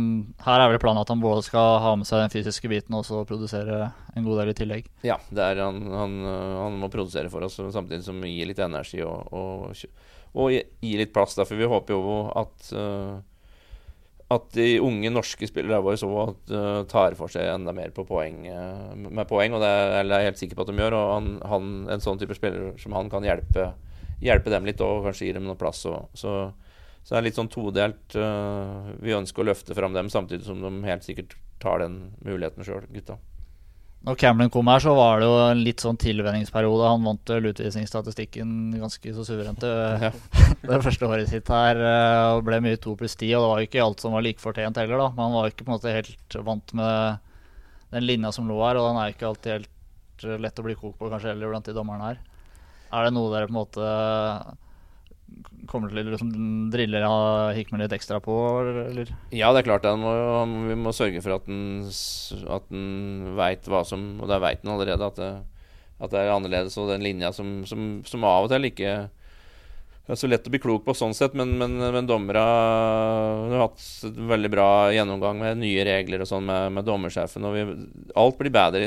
her 0.46 0.64
er 0.64 0.72
vel 0.72 0.80
planen 0.80 1.04
at 1.04 1.12
han 1.12 1.20
både 1.20 1.44
skal 1.44 1.76
ha 1.84 1.92
med 2.00 2.08
seg 2.08 2.24
den 2.24 2.32
fysiske 2.32 2.72
biten 2.72 2.96
og 2.96 3.04
så 3.04 3.20
produsere 3.28 3.90
en 4.16 4.24
god 4.24 4.40
del 4.40 4.54
i 4.54 4.56
tillegg? 4.56 4.88
Ja, 5.04 5.20
han, 5.36 5.84
han, 5.92 6.18
han, 6.24 6.80
må 6.80 6.88
produsere 6.92 7.28
for 7.28 7.44
oss 7.44 7.60
samtidig 7.60 8.06
som 8.08 8.24
gi 8.24 8.48
litt 8.48 8.64
energi 8.64 9.04
og, 9.04 9.28
og, 9.36 9.84
og 10.32 10.54
gi 10.56 10.96
litt 10.96 11.12
plass. 11.12 11.36
Derfor 11.36 11.60
vi 11.60 11.68
håper 11.68 11.98
jo 11.98 12.20
at 12.32 12.72
uh, 12.72 13.18
at 14.28 14.48
de 14.52 14.76
unge 14.84 15.08
norske 15.08 15.48
spillerne 15.48 15.80
våre 15.84 15.96
så 16.00 16.08
at, 16.26 16.50
uh, 16.52 16.82
tar 16.90 17.16
for 17.16 17.32
seg 17.32 17.48
enda 17.48 17.72
mer 17.76 17.94
poeng, 17.96 18.42
uh, 18.44 18.92
med 18.96 19.24
poeng. 19.28 19.56
Og 19.56 19.62
det 19.64 19.70
er, 19.72 20.04
jeg 20.04 20.28
helt 20.28 20.40
sikker 20.42 20.58
på 20.58 20.66
at 20.66 20.72
de 20.72 20.82
gjør. 20.82 20.96
Og 20.98 21.12
han, 21.14 21.30
han, 21.48 21.70
en 21.94 22.04
sånn 22.04 22.20
type 22.20 22.36
spiller 22.36 22.74
som 22.80 22.96
han 22.96 23.08
kan 23.12 23.24
hjelpe, 23.24 23.70
hjelpe 24.20 24.52
dem 24.52 24.68
litt 24.68 24.84
og 24.84 25.08
kanskje 25.08 25.30
gi 25.30 25.36
dem 25.38 25.48
noe 25.48 25.56
plass. 25.60 25.80
Og, 25.88 26.12
så, 26.12 26.34
så, 27.00 27.08
det 27.14 27.18
er 27.22 27.28
litt 27.30 27.40
sånn 27.40 27.52
todelt. 27.52 28.04
Uh, 28.12 28.92
vi 29.00 29.16
ønsker 29.16 29.44
å 29.44 29.48
løfte 29.48 29.76
fram 29.78 29.96
dem 29.96 30.12
samtidig 30.12 30.44
som 30.44 30.60
de 30.60 30.74
helt 30.84 31.08
sikkert 31.08 31.38
tar 31.62 31.80
den 31.80 31.98
muligheten 32.20 32.68
sjøl, 32.68 32.84
gutta. 32.92 33.16
Når 34.06 34.14
Cameron 34.16 34.50
kom 34.54 34.68
her, 34.70 34.78
så 34.80 34.92
var 34.94 35.18
det 35.20 35.26
jo 35.26 35.38
en 35.42 35.60
litt 35.66 35.82
sånn 35.82 35.96
tilvenningsperiode. 36.00 36.84
Han 36.86 37.02
vant 37.04 37.32
vel 37.34 37.48
utvisningsstatistikken 37.50 38.52
ganske 38.78 39.14
så 39.16 39.24
suverent 39.26 39.58
det, 39.64 39.72
Ja. 40.04 40.10
det 40.70 40.78
første 40.84 41.08
året 41.10 41.28
sitt 41.28 41.50
her. 41.52 41.80
eh, 41.82 42.36
Og 42.36 42.44
ble 42.46 42.60
mye 42.64 42.78
to 42.80 42.94
pluss 42.96 43.16
ti, 43.18 43.32
og 43.34 43.42
det 43.42 43.48
var 43.50 43.58
jo 43.64 43.68
ikke 43.68 43.82
alt 43.84 44.04
som 44.04 44.14
var 44.14 44.22
like 44.24 44.40
fortjent 44.40 44.78
heller, 44.78 45.02
da. 45.02 45.08
Men 45.16 45.24
han 45.26 45.34
var 45.34 45.48
jo 45.48 45.52
ikke 45.54 45.66
på 45.66 45.72
en 45.72 45.76
måte 45.76 45.96
helt 45.96 46.38
vant 46.46 46.74
med 46.78 47.18
den 47.90 48.06
linja 48.06 48.30
som 48.32 48.48
lå 48.48 48.60
her, 48.62 48.78
og 48.78 48.86
den 48.92 49.00
er 49.02 49.10
jo 49.10 49.16
ikke 49.18 49.28
alltid 49.32 49.52
helt 49.56 50.24
eh, 50.30 50.38
lett 50.46 50.62
å 50.62 50.66
bli 50.68 50.78
kok 50.78 50.94
på, 51.00 51.10
kanskje 51.10 51.32
heller, 51.34 51.50
blant 51.52 51.68
de 51.68 51.76
dommerne 51.76 52.12
her. 52.12 52.22
Er 52.94 53.04
det 53.08 53.12
noe 53.18 53.34
dere 53.34 53.50
på 53.50 53.52
en 53.56 53.60
måte 53.60 53.90
kommer 55.68 55.92
til 55.92 56.00
å 56.00 56.14
liksom 56.14 56.30
drille 56.72 57.02
Hickman 57.56 57.82
litt 57.84 57.94
ekstra 57.96 58.20
på, 58.24 58.34
eller? 58.86 59.12
Ja, 59.34 59.52
det 59.52 59.62
er 59.62 59.68
klart. 59.68 59.86
Må, 60.00 60.14
vi 60.70 60.78
må 60.78 60.94
sørge 60.96 61.22
for 61.24 61.36
at 61.36 61.48
han, 61.50 61.84
at 62.56 62.72
veit 63.38 63.68
hva 63.68 63.84
som 63.86 64.10
Og 64.22 64.30
det 64.30 64.40
veit 64.42 64.64
han 64.64 64.74
allerede, 64.74 65.12
at 65.12 65.20
det, 65.20 65.30
at 65.98 66.14
det 66.14 66.22
er 66.22 66.34
annerledes. 66.34 66.78
Og 66.80 66.90
den 66.92 67.04
linja 67.04 67.32
som, 67.36 67.60
som, 67.68 68.00
som 68.08 68.26
av 68.28 68.48
og 68.48 68.52
til 68.54 68.70
ikke 68.70 68.96
det 70.08 70.14
er 70.14 70.20
så 70.22 70.28
lett 70.30 70.46
å 70.48 70.50
bli 70.54 70.58
klok 70.62 70.86
på 70.86 70.94
sånn 70.96 71.12
sett, 71.12 71.34
men, 71.36 71.50
men, 71.60 71.74
men 71.92 72.06
dommere 72.08 72.40
har 72.40 73.58
hatt 73.60 73.82
en 74.08 74.30
veldig 74.30 74.50
bra 74.54 74.68
gjennomgang 74.96 75.36
med 75.36 75.58
nye 75.60 75.82
regler 75.84 76.24
og 76.24 76.30
sånn 76.30 76.46
med, 76.48 76.70
med 76.78 76.86
dommersjefen. 76.88 77.44
Og 77.44 77.52
vi, 77.52 77.64
alt 78.16 78.38
blir 78.40 78.54
bedre, 78.54 78.86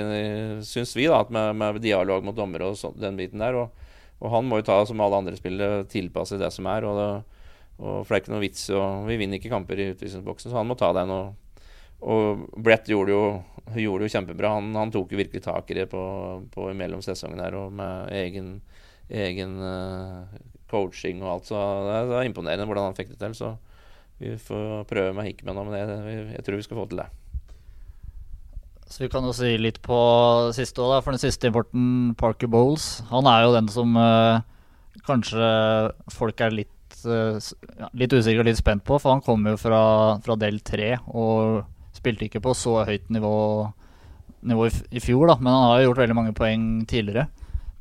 syns 0.65 0.95
vi, 0.97 1.05
da, 1.11 1.19
med, 1.29 1.59
med 1.61 1.77
dialog 1.83 2.25
mot 2.25 2.33
dommere 2.33 2.71
og 2.71 2.79
sånn, 2.81 2.97
den 2.97 3.21
biten 3.21 3.45
der. 3.45 3.59
Og, 3.61 3.90
og 4.21 4.33
han 4.35 4.47
må 4.47 4.59
jo 4.59 4.67
ta, 4.69 4.77
som 4.85 5.01
alle 5.01 5.17
andre 5.23 5.37
spillere, 5.37 5.85
tilpasse 5.89 6.37
det 6.37 6.51
som 6.53 6.67
er. 6.69 6.85
Og, 6.85 6.97
det, 6.99 7.45
og 7.81 8.03
for 8.03 8.13
det 8.13 8.19
er 8.19 8.23
ikke 8.23 8.33
noe 8.35 8.43
vits 8.43 8.67
og 8.75 9.07
Vi 9.09 9.17
vinner 9.17 9.41
ikke 9.41 9.53
kamper 9.53 9.81
i 9.81 9.87
utvisningsboksen, 9.95 10.51
så 10.51 10.59
han 10.59 10.69
må 10.69 10.77
ta 10.77 10.91
den. 10.97 11.13
Og, 11.15 11.63
og 12.05 12.43
Brett 12.61 12.89
gjorde 12.91 13.15
jo, 13.15 13.23
gjorde 13.81 14.05
jo 14.05 14.13
kjempebra. 14.13 14.53
Han, 14.59 14.69
han 14.77 14.93
tok 14.93 15.15
jo 15.15 15.21
virkelig 15.21 15.41
tak 15.47 15.73
i 15.73 15.79
det 15.81 15.87
på, 15.91 16.03
på 16.53 16.69
mellom 16.77 17.01
sesongen 17.05 17.41
her, 17.41 17.57
og 17.57 17.73
med 17.81 18.13
egen, 18.19 18.53
egen 19.09 19.57
uh, 19.57 20.37
coaching 20.69 21.25
og 21.25 21.35
alt. 21.35 21.49
Så 21.49 21.57
det 21.57 21.97
er, 21.97 22.11
det 22.13 22.19
er 22.19 22.29
imponerende 22.29 22.69
hvordan 22.69 22.91
han 22.91 22.99
fikk 22.99 23.15
det 23.15 23.23
til. 23.25 23.37
Så 23.41 23.55
vi 24.21 24.35
får 24.37 24.85
prøve 24.85 25.17
med 25.17 25.31
Hickman 25.31 25.63
men 25.65 25.79
jeg, 25.79 26.29
jeg 26.35 26.45
tror 26.45 26.61
vi 26.61 26.69
skal 26.69 26.77
få 26.83 26.85
til 26.91 27.01
det. 27.01 27.09
Så 28.91 29.05
vi 29.05 29.09
kan 29.11 29.23
jo 29.23 29.31
si 29.31 29.53
litt 29.55 29.79
på 29.85 29.97
siste 30.51 30.83
òg, 30.83 30.97
for 30.99 31.15
den 31.15 31.21
siste 31.21 31.47
importen, 31.47 32.11
Parker 32.19 32.49
Bowles. 32.51 32.97
Han 33.07 33.29
er 33.31 33.45
jo 33.45 33.53
den 33.55 33.69
som 33.71 33.95
eh, 33.95 34.41
kanskje 35.07 35.45
folk 36.11 36.43
er 36.43 36.51
litt, 36.57 36.97
eh, 37.07 37.37
litt 37.95 38.11
usikre 38.11 38.43
og 38.43 38.49
litt 38.49 38.59
spent 38.59 38.83
på. 38.83 38.99
For 38.99 39.15
han 39.15 39.23
kommer 39.23 39.55
jo 39.55 39.61
fra, 39.61 39.83
fra 40.25 40.35
del 40.41 40.59
3 40.67 40.89
og 41.07 41.61
spilte 41.95 42.27
ikke 42.27 42.43
på 42.43 42.55
så 42.57 42.81
høyt 42.89 43.07
nivå, 43.15 43.31
nivå 44.51 44.67
i, 44.67 44.75
i 44.99 45.03
fjor, 45.03 45.31
da. 45.31 45.39
Men 45.39 45.55
han 45.55 45.65
har 45.69 45.79
jo 45.79 45.87
gjort 45.89 46.03
veldig 46.03 46.19
mange 46.19 46.35
poeng 46.35 46.67
tidligere. 46.91 47.29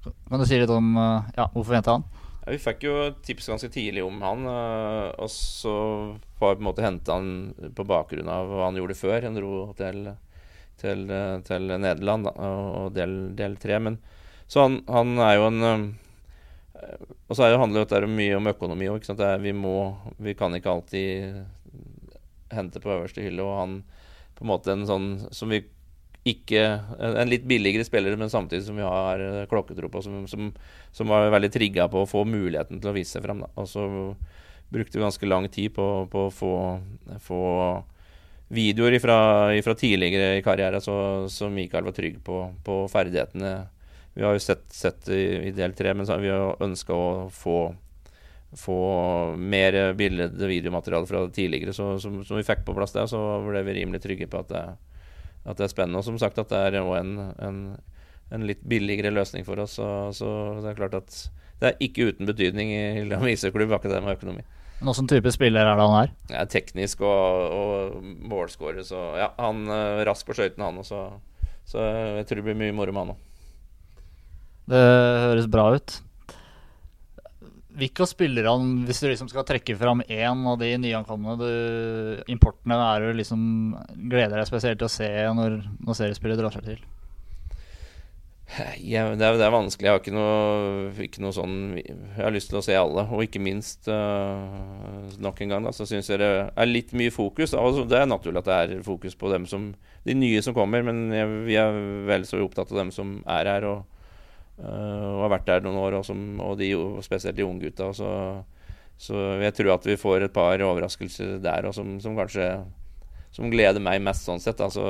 Kan 0.07 0.41
du 0.41 0.47
si 0.47 0.63
litt 0.63 0.71
om 0.71 0.95
eh, 0.95 1.35
ja, 1.41 1.51
hvorfor 1.51 1.75
venta 1.75 1.99
han? 1.99 2.07
Ja, 2.45 2.55
vi 2.55 2.63
fikk 2.63 2.87
jo 2.87 2.97
tips 3.27 3.51
ganske 3.51 3.69
tidlig 3.75 4.07
om 4.07 4.23
han, 4.25 4.47
øh, 4.47 5.11
og 5.21 5.35
så 5.35 5.75
var 6.39 6.55
på 6.55 6.63
en 6.63 6.69
måte 6.71 6.87
henta 6.87 7.19
han 7.19 7.73
på 7.77 7.85
bakgrunn 7.85 8.31
av 8.31 8.49
hva 8.49 8.69
han 8.71 8.79
gjorde 8.79 8.97
før. 9.03 9.27
Han 9.27 9.37
dro 9.37 9.65
til, 9.77 10.07
til, 10.81 11.07
øh, 11.13 11.41
til 11.47 11.71
Nederland 11.77 12.27
da, 12.29 12.33
og 12.35 12.95
del, 12.97 13.17
del 13.39 13.57
tre. 13.61 13.79
Men, 13.79 13.99
så 14.51 14.67
han, 14.67 14.81
han 14.89 15.19
er 15.23 15.35
jo 15.39 15.49
en 15.51 15.63
øh, 15.71 15.89
Og 17.29 17.37
så 17.37 17.45
er 17.47 17.59
handler 17.61 17.85
det 17.85 18.03
jo 18.03 18.09
mye 18.09 18.37
om 18.39 18.47
økonomi 18.51 18.89
òg. 18.89 19.05
Vi, 19.43 19.53
må- 19.53 20.15
vi 20.19 20.35
kan 20.35 20.55
ikke 20.57 20.71
alltid 20.73 21.45
hente 22.51 22.81
på 22.81 22.91
øverste 22.91 23.23
hylle, 23.23 23.43
og 23.45 23.59
han 23.61 23.77
på 24.35 24.45
en 24.45 24.49
måte 24.51 24.73
en 24.73 24.87
sånn 24.89 25.11
som 25.31 25.53
vi 25.53 25.61
ikke 26.25 26.61
En 27.01 27.31
litt 27.31 27.47
billigere 27.49 27.85
spiller, 27.85 28.17
men 28.17 28.29
samtidig 28.29 28.67
som 28.67 28.77
vi 28.77 28.83
har 28.85 29.21
øh, 29.25 29.47
klokketro 29.49 29.89
på, 29.89 30.03
som, 30.05 30.27
som 30.29 30.51
som 30.93 31.09
var 31.09 31.31
veldig 31.33 31.49
trigga 31.53 31.87
på 31.89 32.03
å 32.03 32.09
få 32.09 32.25
muligheten 32.29 32.81
til 32.81 32.91
å 32.91 32.93
vise 32.93 33.15
seg 33.17 33.25
frem. 33.25 33.41
Da. 33.41 33.49
Og 33.57 33.69
så 33.71 33.87
brukte 34.69 34.99
vi 34.99 35.05
ganske 35.05 35.27
lang 35.27 35.49
tid 35.49 35.73
på, 35.75 35.87
på 36.13 36.27
å 36.27 36.31
få, 36.35 36.53
få 37.25 37.41
videoer 38.51 38.97
fra 39.01 39.75
tidligere 39.79 40.39
i 40.39 40.43
karrieren, 40.43 40.83
så, 40.83 40.97
så 41.31 41.51
Mikael 41.53 41.87
var 41.87 41.95
trygg 41.97 42.19
på, 42.27 42.43
på 42.67 42.81
ferdighetene. 42.91 43.53
Vi 44.15 44.25
har 44.27 44.35
jo 44.35 44.43
sett, 44.43 44.67
sett 44.75 45.09
i, 45.15 45.23
i 45.49 45.55
del 45.55 45.77
tre, 45.79 45.95
men 45.95 46.09
så 46.09 46.19
vi 46.19 46.33
har 46.33 46.59
ønska 46.67 46.97
å 46.97 47.29
få, 47.31 47.59
få 48.59 48.81
mer 49.39 49.79
bilde- 49.99 50.33
og 50.35 50.51
videomateriale 50.51 51.07
fra 51.07 51.23
tidligere. 51.31 51.75
Så 51.77 51.93
som, 52.03 52.19
vi 52.27 52.47
fikk 52.47 52.67
på 52.67 52.75
plass 52.75 52.97
der, 52.97 53.07
så 53.11 53.21
ble 53.47 53.63
vi 53.69 53.79
rimelig 53.79 54.03
trygge 54.03 54.29
på 54.31 54.43
at 54.43 54.51
det, 54.51 54.65
at 55.47 55.57
det 55.57 55.69
er 55.69 55.73
spennende. 55.73 56.03
Og 56.03 56.09
som 56.11 56.19
sagt 56.19 56.43
at 56.43 56.51
det 56.51 56.67
er 56.67 56.83
òg 56.83 56.99
en, 56.99 57.15
en 57.39 57.63
en 58.31 58.47
litt 58.47 58.63
billigere 58.63 59.13
løsning 59.15 59.45
for 59.47 59.61
oss. 59.63 59.77
Så, 59.79 59.87
så 60.15 60.31
det 60.63 60.73
er 60.73 60.79
klart 60.79 60.97
at 60.99 61.21
det 61.61 61.71
er 61.71 61.85
ikke 61.85 62.11
uten 62.11 62.29
betydning 62.31 62.73
i 62.73 62.83
Lillehammer 63.03 63.33
ishockeyklubb, 63.35 63.75
akkurat 63.77 63.99
det 63.99 64.05
med 64.07 64.17
økonomi. 64.17 64.45
Men 64.81 64.93
Åssen 64.95 65.09
type 65.11 65.29
spiller 65.35 65.67
er 65.69 65.77
det 65.77 65.87
han 65.87 65.97
er? 65.99 66.13
Er 66.41 66.47
teknisk 66.49 67.03
og, 67.05 67.57
og 67.57 68.05
målskårer. 68.31 68.81
så 68.87 69.01
ja, 69.21 69.29
han 69.37 69.67
er 69.69 70.07
rask 70.09 70.25
på 70.27 70.37
skøytene, 70.37 70.71
han 70.71 70.81
også. 70.81 71.03
Så 71.69 71.83
jeg 71.85 72.29
tror 72.29 72.41
det 72.41 72.47
blir 72.49 72.57
mye 72.63 72.77
moro 72.77 72.95
med 72.95 73.05
han 73.05 73.13
òg. 73.13 73.27
Det 74.71 74.81
høres 75.27 75.51
bra 75.51 75.67
ut. 75.75 75.99
Hvilke 77.81 78.07
spillere 78.09 78.51
han, 78.51 78.73
hvis 78.89 79.03
du 79.03 79.09
liksom 79.11 79.29
skal 79.31 79.45
trekke 79.47 79.77
fram 79.79 80.01
én 80.09 80.47
av 80.49 80.57
de 80.61 80.71
nyankomne 80.81 81.37
du, 81.39 81.51
importene, 82.33 82.77
er 82.77 83.05
du 83.05 83.21
liksom 83.21 83.43
gleder 84.11 84.41
deg 84.41 84.49
spesielt 84.49 84.81
til 84.81 84.89
å 84.89 84.93
se 84.93 85.11
når, 85.37 85.61
når 85.85 86.01
seriespillet 86.01 86.41
drar 86.41 86.57
seg 86.57 86.67
til? 86.73 86.81
Ja, 88.51 89.05
det, 89.15 89.23
er, 89.23 89.37
det 89.39 89.45
er 89.47 89.53
vanskelig. 89.55 89.87
Jeg 89.87 89.95
har 89.95 90.01
ikke 90.01 90.15
noe, 90.15 90.89
ikke 91.05 91.23
noe 91.23 91.35
sånn 91.35 91.53
Jeg 91.79 92.17
har 92.17 92.33
lyst 92.35 92.51
til 92.51 92.59
å 92.59 92.65
se 92.65 92.75
alle. 92.75 93.05
Og 93.15 93.23
ikke 93.23 93.43
minst, 93.43 93.87
uh, 93.87 95.07
nok 95.23 95.43
en 95.45 95.55
gang, 95.55 95.69
da, 95.69 95.73
så 95.75 95.87
syns 95.87 96.11
jeg 96.11 96.19
det 96.23 96.31
er 96.51 96.71
litt 96.71 96.91
mye 96.99 97.13
fokus. 97.15 97.55
Altså, 97.55 97.87
det 97.89 98.01
er 98.01 98.11
naturlig 98.11 98.43
at 98.43 98.51
det 98.51 98.59
er 98.59 98.83
fokus 98.87 99.15
på 99.19 99.31
dem 99.31 99.47
som 99.51 99.71
de 100.07 100.17
nye 100.19 100.43
som 100.43 100.57
kommer, 100.57 100.83
men 100.83 101.13
jeg, 101.15 101.31
vi 101.47 101.57
er 101.61 101.79
vel 102.09 102.27
så 102.27 102.41
opptatt 102.43 102.73
av 102.75 102.83
dem 102.83 102.91
som 102.95 103.19
er 103.29 103.53
her 103.53 103.69
og, 103.71 103.87
uh, 104.59 104.67
og 104.67 105.25
har 105.29 105.35
vært 105.37 105.49
der 105.53 105.65
noen 105.69 105.79
år, 105.85 106.01
og, 106.01 106.09
som, 106.09 106.27
og 106.43 106.59
de, 106.59 106.73
spesielt 107.07 107.39
de 107.39 107.47
unge 107.47 107.69
gutta. 107.69 107.93
Så, 107.95 108.11
så 108.99 109.25
jeg 109.45 109.55
tror 109.61 109.77
at 109.79 109.87
vi 109.87 110.01
får 110.01 110.27
et 110.27 110.35
par 110.35 110.59
overraskelser 110.67 111.39
der 111.45 111.71
og 111.71 111.77
som, 111.77 111.99
som 112.03 112.19
kanskje 112.19 112.53
Som 113.31 113.47
gleder 113.47 113.79
meg 113.79 114.03
mest, 114.03 114.25
sånn 114.27 114.41
sett. 114.43 114.59
Altså 114.59 114.83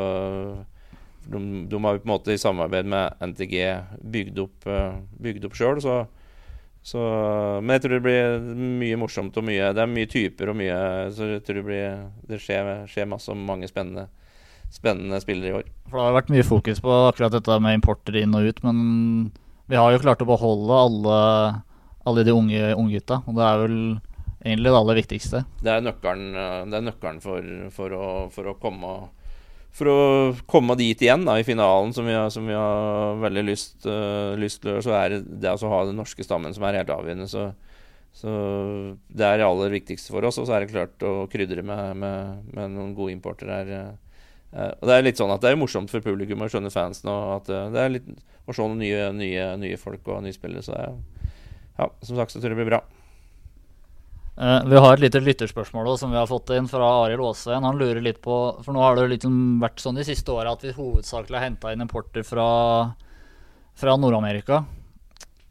de, 1.29 1.67
de 1.69 1.83
har 1.85 1.97
jo 1.97 2.03
på 2.03 2.09
en 2.09 2.15
måte 2.15 2.35
i 2.35 2.41
samarbeid 2.41 2.89
med 2.91 3.21
NTG 3.33 3.55
bygd 4.13 4.41
opp, 4.43 4.67
uh, 4.67 4.97
bygd 5.21 5.47
opp 5.49 5.59
sjøl, 5.59 5.81
så, 5.83 5.99
så 6.83 7.03
Men 7.61 7.77
jeg 7.77 7.85
tror 7.85 7.97
det 7.99 8.05
blir 8.07 8.39
mye 8.81 9.01
morsomt 9.01 9.37
og 9.37 9.45
mye 9.45 9.67
Det 9.77 9.83
er 9.83 9.91
mye 9.91 10.09
typer 10.09 10.49
og 10.49 10.57
mye 10.57 10.79
Så 11.13 11.29
jeg 11.35 11.43
tror 11.45 11.59
det 11.59 11.65
blir 11.67 11.99
Det 12.25 12.39
skjer, 12.41 12.71
skjer 12.89 13.11
masse 13.11 13.29
og 13.29 13.37
mange 13.37 13.69
spennende, 13.69 14.07
spennende 14.73 15.21
spillere 15.21 15.51
i 15.51 15.59
år. 15.59 15.69
For 15.91 16.01
det 16.01 16.07
har 16.07 16.17
vært 16.23 16.33
mye 16.33 16.47
fokus 16.47 16.81
på 16.81 16.95
akkurat 17.11 17.37
dette 17.37 17.59
med 17.61 17.77
importer 17.77 18.17
inn 18.23 18.37
og 18.39 18.49
ut, 18.49 18.63
men 18.65 18.79
vi 19.71 19.79
har 19.79 19.93
jo 19.93 20.03
klart 20.03 20.23
å 20.25 20.27
beholde 20.27 20.79
alle, 20.87 21.19
alle 22.09 22.25
de 22.27 22.33
unge 22.35 22.73
unggutta, 22.75 23.21
og 23.27 23.37
det 23.37 23.45
er 23.47 23.61
vel 23.61 23.77
egentlig 24.41 24.71
det 24.71 24.79
aller 24.81 24.99
viktigste. 24.99 25.43
Det 25.61 25.73
er 25.75 25.85
nøkkelen, 25.85 26.31
uh, 26.35 26.63
det 26.71 26.79
er 26.79 26.87
nøkkelen 26.87 27.21
for, 27.23 27.51
for, 27.75 27.95
å, 27.95 28.07
for 28.35 28.51
å 28.51 28.57
komme 28.63 28.95
for 29.77 29.91
å 29.91 29.99
komme 30.51 30.75
dit 30.79 30.99
igjen 31.03 31.25
da, 31.27 31.37
i 31.39 31.47
finalen, 31.47 31.93
som 31.95 32.07
vi 32.09 32.15
har, 32.17 32.29
som 32.35 32.47
vi 32.49 32.57
har 32.57 33.21
veldig 33.23 33.45
lyst, 33.47 33.77
uh, 33.87 34.37
lyst 34.39 34.65
til 34.65 34.81
så 34.83 34.95
er 34.99 35.15
det 35.15 35.41
det 35.45 35.55
å 35.55 35.73
ha 35.73 35.85
den 35.89 36.01
norske 36.01 36.27
stammen 36.27 36.55
som 36.57 36.67
er 36.67 36.81
helt 36.81 36.93
avgjørende. 36.95 37.29
Så, 37.31 37.47
så 38.17 38.35
det 39.07 39.27
er 39.27 39.41
det 39.41 39.47
aller 39.47 39.75
viktigste 39.79 40.13
for 40.15 40.27
oss. 40.27 40.41
Og 40.43 40.49
så 40.49 40.57
er 40.57 40.65
det 40.65 40.73
klart 40.75 41.07
å 41.07 41.29
krydre 41.31 41.65
med, 41.67 42.01
med, 42.03 42.47
med 42.51 42.75
noen 42.75 42.95
gode 42.99 43.15
importer 43.15 43.55
her. 43.55 43.75
Uh, 44.51 44.73
og 44.81 44.91
Det 44.91 44.97
er 44.97 45.07
litt 45.07 45.23
sånn 45.23 45.33
at 45.35 45.45
det 45.45 45.55
er 45.55 45.61
morsomt 45.61 45.93
for 45.93 46.05
publikum 46.05 46.43
å 46.43 46.51
skjønne 46.51 46.75
fansen, 46.75 47.13
og 47.13 47.37
at 47.39 47.55
uh, 47.55 47.69
det 47.71 47.85
er 47.85 47.97
litt 47.99 48.11
å 48.51 48.57
se 48.57 48.67
noen 48.67 48.83
nye, 48.83 49.11
nye, 49.15 49.53
nye 49.61 49.79
folk 49.79 50.09
og 50.11 50.25
nye 50.27 50.35
spillere. 50.35 50.67
Så 50.67 50.75
det 50.75 50.89
er, 50.89 51.31
ja, 51.79 51.93
som 52.03 52.19
sagt 52.19 52.35
så 52.35 52.43
tror 52.43 52.51
jeg 52.51 52.59
det 52.59 52.65
blir 52.65 52.75
bra. 52.75 52.83
Eh, 54.39 54.65
vi 54.71 54.77
har 54.77 54.95
et 54.95 55.01
lite 55.03 55.21
lytterspørsmål 55.21 55.89
også, 55.91 56.05
som 56.05 56.11
vi 56.15 56.17
har 56.21 56.29
fått 56.31 56.51
inn 56.57 56.69
fra 56.71 56.87
Arild 57.05 57.21
Aasveien. 57.27 57.65
Han 57.67 57.79
lurer 57.81 58.01
litt 58.05 58.21
på 58.25 58.37
For 58.65 58.73
nå 58.73 58.81
har 58.81 58.97
det 58.97 59.09
liksom 59.17 59.59
vært 59.61 59.83
sånn 59.83 59.99
de 59.99 60.05
siste 60.07 60.33
åra 60.33 60.53
at 60.55 60.63
vi 60.65 60.73
hovedsakelig 60.77 61.37
har 61.37 61.45
henta 61.49 61.73
inn 61.75 61.83
importer 61.85 62.25
fra, 62.25 62.47
fra 63.77 63.97
Nord-Amerika. 64.01 64.63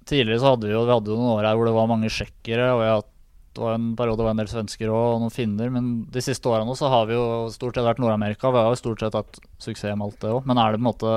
Tidligere 0.10 0.40
så 0.42 0.56
hadde 0.56 0.68
vi 0.70 0.74
jo 0.74 0.86
vi 0.88 0.94
hadde 0.96 1.14
noen 1.14 1.36
år 1.36 1.46
her 1.52 1.60
hvor 1.60 1.70
det 1.70 1.76
var 1.76 1.90
mange 1.92 2.10
tsjekkere, 2.10 2.72
og 2.74 2.84
hatt- 2.88 3.16
det 3.60 3.64
var 3.66 3.74
en 3.76 3.96
periode 3.98 4.24
var 4.24 4.32
en 4.32 4.38
del 4.40 4.48
svensker 4.48 4.90
og 4.94 5.20
noen 5.22 5.34
finner. 5.34 5.70
Men 5.74 6.06
de 6.10 6.22
siste 6.24 6.46
åra 6.48 6.64
nå 6.66 6.76
så 6.78 6.88
har 6.90 7.06
vi 7.10 7.16
jo 7.18 7.50
stort 7.52 7.76
sett 7.76 7.84
vært 7.86 8.00
Nord-Amerika. 8.00 8.52
Vi 8.54 8.62
har 8.62 8.70
jo 8.72 8.78
stort 8.80 9.02
sett 9.04 9.14
hatt 9.18 9.40
suksess 9.60 9.98
med 9.98 10.06
alt 10.06 10.20
det 10.22 10.30
òg. 10.32 10.46
Men 10.48 10.58
er 10.62 10.72
det 10.72 10.80
på 10.80 10.86
en 10.86 10.90
måte 10.94 11.14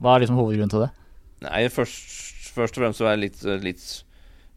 Hva 0.00 0.14
er 0.16 0.22
liksom 0.24 0.38
hovedgrunnen 0.40 0.72
til 0.72 0.80
det? 0.86 0.90
Nei, 1.44 1.66
først, 1.68 2.52
først 2.56 2.76
og 2.78 2.82
fremst 2.82 2.98
så 3.00 3.06
er 3.10 3.16
det 3.16 3.24
litt, 3.26 3.42
litt 3.62 3.84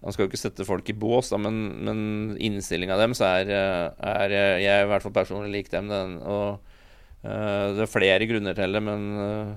Man 0.03 0.11
skal 0.11 0.25
jo 0.25 0.31
ikke 0.31 0.41
sette 0.41 0.65
folk 0.67 0.89
i 0.91 0.95
bås, 0.99 1.29
da, 1.31 1.39
men, 1.39 1.59
men 1.87 1.99
innstillinga 2.43 2.97
deres 2.99 3.21
er, 3.23 3.51
er 3.53 4.33
Jeg 4.59 4.71
er 4.73 4.83
i 4.83 4.89
hvert 4.91 5.05
fall 5.05 5.15
personlig 5.15 5.53
lik 5.53 5.69
dem. 5.71 5.87
Den, 5.91 6.17
og 6.27 6.59
uh, 7.23 7.67
Det 7.77 7.85
er 7.85 7.91
flere 7.91 8.27
grunner 8.27 8.57
til 8.57 8.75
det, 8.75 8.81
men 8.83 9.05
uh, 9.15 9.53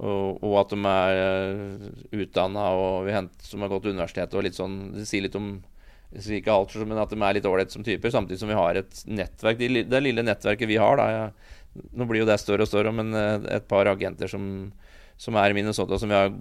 og, 0.00 0.40
og 0.40 0.54
at 0.62 0.72
de 0.72 0.78
er 0.88 1.18
uh, 1.20 1.90
utdanna 2.22 2.70
og 2.78 3.04
vi 3.04 3.12
henter, 3.12 3.44
som 3.44 3.64
har 3.64 3.72
gått 3.74 3.90
universitetet 3.90 4.38
og 4.38 4.46
litt 4.46 4.56
sånn 4.56 4.78
Det 4.94 5.04
sier 5.08 5.26
litt 5.26 5.36
om 5.36 5.58
sier 6.12 6.40
ikke 6.40 6.52
alt, 6.52 6.74
men 6.84 7.00
at 7.00 7.12
de 7.12 7.16
er 7.16 7.36
litt 7.38 7.46
ålreite 7.48 7.72
som 7.72 7.84
typer, 7.84 8.12
samtidig 8.12 8.40
som 8.40 8.50
vi 8.50 8.56
har 8.56 8.76
et 8.76 8.98
nettverk. 9.08 9.56
Det, 9.56 9.84
det 9.88 10.00
lille 10.04 10.24
nettverket 10.24 10.68
vi 10.68 10.76
har, 10.80 11.00
da 11.00 11.06
jeg, 11.08 11.52
Nå 11.96 12.04
blir 12.04 12.20
jo 12.20 12.26
det 12.28 12.36
større 12.36 12.66
og 12.66 12.68
større, 12.68 12.90
men 12.92 13.16
et 13.16 13.64
par 13.64 13.88
agenter 13.88 14.28
som, 14.28 14.44
som 15.22 15.38
er 15.38 15.52
i 15.52 15.54
Minnesota, 15.54 15.98
som 16.00 16.10
vi 16.10 16.18
har 16.18 16.32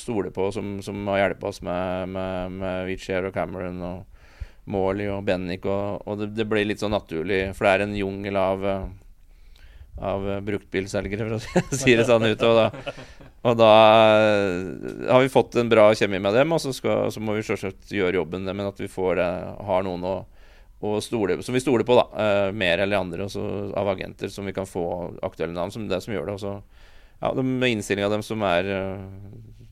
stoler 0.00 0.32
på, 0.32 0.48
som, 0.54 0.78
som 0.82 1.04
har 1.12 1.20
hjulpet 1.20 1.48
oss 1.50 1.60
med, 1.66 2.08
med, 2.14 2.58
med 2.62 2.86
Witcher 2.88 3.28
og 3.28 3.36
Cameron 3.36 3.82
og 3.84 4.70
Morley 4.72 5.10
og 5.12 5.26
Bennick. 5.28 5.66
Og, 5.68 6.00
og 6.08 6.22
det, 6.22 6.30
det, 6.38 6.46
blir 6.48 6.64
litt 6.64 6.80
sånn 6.80 6.94
naturlig, 6.96 7.50
for 7.52 7.68
det 7.68 7.74
er 7.74 7.84
en 7.84 7.98
jungel 7.98 8.40
av 8.40 8.68
av 9.94 10.24
bruktbilselgere, 10.42 11.22
for 11.28 11.36
å 11.36 11.76
si 11.78 11.92
det 11.98 12.06
sånn 12.08 12.26
ut. 12.26 12.40
Og 12.42 12.56
da, 12.58 12.94
og 13.46 13.58
da 13.60 13.72
eh, 14.18 15.10
har 15.10 15.22
vi 15.22 15.30
fått 15.30 15.54
en 15.60 15.70
bra 15.70 15.86
kjemi 15.94 16.18
med 16.18 16.34
dem, 16.34 16.54
og 16.56 16.62
så, 16.64 16.72
skal, 16.74 17.12
så 17.14 17.22
må 17.22 17.36
vi 17.36 17.44
selvsagt 17.46 17.92
gjøre 17.94 18.18
jobben, 18.18 18.48
men 18.50 18.66
at 18.66 18.80
vi 18.80 18.90
får, 18.90 19.22
har 19.68 19.86
noen 19.86 20.08
å, 20.10 20.16
stole, 21.00 21.38
som 21.46 21.54
vi 21.56 21.62
stoler 21.62 21.86
på, 21.86 21.94
da, 21.96 22.08
uh, 22.12 22.48
mer 22.52 22.82
eller 22.84 23.00
andre 23.00 23.24
også, 23.24 23.44
av 23.78 23.88
agenter, 23.94 24.28
som 24.28 24.44
vi 24.44 24.52
kan 24.52 24.66
få 24.68 24.82
aktuelle 25.24 25.54
navn, 25.56 25.72
som 25.72 25.86
det 25.88 26.02
som 26.04 26.12
gjør 26.12 26.26
det. 26.28 26.34
Og 26.34 26.42
så, 26.42 26.83
ja, 27.24 27.32
de, 27.32 27.44
med 27.44 27.72
innstillinga 27.78 28.10
dem 28.12 28.24
som 28.26 28.44
er 28.44 28.68
eh, 28.68 29.04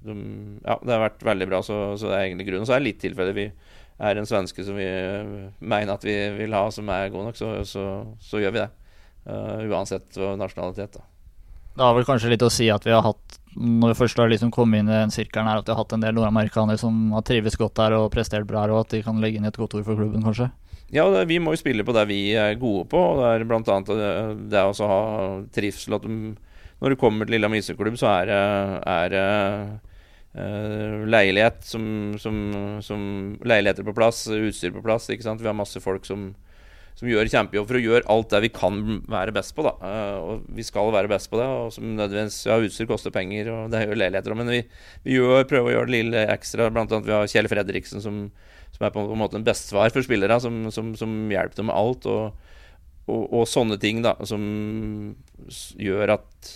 de, 0.07 0.17
Ja, 0.65 0.79
det 0.81 0.95
har 0.95 1.05
vært 1.05 1.25
veldig 1.27 1.49
bra, 1.51 1.63
så, 1.67 1.83
så 2.01 2.09
det 2.09 2.17
er 2.17 2.27
egentlig 2.31 2.49
grunnen. 2.49 2.69
Så 2.69 2.77
er 2.77 2.83
det 2.83 2.89
litt 2.91 3.03
tilfelle 3.03 3.37
vi 3.37 3.49
er 4.03 4.19
en 4.19 4.27
svenske 4.27 4.65
som 4.67 4.79
vi 4.79 4.89
mener 5.61 5.93
at 5.93 6.05
vi 6.07 6.17
vil 6.41 6.57
ha, 6.57 6.65
som 6.75 6.89
er 6.91 7.13
god 7.13 7.29
nok, 7.29 7.39
så, 7.39 7.53
så, 7.69 7.85
så 8.25 8.41
gjør 8.43 8.57
vi 8.57 8.63
det. 8.65 8.71
Uh, 9.23 9.69
uansett 9.71 10.17
nasjonalitet. 10.41 10.97
Da. 10.97 11.05
Det 11.77 11.85
har 11.87 11.95
vel 11.95 12.09
kanskje 12.09 12.33
litt 12.33 12.43
å 12.43 12.51
si 12.51 12.67
at 12.73 12.83
vi 12.89 12.91
har 12.93 13.05
hatt 13.07 13.39
når 13.53 13.93
vi 13.93 13.99
først 14.01 14.19
har 14.19 14.31
liksom 14.33 14.51
kommet 14.51 14.81
inn 14.81 14.91
i 14.91 14.97
den 14.97 15.13
sirkelen 15.13 15.47
her, 15.49 15.61
at 15.61 15.69
vi 15.69 15.75
har 15.75 15.81
hatt 15.83 15.93
en 15.95 16.03
del 16.03 16.17
nordamerikanere 16.17 16.81
som 16.81 17.13
har 17.13 17.25
trives 17.29 17.59
godt 17.61 17.77
der 17.79 17.95
og 17.99 18.11
prestert 18.15 18.49
bra 18.49 18.65
her, 18.65 18.73
og 18.73 18.87
at 18.87 18.95
de 18.97 19.03
kan 19.05 19.21
legge 19.23 19.39
inn 19.39 19.49
et 19.49 19.61
godt 19.61 19.77
ord 19.77 19.85
for 19.87 20.01
klubben, 20.01 20.25
kanskje? 20.25 20.49
Ja, 20.93 21.05
det, 21.13 21.27
vi 21.31 21.39
må 21.41 21.55
jo 21.55 21.61
spille 21.61 21.85
på 21.89 21.95
det 21.97 22.07
vi 22.11 22.21
er 22.37 22.57
gode 22.61 22.85
på. 22.93 23.01
og 23.01 23.21
Det 23.21 23.29
er 23.29 23.45
bl.a. 23.49 23.77
det, 23.89 24.11
det 24.53 24.65
å 24.65 24.89
ha 24.89 25.03
trivsel. 25.53 25.97
at 25.97 26.09
de, 26.09 26.35
Når 26.83 26.93
du 26.93 26.99
kommer 26.99 27.29
til 27.29 27.37
Lillehammer 27.37 27.63
iseklubb, 27.63 27.95
så 28.01 28.11
er 28.11 29.13
det 29.13 29.27
uh, 30.35 31.05
leilighet 31.07 31.61
som, 31.63 31.85
som, 32.19 32.39
som, 32.83 33.05
Leiligheter 33.47 33.87
på 33.87 33.95
plass, 33.95 34.25
utstyr 34.27 34.75
på 34.75 34.83
plass. 34.83 35.07
Vi 35.13 35.23
har 35.23 35.55
masse 35.55 35.83
folk 35.83 36.09
som 36.09 36.33
som 36.93 37.09
gjør 37.09 37.31
kjempejobb 37.33 37.69
for 37.71 37.79
å 37.79 37.81
gjøre 37.81 38.09
alt 38.13 38.33
det 38.35 38.39
vi 38.45 38.51
kan 38.53 38.81
være 39.11 39.33
best 39.33 39.55
på. 39.57 39.65
uh, 39.65 40.17
Og 40.21 40.43
vi 40.53 40.65
skal 40.67 40.93
være 40.93 41.11
best 41.11 41.31
på 41.33 41.39
det. 41.41 41.47
Og 41.47 41.73
som 41.73 41.95
Ja, 41.97 42.59
utstyr 42.61 42.89
koster 42.91 43.15
penger, 43.15 43.49
og 43.53 43.71
det 43.73 43.87
gjør 43.87 44.01
leiligheter 44.03 44.35
men 44.37 44.51
vi, 44.53 44.63
vi 45.07 45.17
gjør, 45.17 45.47
prøver 45.49 45.71
å 45.71 45.77
gjøre 45.77 45.89
det 45.89 45.97
lille 45.97 46.27
ekstra. 46.35 46.69
Blant 46.71 46.93
annet 46.93 47.09
vi 47.09 47.15
har 47.17 47.31
Kjell 47.31 47.49
Fredriksen, 47.49 48.03
som, 48.05 48.27
som 48.75 48.87
er 48.87 48.93
på 48.93 49.07
en 49.07 49.23
måte 49.23 49.39
en 49.41 49.47
bestefar 49.47 49.95
for 49.95 50.05
spillere, 50.05 50.41
som 50.43 50.67
hjelper 51.33 51.63
dem 51.63 51.71
med 51.71 51.79
alt. 51.79 52.07
Og, 52.07 52.53
og, 53.07 53.23
og, 53.33 53.47
sånne 53.49 53.81
ting 53.83 54.05
da 54.05 54.15
som 54.29 54.43
gjør 55.81 56.19
at 56.19 56.53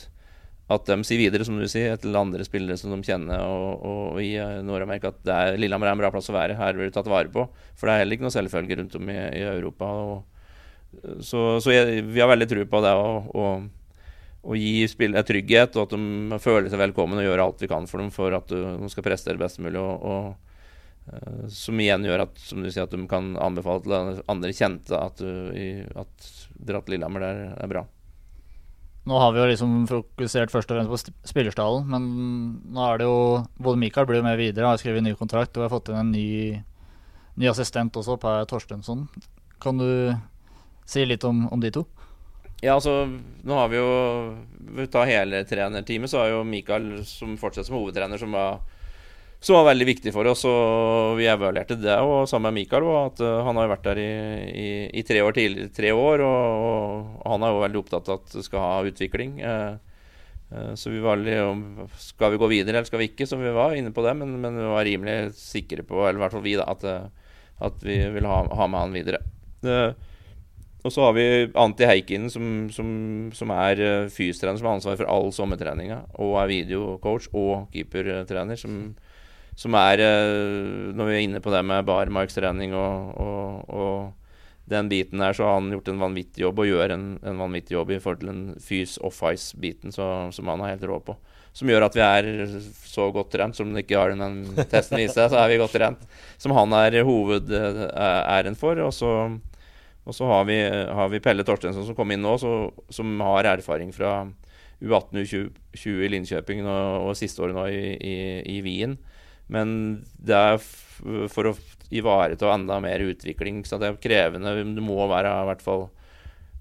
at 0.67 0.89
de 0.89 0.97
sier 1.07 1.21
videre, 1.21 1.45
som 1.47 1.59
du 1.61 1.67
sier, 1.71 1.95
til 2.03 2.17
andre 2.19 2.45
spillere 2.47 2.75
som 2.81 2.91
de 2.91 3.07
kjenner 3.07 3.39
og, 3.47 3.85
og 3.87 4.17
i 4.23 4.33
eh, 4.35 4.59
Nord-Amerika 4.67 5.13
at 5.13 5.21
det 5.23 5.35
er, 5.35 5.59
Lillehammer 5.63 5.93
er 5.93 5.95
en 5.95 6.01
bra 6.01 6.11
plass 6.11 6.31
å 6.33 6.35
være. 6.35 6.57
Her 6.59 6.75
blir 6.75 6.91
du 6.91 6.97
tatt 6.97 7.11
vare 7.11 7.31
på. 7.31 7.45
For 7.79 7.87
det 7.87 7.95
er 7.95 8.03
heller 8.03 8.19
ikke 8.19 8.27
noe 8.27 8.35
selvfølge 8.35 8.81
rundt 8.81 8.97
om 8.99 9.13
i, 9.13 9.19
i 9.39 9.45
Europa. 9.47 9.93
Og, 10.03 11.13
så, 11.23 11.45
så 11.63 11.75
jeg, 11.75 12.03
vi 12.11 12.23
har 12.23 12.33
veldig 12.33 12.51
tro 12.51 12.67
på 12.73 12.83
det 12.83 12.95
å, 12.99 13.47
gi 14.57 14.75
spillere 14.91 15.27
trygghet, 15.27 15.75
og 15.75 15.87
at 15.87 15.95
de 15.95 16.39
føler 16.43 16.71
seg 16.71 16.79
velkommen 16.79 17.19
og 17.19 17.27
gjør 17.27 17.41
alt 17.43 17.63
vi 17.65 17.71
kan 17.71 17.87
for 17.91 18.03
dem 18.03 18.13
for 18.15 18.35
at 18.35 18.51
de 18.51 18.91
skal 18.91 19.07
prestere 19.07 19.43
best 19.43 19.63
mulig. 19.63 19.79
Og, 19.79 20.33
eh, 21.13 21.45
som 21.55 21.79
igjen 21.79 22.11
gjør 22.11 22.27
at, 22.27 22.43
som 22.43 22.59
du 22.59 22.73
sier, 22.73 22.91
at 22.91 22.95
de 22.95 23.07
kan 23.11 23.37
anbefale 23.39 23.87
til 23.87 24.25
andre 24.35 24.51
kjente 24.51 24.99
at, 24.99 25.23
at 25.23 26.33
dra 26.59 26.83
Lillehammer 26.91 27.23
der 27.23 27.45
er 27.55 27.71
bra. 27.71 27.87
Nå 29.07 29.19
har 29.23 29.33
vi 29.33 29.39
jo 29.39 29.47
liksom 29.47 29.75
fokusert 29.87 30.51
først 30.51 30.73
og 30.73 30.81
fremst 30.81 31.11
på 31.11 31.29
spillerstallen, 31.31 31.85
men 31.93 32.07
nå 32.75 32.87
er 32.89 32.99
det 32.99 33.07
jo 33.07 33.19
Både 33.63 33.79
Mikael 33.79 34.09
blir 34.09 34.19
jo 34.19 34.27
med 34.27 34.41
videre, 34.41 34.67
har 34.67 34.81
skrevet 34.83 35.05
ny 35.07 35.13
kontrakt, 35.19 35.55
og 35.55 35.63
vi 35.63 35.67
har 35.69 35.75
fått 35.75 35.93
inn 35.93 36.01
en 36.01 36.11
ny, 36.11 36.31
ny 37.39 37.51
assistent 37.53 37.95
også, 37.95 38.19
Per 38.19 38.49
Torstensson. 38.51 39.05
Kan 39.63 39.79
du 39.79 39.89
si 40.87 41.07
litt 41.07 41.25
om, 41.25 41.45
om, 41.55 41.63
de 41.63 41.71
to? 41.79 41.85
Ja, 42.65 42.75
altså, 42.75 43.05
nå 43.47 43.57
har 43.59 43.69
vi 43.71 43.79
jo 43.79 43.89
Vi 44.77 44.87
tar 44.91 45.07
hele 45.07 45.45
trenerteamet, 45.47 46.11
så 46.11 46.25
har 46.25 46.33
jo 46.33 46.43
Mikael, 46.49 47.05
som 47.07 47.37
fortsetter 47.39 47.71
som 47.71 47.79
hovedtrener, 47.79 48.19
som 48.19 48.35
var 48.35 48.59
som 49.41 49.59
var 49.59 49.69
veldig 49.69 49.87
viktig 49.89 50.13
for 50.15 50.29
oss. 50.31 50.45
Og 50.49 51.17
vi 51.21 51.29
evaluerte 51.31 51.79
det 51.79 51.97
og 52.03 52.29
sammen 52.31 52.51
med 52.51 52.63
Mikael. 52.63 52.87
Og 52.89 53.01
at 53.03 53.25
uh, 53.25 53.43
han 53.47 53.61
har 53.61 53.73
vært 53.73 53.85
der 53.89 54.01
i, 54.03 54.13
i, 54.51 54.69
i 55.01 55.05
tre, 55.07 55.23
år 55.25 55.37
tidligere, 55.37 55.75
tre 55.77 55.93
år, 55.97 56.25
og, 56.27 56.65
og, 56.71 57.21
han 57.27 57.45
er 57.45 57.53
jo 57.53 57.67
veldig 57.67 57.83
opptatt 57.83 58.11
av 58.11 58.23
at 58.23 58.39
det 58.39 58.47
skal 58.47 58.65
ha 58.65 58.89
utvikling. 58.91 59.37
Uh, 59.43 59.77
uh, 60.55 60.73
så 60.79 60.95
vi 60.95 61.05
var 61.05 61.21
veldig 61.21 61.87
Skal 62.09 62.35
vi 62.35 62.43
gå 62.43 62.51
videre, 62.57 62.79
eller 62.79 62.89
skal 62.91 63.03
vi 63.03 63.13
ikke? 63.13 63.29
som 63.29 63.45
vi 63.45 63.55
var 63.55 63.77
inne 63.77 63.95
på 63.95 64.05
det, 64.07 64.17
men, 64.19 64.35
men 64.41 64.59
vi 64.63 64.73
var 64.73 64.89
rimelig 64.89 65.37
sikre 65.39 65.87
på, 65.87 66.03
eller 66.03 66.21
i 66.21 66.27
hvert 66.27 66.37
fall 66.37 66.47
vi, 66.47 66.59
da, 66.59 66.69
at, 66.73 66.91
at 67.71 67.87
vi 67.87 68.01
ville 68.17 68.31
ha, 68.31 68.45
ha, 68.51 68.69
med 68.71 68.87
han 68.87 68.97
videre. 68.97 69.23
og 70.87 70.93
så 70.93 71.03
har 71.03 71.17
vi 71.17 71.25
Anti 71.59 71.87
Heikinen, 71.87 72.31
som, 72.31 72.69
som, 72.71 72.89
som 73.35 73.51
er 73.51 74.09
fysiotrener 74.13 74.59
som 74.61 74.69
har 74.69 74.79
ansvar 74.79 74.99
for 75.01 75.11
all 75.11 75.33
sommertreninga, 75.35 76.05
og 76.23 76.39
er 76.43 76.53
videocoach 76.53 77.31
og 77.35 77.67
keepertrener. 77.75 78.57
som 78.59 78.95
som 79.57 79.77
er 79.81 80.03
eh, 80.05 80.93
Når 80.93 81.09
vi 81.09 81.17
er 81.17 81.25
inne 81.25 81.43
på 81.43 81.53
det 81.53 81.63
med 81.65 81.87
barmarkstrening 81.89 82.77
og, 82.77 83.17
og, 83.17 83.73
og, 83.73 84.23
den 84.67 84.89
biten 84.91 85.21
der, 85.23 85.31
så 85.31 85.45
har 85.47 85.61
han 85.61 85.71
gjort 85.71 85.89
en 85.93 86.01
vanvittig 86.03 86.43
jobb 86.43 86.59
og 86.59 86.67
gjør 86.67 86.91
en, 86.97 87.03
en 87.23 87.37
vanvittig 87.39 87.77
jobb 87.77 87.93
i 87.95 87.99
forhold 88.03 88.19
til 88.19 88.31
den 88.33 88.41
fys 88.59 88.97
off-ice-biten 88.99 89.95
som 89.95 90.51
han 90.51 90.65
har 90.65 90.73
helt 90.73 90.89
råd 90.91 91.05
på. 91.07 91.15
Som 91.55 91.71
gjør 91.71 91.87
at 91.87 91.95
vi 91.95 92.03
er 92.03 92.57
så 92.83 93.07
godt 93.15 93.31
trent, 93.33 93.55
som 93.55 93.71
det 93.71 93.85
ikke 93.85 94.01
har 94.01 94.11
den 94.11 94.41
testen 94.73 94.99
viser, 94.99 95.31
så 95.31 95.39
er 95.39 95.53
vi 95.53 95.61
godt 95.63 95.77
trent. 95.79 96.03
Som 96.43 96.53
han 96.59 96.75
er 96.77 96.99
hovedæren 97.07 98.59
for. 98.59 98.83
Og 98.83 98.91
så, 98.93 99.13
og 100.03 100.19
så 100.19 100.33
har, 100.35 100.45
vi, 100.51 100.59
har, 100.67 101.15
vi, 101.15 101.23
Pelle 101.23 101.47
Torstensson 101.47 101.87
som 101.87 101.97
kom 101.97 102.11
inn 102.11 102.27
nå, 102.27 102.35
så, 102.43 102.57
som 102.91 103.15
har 103.23 103.49
erfaring 103.55 103.95
fra 103.95 104.19
U18 104.83 105.23
U20 105.23 106.03
i 106.03 106.11
Linköping 106.11 106.67
og, 106.67 107.07
og 107.07 107.17
siste 107.23 107.47
året 107.47 107.57
nå 107.57 107.71
i, 107.71 107.95
i, 107.95 108.17
i 108.59 108.61
Wien. 108.67 108.99
Men 109.53 109.73
det 110.19 110.37
er 110.37 110.61
for 111.31 111.53
å 111.53 111.57
ivareta 111.91 112.51
enda 112.55 112.81
mer 112.81 113.03
utvikling. 113.05 113.65
Så 113.65 113.79
det 113.79 113.91
er 113.91 114.01
krevende. 114.03 114.55
Det 114.75 114.85
må 114.85 114.99
være 115.11 115.33
i 115.43 115.51
hvert 115.51 115.65
fall 115.65 115.87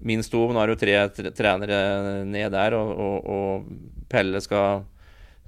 minst 0.06 0.32
to. 0.32 0.44
Nå 0.52 0.60
er 0.60 0.70
det 0.70 0.76
jo 0.76 0.82
tre 0.82 1.30
trenere 1.36 1.80
ned 2.28 2.52
der, 2.54 2.76
og, 2.78 2.92
og, 2.92 3.30
og 3.32 4.04
Pelle 4.12 4.42
skal, 4.44 4.84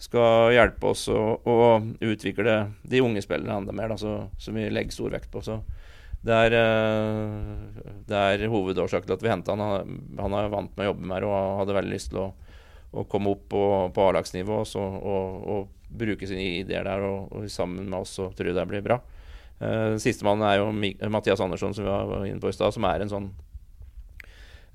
skal, 0.00 0.52
hjelpe 0.56 0.92
oss 0.94 1.06
å, 1.12 1.20
å, 1.38 1.58
utvikle 2.00 2.60
de 2.82 3.04
unge 3.04 3.22
spillerne 3.24 3.60
enda 3.62 3.76
mer, 3.76 3.92
da, 3.92 4.00
så, 4.00 4.18
som 4.40 4.58
vi 4.58 4.66
legger 4.72 4.96
stor 4.96 5.14
vekt 5.14 5.30
på. 5.32 5.44
Så 5.44 5.60
det 6.26 6.34
er, 6.48 6.58
eh, 6.58 7.94
det 8.08 8.18
er 8.18 8.50
hovedårsaken 8.50 9.06
til 9.06 9.18
at 9.18 9.24
vi 9.24 9.30
henta 9.30 9.54
han. 9.54 9.98
han. 10.18 10.34
Er 10.34 10.50
vant 10.52 10.74
med 10.74 10.88
å 10.88 10.92
jobbe 10.92 11.10
med 11.12 11.22
det 11.22 11.30
og 11.30 11.58
hadde 11.62 11.76
veldig 11.78 11.94
lyst 11.94 12.10
til 12.10 12.24
å, 12.24 12.28
å 12.98 13.04
komme 13.10 13.36
opp 13.36 13.44
på, 13.52 13.64
på 13.94 14.08
A-lagsnivå 14.08 14.64
og, 14.64 15.04
og 15.06 15.77
bruke 15.88 16.28
sine 16.28 16.44
ideer 16.60 16.86
der, 16.86 17.04
og, 17.06 17.32
og, 17.32 17.48
sammen 17.52 17.88
med 17.88 18.00
oss 18.02 18.16
så 18.18 18.28
tror 18.36 18.50
jeg 18.50 18.58
det 18.58 18.68
blir 18.70 18.84
bra. 18.84 19.00
Uh, 19.58 19.96
Sistemann 19.98 20.42
er 20.46 20.60
jo 20.60 20.70
Mathias 21.10 21.40
Andersson, 21.42 21.74
som 21.74 21.86
vi 21.86 21.90
var 21.90 22.26
inne 22.28 22.42
på 22.42 22.50
i 22.50 22.54
stad, 22.54 22.74
som 22.74 22.84
er 22.86 23.02
en 23.02 23.10
sånn 23.10 23.24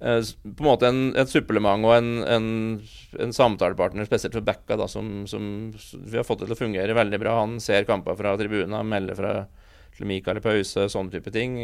uh, 0.03 0.19
På 0.19 0.65
en 0.65 0.67
måte 0.67 0.89
en, 0.89 1.03
et 1.15 1.31
supplement 1.31 1.87
og 1.87 1.95
en, 1.95 2.09
en, 2.27 2.47
en, 3.15 3.35
samtalepartner, 3.35 4.09
spesielt 4.09 4.35
for 4.35 4.43
backa, 4.43 4.75
da, 4.79 4.89
som, 4.91 5.23
som, 5.29 5.45
vi 5.93 6.19
har 6.19 6.27
fått 6.27 6.43
det 6.43 6.49
til 6.49 6.57
å 6.57 6.61
fungere 6.65 6.97
veldig 6.97 7.21
bra. 7.21 7.37
Han 7.45 7.59
ser 7.63 7.87
kamper 7.87 8.19
fra 8.19 8.35
tribunen, 8.39 8.75
melder 8.89 9.19
fra 9.19 9.35
til 9.93 10.09
Mikael 10.09 10.39
i 10.39 10.43
pause, 10.43 10.87
sånne 10.89 11.13
type 11.13 11.31
ting. 11.31 11.55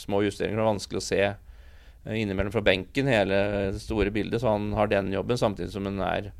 Små 0.00 0.22
justeringer 0.24 0.62
er 0.62 0.70
vanskelig 0.72 1.02
å 1.02 1.06
se 1.06 1.22
uh, 1.28 2.16
innimellom 2.16 2.54
fra 2.54 2.64
benken, 2.66 3.12
hele 3.12 3.44
det 3.76 3.84
store 3.84 4.10
bildet, 4.14 4.40
så 4.42 4.56
han 4.56 4.72
har 4.74 4.90
den 4.90 5.12
jobben, 5.14 5.38
samtidig 5.38 5.70
som 5.76 5.86
han 5.86 6.02
er 6.08 6.32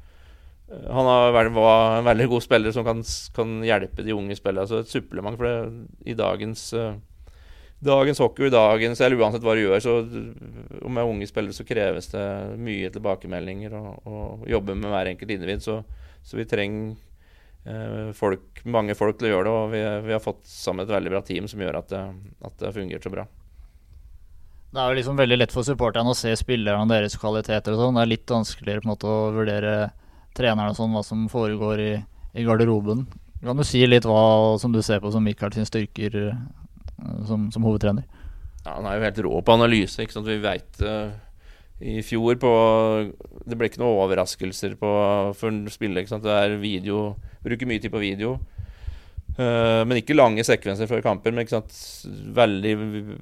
han 0.67 1.07
var 1.55 1.99
en 1.99 2.05
veldig 2.05 2.27
god 2.27 2.43
spiller 2.43 2.73
som 2.75 2.85
kan, 2.85 3.03
kan 3.35 3.59
hjelpe 3.65 4.03
de 4.03 4.15
unge 4.17 4.37
spillerne. 4.37 4.65
Altså 4.67 4.81
et 4.83 4.91
supplement. 4.91 5.39
For 5.39 5.47
det, 5.47 5.87
i 6.11 6.17
dagens, 6.19 6.65
uh, 6.75 6.97
dagens 7.87 8.19
hockey, 8.19 8.51
dagens, 8.51 9.01
eller 9.01 9.21
uansett 9.21 9.45
hva 9.47 9.55
du 9.55 9.63
gjør, 9.63 9.83
så 9.85 9.97
om 10.83 10.99
er 10.99 11.07
unge 11.07 11.29
spillere, 11.31 11.55
så 11.55 11.67
kreves 11.67 12.11
det 12.11 12.27
mye 12.59 12.91
tilbakemeldinger 12.95 13.77
og, 13.79 13.91
og 14.11 14.47
jobbe 14.51 14.75
med 14.75 14.91
hver 14.91 15.13
enkelt 15.13 15.37
individ. 15.37 15.63
Så, 15.63 15.79
så 16.27 16.39
vi 16.41 16.49
trenger 16.51 16.97
uh, 17.71 18.11
folk, 18.19 18.65
mange 18.67 18.97
folk 18.99 19.21
til 19.21 19.31
å 19.31 19.35
gjøre 19.37 19.47
det. 19.47 19.53
Og 19.61 19.75
vi, 19.77 19.83
vi, 20.09 20.15
har 20.17 20.25
fått 20.25 20.43
sammen 20.51 20.83
et 20.83 20.95
veldig 20.97 21.13
bra 21.15 21.21
team 21.29 21.47
som 21.53 21.63
gjør 21.63 21.79
at 21.79 21.93
det, 21.95 22.07
at 22.43 22.57
det 22.59 22.73
har 22.73 22.75
fungert 22.75 23.07
så 23.07 23.13
bra. 23.15 23.29
Det 24.75 24.83
er 24.83 24.91
jo 24.91 24.99
liksom 24.99 25.17
veldig 25.23 25.39
lett 25.39 25.55
for 25.55 25.65
supporterne 25.65 26.11
å 26.11 26.19
se 26.19 26.35
spillerne 26.37 26.83
og 26.83 26.91
deres 26.91 27.15
kvaliteter 27.23 27.77
og 27.77 27.85
sånn. 27.85 28.01
Det 28.01 28.03
er 28.03 28.13
litt 28.17 28.35
vanskeligere 28.35 28.83
på 28.83 28.91
en 28.91 28.93
måte 28.97 29.09
å 29.09 29.31
vurdere 29.37 29.77
treneren 30.37 30.73
og 30.73 30.79
sånn, 30.79 30.95
hva 30.95 31.05
som 31.07 31.27
foregår 31.33 31.83
i, 31.83 31.93
i 32.37 32.45
garderoben. 32.47 33.07
Kan 33.45 33.59
du 33.59 33.65
si 33.67 33.83
litt 33.87 34.07
hva 34.09 34.57
som 34.61 34.73
du 34.73 34.81
ser 34.85 35.03
på 35.03 35.13
som 35.13 35.25
Michael 35.25 35.55
sin 35.55 35.69
styrker 35.69 36.17
eh, 36.23 36.39
som, 37.29 37.51
som 37.53 37.67
hovedtrener? 37.67 38.07
Ja, 38.67 38.79
han 38.79 38.89
er 38.89 38.97
jo 38.97 39.07
helt 39.07 39.23
rå 39.27 39.39
på 39.47 39.55
analyse. 39.55 40.03
ikke 40.03 40.17
sant? 40.17 40.27
Vi 40.27 40.43
veit 40.43 40.83
uh, 40.83 41.13
i 41.79 42.01
fjor 42.03 42.39
på 42.41 42.51
Det 43.47 43.59
ble 43.59 43.69
ikke 43.69 43.83
noen 43.83 44.01
overraskelser 44.03 44.75
på, 44.81 44.91
for 45.39 45.53
en 45.53 45.65
spiller. 45.71 46.03
ikke 46.03 46.17
sant? 46.17 46.27
Det 46.27 46.35
er 46.35 46.59
video 46.61 47.15
Bruker 47.45 47.69
mye 47.71 47.79
tid 47.79 47.93
på 47.95 48.03
video. 48.03 48.33
Uh, 49.37 49.85
men 49.87 50.01
ikke 50.01 50.17
lange 50.17 50.43
sekvenser 50.49 50.89
før 50.91 51.05
kamper. 51.05 51.31
Men 51.31 51.45
ikke 51.45 51.61
sant? 51.61 51.77
veldig 52.35 52.75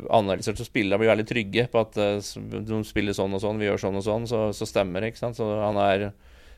analysert. 0.09 0.57
Så 0.57 0.71
spillerne 0.71 1.03
blir 1.03 1.13
veldig 1.13 1.29
trygge 1.29 1.67
på 1.69 1.83
at 1.83 2.01
uh, 2.01 2.55
de 2.55 2.81
spiller 2.89 3.17
sånn 3.17 3.37
og 3.37 3.45
sånn, 3.45 3.61
vi 3.61 3.69
gjør 3.69 3.85
sånn 3.85 4.01
og 4.01 4.07
sånn, 4.07 4.31
så, 4.31 4.47
så 4.57 4.71
stemmer 4.71 5.05
det. 5.05 5.13
ikke 5.13 5.27
sant? 5.27 5.37
Så 5.37 5.51
han 5.61 5.81
er 5.85 6.09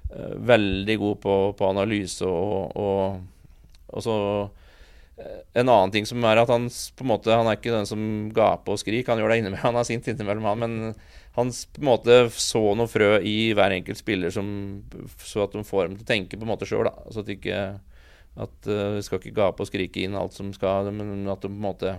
veldig 0.08 0.96
god 1.00 1.16
på, 1.22 1.34
på 1.58 1.66
analyse 1.72 2.24
og, 2.28 2.76
og, 2.78 3.66
og 3.90 4.04
så 4.04 4.16
en 5.56 5.68
annen 5.68 5.92
ting 5.92 6.04
som 6.04 6.24
er 6.28 6.42
at 6.42 6.50
han 6.52 6.68
på 6.68 7.04
en 7.04 7.08
måte, 7.08 7.32
han 7.32 7.48
er 7.48 7.56
ikke 7.56 7.72
den 7.72 7.88
som 7.88 8.00
gaper 8.36 8.74
og 8.74 8.80
skriker. 8.82 9.14
Han 9.14 9.22
gjør 9.22 9.32
det 9.32 9.38
innimellom, 9.40 9.64
han 9.70 9.80
er 9.80 9.88
sint 9.88 10.08
innimellom, 10.12 10.48
han. 10.50 10.60
Men 10.60 10.74
han 11.36 11.52
på 11.52 11.82
en 11.82 11.88
måte 11.88 12.18
så 12.36 12.62
noe 12.76 12.90
frø 12.90 13.16
i 13.24 13.52
hver 13.56 13.74
enkelt 13.78 14.00
spiller 14.00 14.32
som, 14.34 14.48
så 15.24 15.46
at 15.46 15.56
de 15.56 15.64
får 15.64 15.88
dem 15.88 15.96
til 15.96 16.04
å 16.04 16.10
tenke 16.10 16.36
på 16.36 16.44
en 16.44 16.52
måte 16.52 16.68
sjøl. 16.68 16.90
Så 17.12 17.24
at 17.24 17.32
ikke 17.32 17.62
at 18.36 18.68
uh, 18.68 18.98
skal 19.00 19.22
ikke 19.22 19.38
gape 19.38 19.64
og 19.64 19.70
skrike 19.70 20.02
inn 20.04 20.16
alt 20.18 20.36
som 20.36 20.52
skal, 20.52 20.90
men 20.92 21.24
at 21.32 21.40
de 21.40 21.48
på 21.48 21.56
en 21.56 21.64
måte 21.64 21.96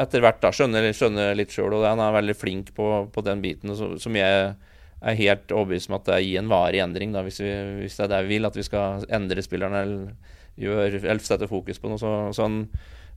etter 0.00 0.22
hvert 0.24 0.40
da 0.40 0.48
skjønner, 0.56 0.86
skjønner 0.96 1.34
litt 1.36 1.52
sjøl. 1.52 1.74
Og 1.76 1.84
han 1.84 2.00
er 2.00 2.16
veldig 2.16 2.36
flink 2.38 2.72
på, 2.76 2.86
på 3.12 3.24
den 3.26 3.44
biten, 3.44 3.76
som 3.76 4.16
jeg 4.16 4.54
er 5.00 5.16
helt 5.16 5.52
overbevist 5.54 5.88
om 5.90 5.96
at 5.96 6.08
det 6.10 6.18
gir 6.26 6.42
en 6.42 6.50
varig 6.50 6.82
endring, 6.84 7.14
da, 7.14 7.22
hvis, 7.24 7.40
vi, 7.40 7.52
hvis, 7.80 7.96
det 7.96 8.04
er 8.06 8.12
det 8.12 8.24
vi 8.26 8.36
vil, 8.36 8.48
at 8.48 8.58
vi 8.58 8.66
skal 8.66 9.06
endre 9.16 9.44
spillerne. 9.44 9.82
eller 9.86 10.36
gjør, 10.60 10.98
eller 11.00 11.22
sette 11.24 11.48
fokus 11.50 11.80
på 11.80 11.90
noe. 11.90 12.00
Så, 12.00 12.10
så 12.36 12.46
han 12.46 12.58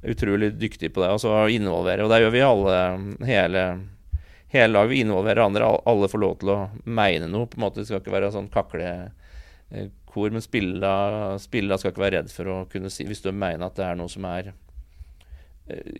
er 0.04 0.14
utrolig 0.16 0.54
dyktig 0.60 0.94
på 0.94 1.04
det. 1.04 1.12
Og 1.16 1.22
så 1.24 1.34
involvere. 1.54 2.06
og 2.06 2.14
det 2.14 2.22
gjør 2.24 2.36
vi 2.36 2.46
alle, 2.46 2.78
hele, 3.28 3.66
hele 4.54 4.72
laget. 4.74 4.94
Vi 4.94 5.04
involverer 5.06 5.46
andre. 5.46 5.72
Alle 5.90 6.12
får 6.12 6.24
lov 6.24 6.40
til 6.42 6.54
å 6.54 6.60
mene 6.86 7.30
noe. 7.32 7.50
på 7.50 7.60
en 7.60 7.66
måte 7.68 7.82
Det 7.82 7.90
skal 7.90 8.04
ikke 8.04 8.16
være 8.16 8.34
sånn 8.36 8.52
kaklekor, 8.54 10.34
men 10.34 10.46
spillere, 10.46 11.40
spillere 11.44 11.82
skal 11.82 11.94
ikke 11.94 12.06
være 12.06 12.22
redd 12.22 12.34
for 12.34 12.52
å 12.52 12.60
kunne 12.72 12.92
si 12.94 13.08
Hvis 13.10 13.24
du 13.26 13.32
mener 13.32 13.68
at 13.68 13.80
det 13.80 13.88
er 13.88 14.00
noe 14.00 14.12
som 14.12 14.28
er 14.30 14.54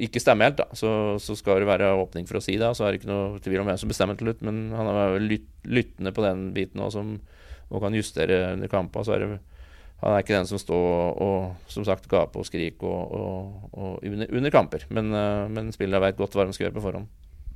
ikke 0.04 0.20
stemmer 0.20 0.50
helt, 0.50 0.60
da, 0.60 0.66
så, 0.76 0.90
så, 1.24 1.38
skal 1.40 1.62
det 1.64 1.70
være 1.70 1.94
åpning 1.96 2.28
for 2.28 2.40
å 2.40 2.44
si 2.44 2.58
det. 2.60 2.74
Så 2.76 2.84
er 2.84 2.94
det 2.94 3.02
ikke 3.02 3.12
noe 3.14 3.40
tvil 3.44 3.62
om 3.62 3.70
hvem 3.70 3.80
som 3.80 3.92
bestemmer 3.92 4.20
til 4.20 4.28
slutt, 4.30 4.44
men 4.44 4.66
han 4.76 4.90
er 4.92 5.18
lytt, 5.24 5.48
lyttende 5.64 6.12
på 6.16 6.26
den 6.26 6.50
biten 6.56 6.84
også, 6.84 7.06
og 7.72 7.84
kan 7.86 7.96
justere 7.96 8.42
under 8.58 8.72
kampen. 8.72 9.08
Så 9.08 9.16
er 9.16 9.24
det 9.24 9.32
han 10.04 10.18
er 10.18 10.24
ikke 10.26 10.36
den 10.36 10.48
som 10.50 10.60
står 10.60 11.20
og 11.24 11.70
som 11.72 11.86
sagt 11.88 12.10
gaper 12.12 12.42
og 12.42 12.48
skriker 12.50 12.90
og, 12.90 13.14
og, 13.16 13.70
og 13.72 14.04
under, 14.04 14.28
under, 14.36 14.52
kamper. 14.52 14.84
Men, 14.92 15.14
uh, 15.16 15.48
men 15.48 15.72
spillerne 15.72 16.04
veit 16.04 16.20
godt 16.20 16.36
hva 16.36 16.44
de 16.44 16.56
skal 16.56 16.68
gjøre 16.68 16.76
på 16.76 16.84
forhånd. 16.84 17.08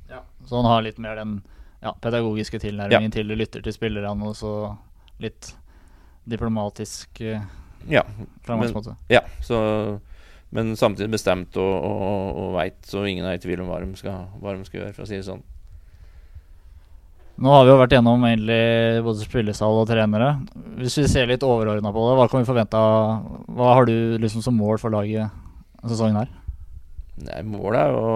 Ja, 0.08 0.22
så 0.48 0.62
han 0.62 0.70
har 0.70 0.84
litt 0.86 1.00
mer 1.02 1.18
den 1.20 1.42
ja, 1.82 1.92
pedagogiske 1.92 2.60
tilnærmingen 2.62 3.12
ja. 3.12 3.16
til 3.18 3.34
lytter 3.36 3.64
til 3.64 3.76
spillerne, 3.76 4.16
og 4.24 4.32
så 4.38 4.52
litt 5.20 5.52
diplomatisk 6.28 7.20
eh, 7.20 7.44
ja, 7.88 8.02
men, 8.48 8.72
ja 9.12 9.22
så, 9.44 9.58
men 10.54 10.72
samtidig 10.80 11.12
bestemt 11.12 11.56
og, 11.60 11.74
og, 11.84 12.40
og 12.40 12.50
veit, 12.56 12.78
så 12.88 13.04
ingen 13.04 13.26
er 13.28 13.36
i 13.36 13.42
tvil 13.42 13.62
om 13.64 13.70
hva 13.70 13.82
de, 13.82 13.92
skal, 14.00 14.28
hva 14.40 14.56
de 14.56 14.64
skal 14.68 14.82
gjøre, 14.82 14.94
for 14.96 15.04
å 15.04 15.08
si 15.10 15.18
det 15.18 15.26
sånn. 15.28 15.44
Nå 17.38 17.52
har 17.54 17.66
vi 17.66 17.70
jo 17.70 17.78
vært 17.78 17.92
gjennom 17.94 18.24
egentlig 18.26 18.62
både 19.06 19.22
spillestall 19.22 19.76
og 19.84 19.86
trenere. 19.86 20.32
Hvis 20.80 20.96
vi 20.98 21.04
ser 21.10 21.28
litt 21.30 21.44
overordna 21.46 21.92
på 21.94 22.06
det, 22.08 22.16
hva 22.18 22.26
kan 22.30 22.42
vi 22.42 22.48
forvente 22.48 22.80
av 22.80 23.44
Hva 23.54 23.76
har 23.78 23.86
du 23.86 24.16
liksom 24.18 24.42
som 24.42 24.58
mål 24.58 24.80
for 24.82 24.90
laget 24.90 25.30
sesongen 25.86 26.18
her? 26.18 26.32
Nei, 27.28 27.44
Målet 27.46 27.84
er 27.84 27.94
å, 27.94 28.08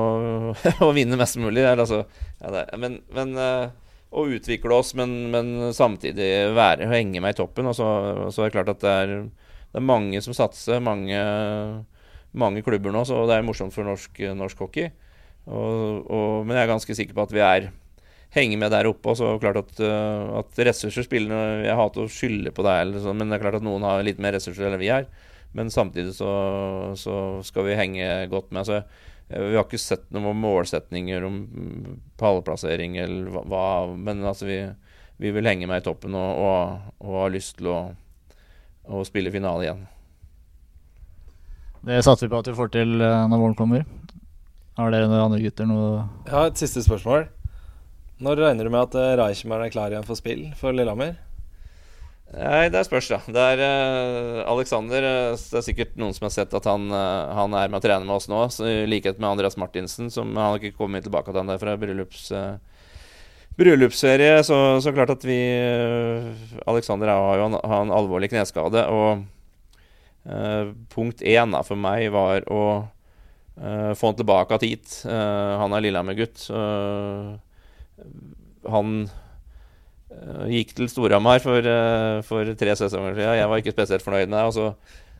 å 0.88 0.90
vinne 0.96 1.18
mest 1.20 1.38
mulig. 1.38 1.62
Altså, 1.68 2.02
ja, 2.42 2.64
men, 2.82 2.98
men 3.14 3.38
uh, 3.38 3.70
å 4.10 4.26
utvikle 4.34 4.74
oss, 4.74 4.92
men, 4.98 5.14
men, 5.32 5.54
samtidig 5.76 6.28
være, 6.56 6.90
henge 6.90 7.22
meg 7.22 7.36
i 7.36 7.40
toppen. 7.44 7.70
Og 7.70 7.78
så, 7.78 7.88
så 8.34 8.42
er 8.42 8.50
det 8.50 8.56
klart 8.56 8.74
at 8.74 8.82
det 8.82 8.96
er, 9.04 9.14
det 9.70 9.80
er 9.80 9.86
mange 9.86 10.22
som 10.24 10.34
satser. 10.36 10.82
Mange, 10.82 11.22
mange 12.38 12.62
klubber 12.64 12.94
nå, 12.94 13.04
så 13.08 13.24
det 13.28 13.36
er 13.36 13.46
morsomt 13.46 13.74
for 13.74 13.86
norsk, 13.86 14.22
norsk 14.38 14.64
hockey. 14.64 14.90
Og, 15.46 16.06
og, 16.06 16.44
men 16.46 16.56
jeg 16.56 16.64
er 16.64 16.70
ganske 16.70 16.96
sikker 16.96 17.16
på 17.16 17.24
at 17.26 17.34
vi 17.34 17.42
er 17.44 17.70
henger 18.32 18.60
med 18.60 18.72
der 18.72 18.88
oppe. 18.90 19.12
Og 19.12 19.18
så 19.20 19.34
klart 19.42 19.60
at, 19.62 19.74
uh, 19.84 20.40
at 20.40 20.64
ressurser 20.68 21.06
spiller 21.06 21.64
Jeg 21.66 21.78
hater 21.78 22.04
å 22.04 22.10
skylde 22.10 22.54
på 22.54 22.64
deg, 22.66 22.96
så, 23.02 23.14
men 23.16 23.28
det 23.28 23.38
er 23.38 23.46
klart 23.46 23.60
at 23.60 23.66
noen 23.66 23.86
har 23.86 24.04
litt 24.06 24.22
mer 24.22 24.36
ressurser 24.36 24.68
enn 24.68 24.80
vi 24.80 24.92
har. 24.92 25.08
Men 25.52 25.68
samtidig 25.72 26.14
så, 26.16 26.32
så 26.96 27.16
skal 27.44 27.68
vi 27.68 27.78
henge 27.78 28.08
godt 28.32 28.52
med. 28.54 28.68
Så 28.68 28.80
uh, 28.82 28.86
vi 29.32 29.56
har 29.56 29.66
ikke 29.66 29.80
sett 29.80 30.08
noen 30.14 30.40
målsetninger 30.40 31.26
om 31.28 31.42
pallplassering 32.20 32.98
eller 33.02 33.42
hva, 33.48 33.66
men 33.96 34.24
altså 34.24 34.48
vi, 34.48 34.60
vi, 35.20 35.32
vil 35.34 35.48
henge 35.48 35.68
med 35.70 35.82
i 35.82 35.86
toppen 35.86 36.16
og, 36.18 36.44
og, 36.44 36.92
og 37.04 37.24
har 37.24 37.34
lyst 37.34 37.58
til 37.60 37.72
å, 37.72 37.80
å 38.88 39.04
spille 39.08 39.32
finale 39.34 39.68
igjen. 39.68 39.84
Det 41.82 41.98
satser 42.06 42.28
vi 42.28 42.32
på 42.32 42.40
at 42.42 42.48
vi 42.50 42.56
får 42.56 42.72
til 42.76 42.94
uh, 43.02 43.24
når 43.30 43.40
våren 43.42 43.58
kommer. 43.58 43.84
Har 44.78 44.92
dere 44.94 45.10
noen 45.10 45.26
andre 45.26 45.42
gutter 45.42 45.66
noe 45.68 46.04
Jeg 46.28 46.34
har 46.36 46.48
et 46.48 46.60
siste 46.62 46.84
spørsmål. 46.86 47.26
Når 48.22 48.38
regner 48.38 48.68
du 48.68 48.70
med 48.70 48.86
at 48.86 48.96
uh, 48.96 49.16
Reichmann 49.18 49.64
er 49.64 49.74
klar 49.74 49.90
igjen 49.90 50.06
for 50.06 50.18
spill 50.18 50.46
for 50.58 50.74
Lillehammer? 50.76 51.16
Nei, 52.32 52.70
Det 52.72 52.80
spørs, 52.86 53.10
da. 53.12 53.18
Det 53.28 53.42
er 53.54 53.60
uh, 53.60 54.52
Alexander 54.54 55.04
uh, 55.04 55.36
Det 55.36 55.58
er 55.58 55.66
sikkert 55.66 55.98
noen 56.00 56.14
som 56.16 56.28
har 56.28 56.32
sett 56.32 56.54
at 56.56 56.68
han, 56.68 56.86
uh, 56.88 57.32
han 57.36 57.52
er 57.58 57.68
med 57.68 57.82
å 57.82 57.84
trene 57.84 58.08
med 58.08 58.14
oss 58.14 58.28
nå, 58.32 58.40
så, 58.54 58.64
i 58.64 58.86
likhet 58.88 59.20
med 59.20 59.34
Andreas 59.34 59.58
Martinsen. 59.60 60.08
Som 60.10 60.32
Han 60.38 60.54
har 60.54 60.62
ikke 60.62 60.78
kommet 60.78 61.04
tilbake 61.04 61.28
til 61.28 61.42
han 61.42 61.52
der 61.52 61.60
fra 61.60 61.76
bryllups, 61.76 62.30
bryllupsferie. 63.58 64.40
Så, 64.48 64.56
så, 64.80 64.94
klart 64.96 65.12
at 65.12 65.26
vi 65.28 65.36
Alexander 66.64 67.12
har 67.12 67.42
jo 67.42 67.50
en, 67.50 67.60
har 67.60 67.84
en 67.84 67.94
alvorlig 67.98 68.32
kneskade. 68.32 68.86
Og 68.88 69.26
punkt 70.92 71.22
én 71.26 71.56
for 71.66 71.78
meg 71.78 72.10
var 72.14 72.44
å 72.46 72.62
få 73.52 74.08
han 74.08 74.16
tilbake 74.16 74.58
hit. 74.62 75.02
han 75.04 75.74
er 75.74 75.82
Lillehammer-gutt. 75.84 76.46
Han 78.70 78.94
gikk 80.48 80.72
til 80.78 80.88
Storhamar 80.88 81.42
for, 81.44 81.66
for, 82.24 82.54
tre 82.56 82.76
sesonger 82.78 83.18
siden. 83.18 83.36
Jeg 83.40 83.50
var 83.50 83.60
ikke 83.60 83.74
spesielt 83.74 84.06
fornøyd 84.06 84.30
med 84.30 84.38
det. 84.38 84.46
Og 84.46 84.54
så, 84.56 84.70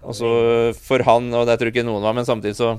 og 0.01 0.17
så 0.17 0.33
for 0.79 1.05
han, 1.09 1.29
og 1.35 1.45
det 1.51 1.59
tror 1.59 1.69
jeg 1.69 1.77
ikke 1.77 1.89
noen 1.91 2.07
var, 2.07 2.17
men 2.17 2.29
samtidig 2.29 2.57
så 2.61 2.77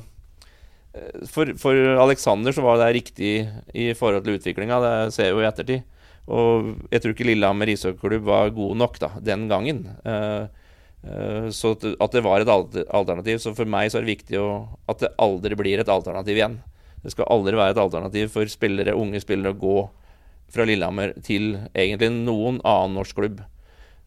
for, 1.29 1.49
for, 1.57 1.73
Alexander 2.03 2.53
så 2.53 2.61
var 2.61 2.77
det 2.81 2.93
riktig 2.99 3.33
i 3.73 3.91
forhold 3.97 4.25
til 4.25 4.37
utviklinga. 4.37 4.79
Det 4.83 4.95
ser 5.15 5.29
jeg 5.29 5.35
jo 5.35 5.41
i 5.41 5.47
ettertid. 5.49 5.87
Og 6.33 6.69
jeg 6.93 7.03
tror 7.03 7.15
ikke 7.15 7.27
Lillehammer 7.27 7.71
ishockeyklubb 7.73 8.27
var 8.29 8.53
god 8.55 8.77
nok 8.79 8.99
da, 9.01 9.09
den 9.19 9.47
gangen. 9.51 9.81
Så 11.03 11.73
at 11.75 12.13
det 12.15 12.21
var 12.23 12.39
et 12.39 12.49
alternativ. 12.49 13.41
Så 13.43 13.51
for 13.57 13.67
meg 13.67 13.89
så 13.91 13.99
er 13.99 14.05
det 14.05 14.13
viktig 14.13 14.37
å, 14.39 14.47
at 14.87 15.01
det 15.03 15.09
aldri 15.19 15.57
blir 15.59 15.81
et 15.81 15.91
alternativ 15.91 16.37
igjen. 16.37 16.61
Det 17.03 17.11
skal 17.11 17.27
aldri 17.33 17.57
være 17.59 17.75
et 17.75 17.81
alternativ 17.83 18.31
for 18.31 18.47
spillere, 18.47 18.95
unge 18.95 19.19
spillere 19.19 19.51
å 19.51 19.59
gå 19.59 19.77
fra 20.53 20.65
Lillehammer 20.67 21.15
til 21.25 21.57
egentlig 21.73 22.11
noen 22.13 22.61
annen 22.61 22.97
norsk 22.99 23.17
klubb. 23.17 23.43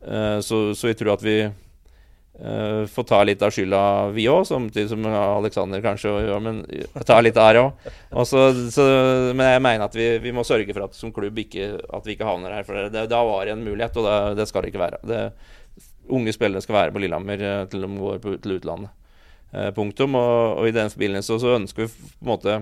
Uh, 0.07 0.39
så, 0.45 0.71
så, 0.77 0.91
jeg 0.93 1.01
tror 1.01 1.17
at 1.17 1.25
vi 1.25 1.37
uh, 1.45 2.83
får 2.89 3.07
ta 3.11 3.21
litt 3.27 3.43
av 3.43 3.53
skylda, 3.53 3.83
vi 4.17 4.29
òg, 4.31 4.47
samtidig 4.49 4.89
som 4.93 5.05
Aleksander 5.11 5.85
kanskje 5.85 6.15
gjør, 6.15 6.41
men 6.45 6.63
ta 7.09 7.19
litt 7.25 7.41
av 7.43 7.53
det 7.53 7.65
òg. 7.67 7.93
Men 9.37 9.45
jeg 9.51 9.65
mener 9.67 9.87
at 9.89 9.99
vi, 9.99 10.09
vi, 10.23 10.33
må 10.37 10.47
sørge 10.47 10.73
for 10.73 10.87
at 10.87 10.97
som 10.97 11.13
klubb 11.13 11.43
ikke, 11.43 11.75
at 11.85 12.09
vi 12.09 12.17
ikke 12.17 12.29
havner 12.31 12.57
her. 12.61 12.69
For 12.69 12.89
det, 12.95 13.09
da 13.13 13.23
var 13.27 13.45
det 13.45 13.57
en 13.57 13.67
mulighet, 13.67 14.01
og 14.01 14.09
det, 14.09 14.19
det 14.41 14.49
skal 14.49 14.65
det 14.65 14.73
ikke 14.73 14.85
være. 14.87 15.03
Det, 15.05 15.23
unge 16.09 16.35
spillere 16.35 16.63
skal 16.65 16.79
være 16.81 16.95
på 16.95 17.03
Lillehammer 17.03 17.43
uh, 17.43 17.67
til 17.71 17.85
de 17.85 17.91
går 18.01 18.23
på, 18.23 18.37
til 18.43 18.59
utlandet. 18.59 18.91
punktum. 19.75 20.15
Og, 20.19 20.59
og, 20.59 20.69
i 20.69 20.75
den 20.75 20.91
forbindelse 20.91 21.39
så 21.41 21.55
ønsker 21.57 21.87
vi 21.87 21.93
på 21.93 22.25
en 22.25 22.33
måte 22.33 22.57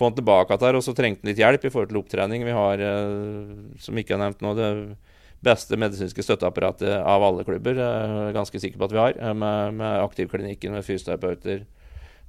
få 0.00 0.08
han 0.08 0.16
tilbake 0.16 0.56
igjen. 0.56 0.78
Og 0.78 0.84
så 0.84 0.94
trengte 0.96 1.24
han 1.24 1.32
litt 1.32 1.40
hjelp 1.40 1.64
i 1.64 1.72
forhold 1.72 1.92
til 1.92 2.00
opptrening. 2.00 2.44
Vi 2.46 2.56
har, 2.56 2.80
eh, 2.80 3.80
som 3.82 3.98
ikke 3.98 4.16
er 4.16 4.22
nevnt 4.24 4.44
nå, 4.44 4.54
det 4.58 4.70
beste 5.44 5.78
medisinske 5.80 6.24
støtteapparatet 6.24 7.00
av 7.00 7.24
alle 7.24 7.44
klubber. 7.44 7.76
Er 7.76 8.32
ganske 8.36 8.60
sikker 8.60 8.78
på 8.78 8.88
at 8.88 8.96
vi 8.96 9.02
har. 9.02 9.18
Eh, 9.18 9.34
med, 9.34 9.74
med 9.80 10.04
Aktivklinikken 10.04 10.72
med 10.76 10.86
fysioterapeuter. 10.86 11.66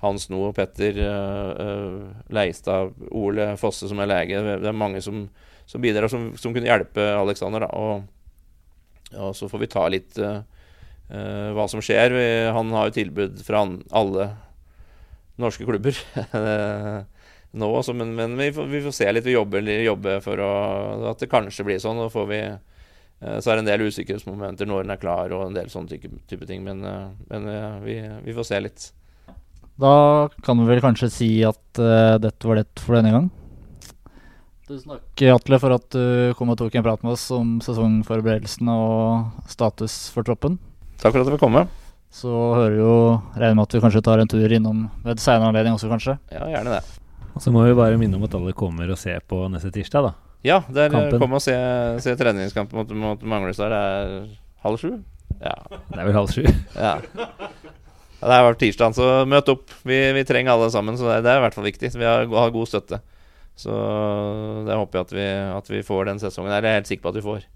Hans 0.02 0.32
Noe, 0.34 0.50
Petter 0.52 0.96
uh, 0.98 2.08
Leistad, 2.34 2.89
Ole 3.14 3.52
Fosse 3.62 3.86
som 3.86 4.00
er 4.02 4.08
lege. 4.10 4.39
Det 4.58 4.66
er 4.66 4.74
mange 4.74 4.98
som, 5.06 5.28
som 5.70 5.84
bidrar, 5.84 6.10
som, 6.10 6.32
som 6.42 6.56
kunne 6.56 6.66
hjelpe 6.66 7.06
Aleksander. 7.20 7.68
Og, 7.78 8.08
og, 9.18 9.36
så 9.38 9.49
får 9.51 9.64
vi 9.64 9.70
ta 9.72 9.86
litt 9.91 10.20
uh, 10.22 10.41
uh, 11.12 11.49
hva 11.57 11.68
som 11.72 11.84
skjer. 11.84 12.16
Han 12.55 12.74
har 12.76 12.89
jo 12.89 12.97
tilbud 12.99 13.41
fra 13.45 13.66
alle 13.91 14.32
norske 15.41 15.66
klubber. 15.66 15.97
nå 17.62 17.68
også, 17.68 17.95
men, 17.97 18.14
men 18.16 18.36
vi, 18.39 18.51
får, 18.55 18.68
vi, 18.72 18.84
får, 18.86 18.95
se 18.95 19.07
litt. 19.12 19.28
Vi 19.28 19.36
jobber, 19.36 19.66
jobber 19.84 20.22
for 20.24 20.43
å, 20.43 20.51
at 21.12 21.24
det 21.24 21.32
kanskje 21.32 21.66
blir 21.68 21.82
sånn. 21.84 21.99
Og 22.05 22.14
vi 22.30 22.43
Eh, 23.22 23.38
så 23.39 23.51
er 23.51 23.59
det 23.59 23.66
en 23.66 23.70
del 23.70 23.86
usikkerhetsmomenter 23.89 24.70
når 24.70 24.86
den 24.86 24.95
er 24.95 25.01
klar, 25.01 25.34
og 25.36 25.45
en 25.47 25.57
del 25.57 25.70
sånne 25.72 25.93
type, 25.93 26.09
type 26.30 26.47
ting. 26.49 26.66
Men, 26.66 26.82
eh, 26.88 27.12
men 27.30 27.47
eh, 27.51 27.78
vi, 27.86 27.99
vi 28.26 28.36
får 28.38 28.49
se 28.49 28.62
litt. 28.66 28.88
Da 29.82 29.93
kan 30.45 30.62
vi 30.62 30.70
vel 30.70 30.82
kanskje 30.84 31.09
si 31.09 31.30
at 31.47 31.80
uh, 31.80 32.20
dette 32.22 32.45
var 32.45 32.59
det 32.59 32.68
for 32.84 32.99
denne 32.99 33.14
gang. 33.16 33.30
Tusen 34.70 34.93
takk. 34.93 35.24
Atle, 35.36 35.57
for 35.59 35.76
at 35.76 35.88
du 35.95 36.34
kom 36.38 36.51
og 36.53 36.57
tok 36.62 36.76
en 36.80 36.86
prat 36.86 37.01
med 37.03 37.16
oss 37.16 37.26
om 37.36 37.57
sesongforberedelsene 37.66 38.72
og 38.72 39.47
status 39.51 39.95
for 40.14 40.24
troppen. 40.28 40.57
Takk 41.01 41.12
for 41.16 41.22
at 41.24 41.28
du 41.30 41.34
fikk 41.36 41.43
komme. 41.43 41.66
Så 42.12 42.30
hører 42.30 42.76
jo 42.78 42.93
regner 43.39 43.55
med 43.57 43.66
at 43.68 43.76
vi 43.78 43.82
kanskje 43.84 44.01
tar 44.03 44.20
en 44.22 44.30
tur 44.32 44.51
innom 44.51 44.86
ved 45.05 45.20
senere 45.24 45.49
anledning 45.51 45.78
også, 45.78 45.89
kanskje. 45.91 46.18
Ja, 46.34 46.43
gjerne 46.51 46.78
det. 46.78 46.82
Og 47.32 47.39
så 47.43 47.53
må 47.55 47.64
vi 47.64 47.76
bare 47.78 47.95
minne 47.99 48.20
om 48.20 48.26
at 48.28 48.36
alle 48.36 48.51
kommer 48.57 48.89
og 48.91 48.99
ser 48.99 49.24
på 49.24 49.45
neste 49.51 49.72
tirsdag, 49.72 50.09
da. 50.09 50.14
Ja, 50.43 50.57
der 50.74 50.89
Kampen. 50.91 51.20
kom 51.22 51.36
og 51.38 51.43
se, 51.43 51.53
se 52.01 52.16
treningskampen 52.20 52.80
mot, 52.82 52.91
mot 52.97 53.24
Manglestad. 53.24 53.72
Det 53.72 53.80
er 53.80 54.14
halv 54.66 54.80
sju? 54.82 54.89
Ja. 55.39 55.53
Det 55.70 55.99
er 56.01 56.07
vel 56.09 56.18
halv 56.18 56.32
sju. 56.34 56.43
ja. 56.76 56.97
Ja, 58.22 58.28
Det 58.28 58.36
er 58.36 58.43
hvert 58.45 58.59
tirsdag, 58.62 58.93
så 58.93 59.05
møt 59.26 59.47
opp. 59.49 59.72
Vi, 59.88 59.97
vi 60.14 60.24
trenger 60.28 60.53
alle 60.53 60.68
sammen, 60.74 60.97
så 60.99 61.07
det, 61.09 61.22
det 61.26 61.32
er 61.32 61.39
i 61.39 61.45
hvert 61.45 61.55
fall 61.57 61.66
viktig. 61.66 61.89
Vi 61.97 62.05
har, 62.05 62.28
har 62.30 62.51
god 62.53 62.70
støtte. 62.70 62.99
Så 63.60 63.74
det 64.68 64.78
håper 64.78 64.99
jeg 64.99 65.08
at 65.08 65.16
vi, 65.16 65.26
at 65.58 65.74
vi 65.74 65.82
får 65.86 66.08
den 66.10 66.22
sesongen. 66.22 66.52
her. 66.52 66.62
Det 66.62 66.70
er 66.70 66.78
jeg 66.78 66.82
helt 66.82 66.91
sikker 66.91 67.04
på 67.06 67.12
at 67.14 67.20
vi 67.20 67.26
får. 67.26 67.49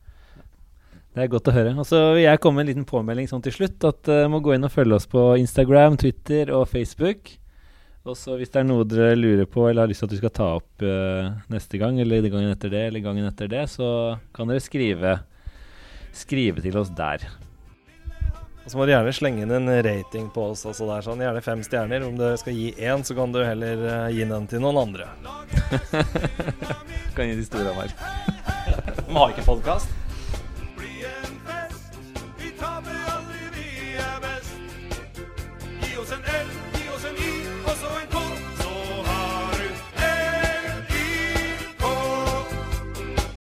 Det 1.15 1.23
er 1.23 1.31
godt 1.31 1.47
å 1.47 1.55
høre. 1.55 1.71
Og 1.79 1.87
så 1.87 2.01
vil 2.17 2.25
jeg 2.25 2.41
komme 2.43 2.59
med 2.59 2.65
en 2.65 2.71
liten 2.73 2.87
påmelding 2.89 3.29
sånn 3.31 3.43
til 3.45 3.55
slutt. 3.55 3.79
At 3.87 4.11
uh, 4.11 4.25
må 4.31 4.41
gå 4.43 4.55
inn 4.55 4.67
og 4.67 4.73
følge 4.73 4.99
oss 4.99 5.07
på 5.09 5.23
Instagram, 5.39 5.95
Twitter 6.01 6.51
og 6.53 6.67
Facebook. 6.67 7.31
Og 8.05 8.17
så 8.19 8.35
hvis 8.37 8.51
det 8.53 8.61
er 8.61 8.67
noe 8.67 8.85
dere 8.85 9.15
lurer 9.17 9.47
på 9.49 9.63
eller 9.65 9.85
har 9.85 9.89
lyst 9.89 10.03
til 10.03 10.11
at 10.11 10.13
vi 10.13 10.19
skal 10.19 10.35
ta 10.35 10.49
opp 10.59 10.83
uh, 10.85 11.31
neste 11.49 11.79
gang, 11.81 11.97
eller 12.03 12.27
gangen 12.27 12.51
etter 12.51 12.73
det, 12.73 12.83
eller 12.89 13.05
gangen 13.05 13.25
etter 13.31 13.49
det, 13.49 13.63
så 13.71 13.87
kan 14.35 14.51
dere 14.51 14.61
skrive, 14.61 15.15
skrive 16.13 16.61
til 16.61 16.77
oss 16.83 16.91
der. 16.93 17.25
Og 18.65 18.71
så 18.71 18.79
må 18.79 18.85
du 18.87 18.95
gjerne 18.95 19.11
slenge 19.13 19.43
inn 19.45 19.51
en 19.53 19.69
rating 19.85 20.29
på 20.33 20.47
oss. 20.49 20.63
Altså 20.65 20.87
det 20.89 20.95
er 20.95 21.05
sånn, 21.05 21.21
Gjerne 21.21 21.41
fem 21.45 21.59
stjerner. 21.65 22.05
Om 22.07 22.15
du 22.17 22.25
skal 22.41 22.57
gi 22.57 22.71
én, 22.81 23.03
så 23.05 23.13
kan 23.17 23.35
du 23.35 23.43
heller 23.45 23.83
eh, 23.91 24.07
gi 24.17 24.25
den 24.25 24.47
til 24.49 24.63
noen 24.63 24.79
andre. 24.81 25.05
kan 27.13 27.29
gi 27.29 27.37
de 27.37 27.45
store 27.45 27.75
mer. 27.77 27.93
De 29.05 29.13
har 29.13 29.35
ikke 29.35 29.45
podkast. 29.45 29.93
Gi 35.85 35.97
oss 36.01 36.11
en 36.17 36.31
elv 36.33 36.64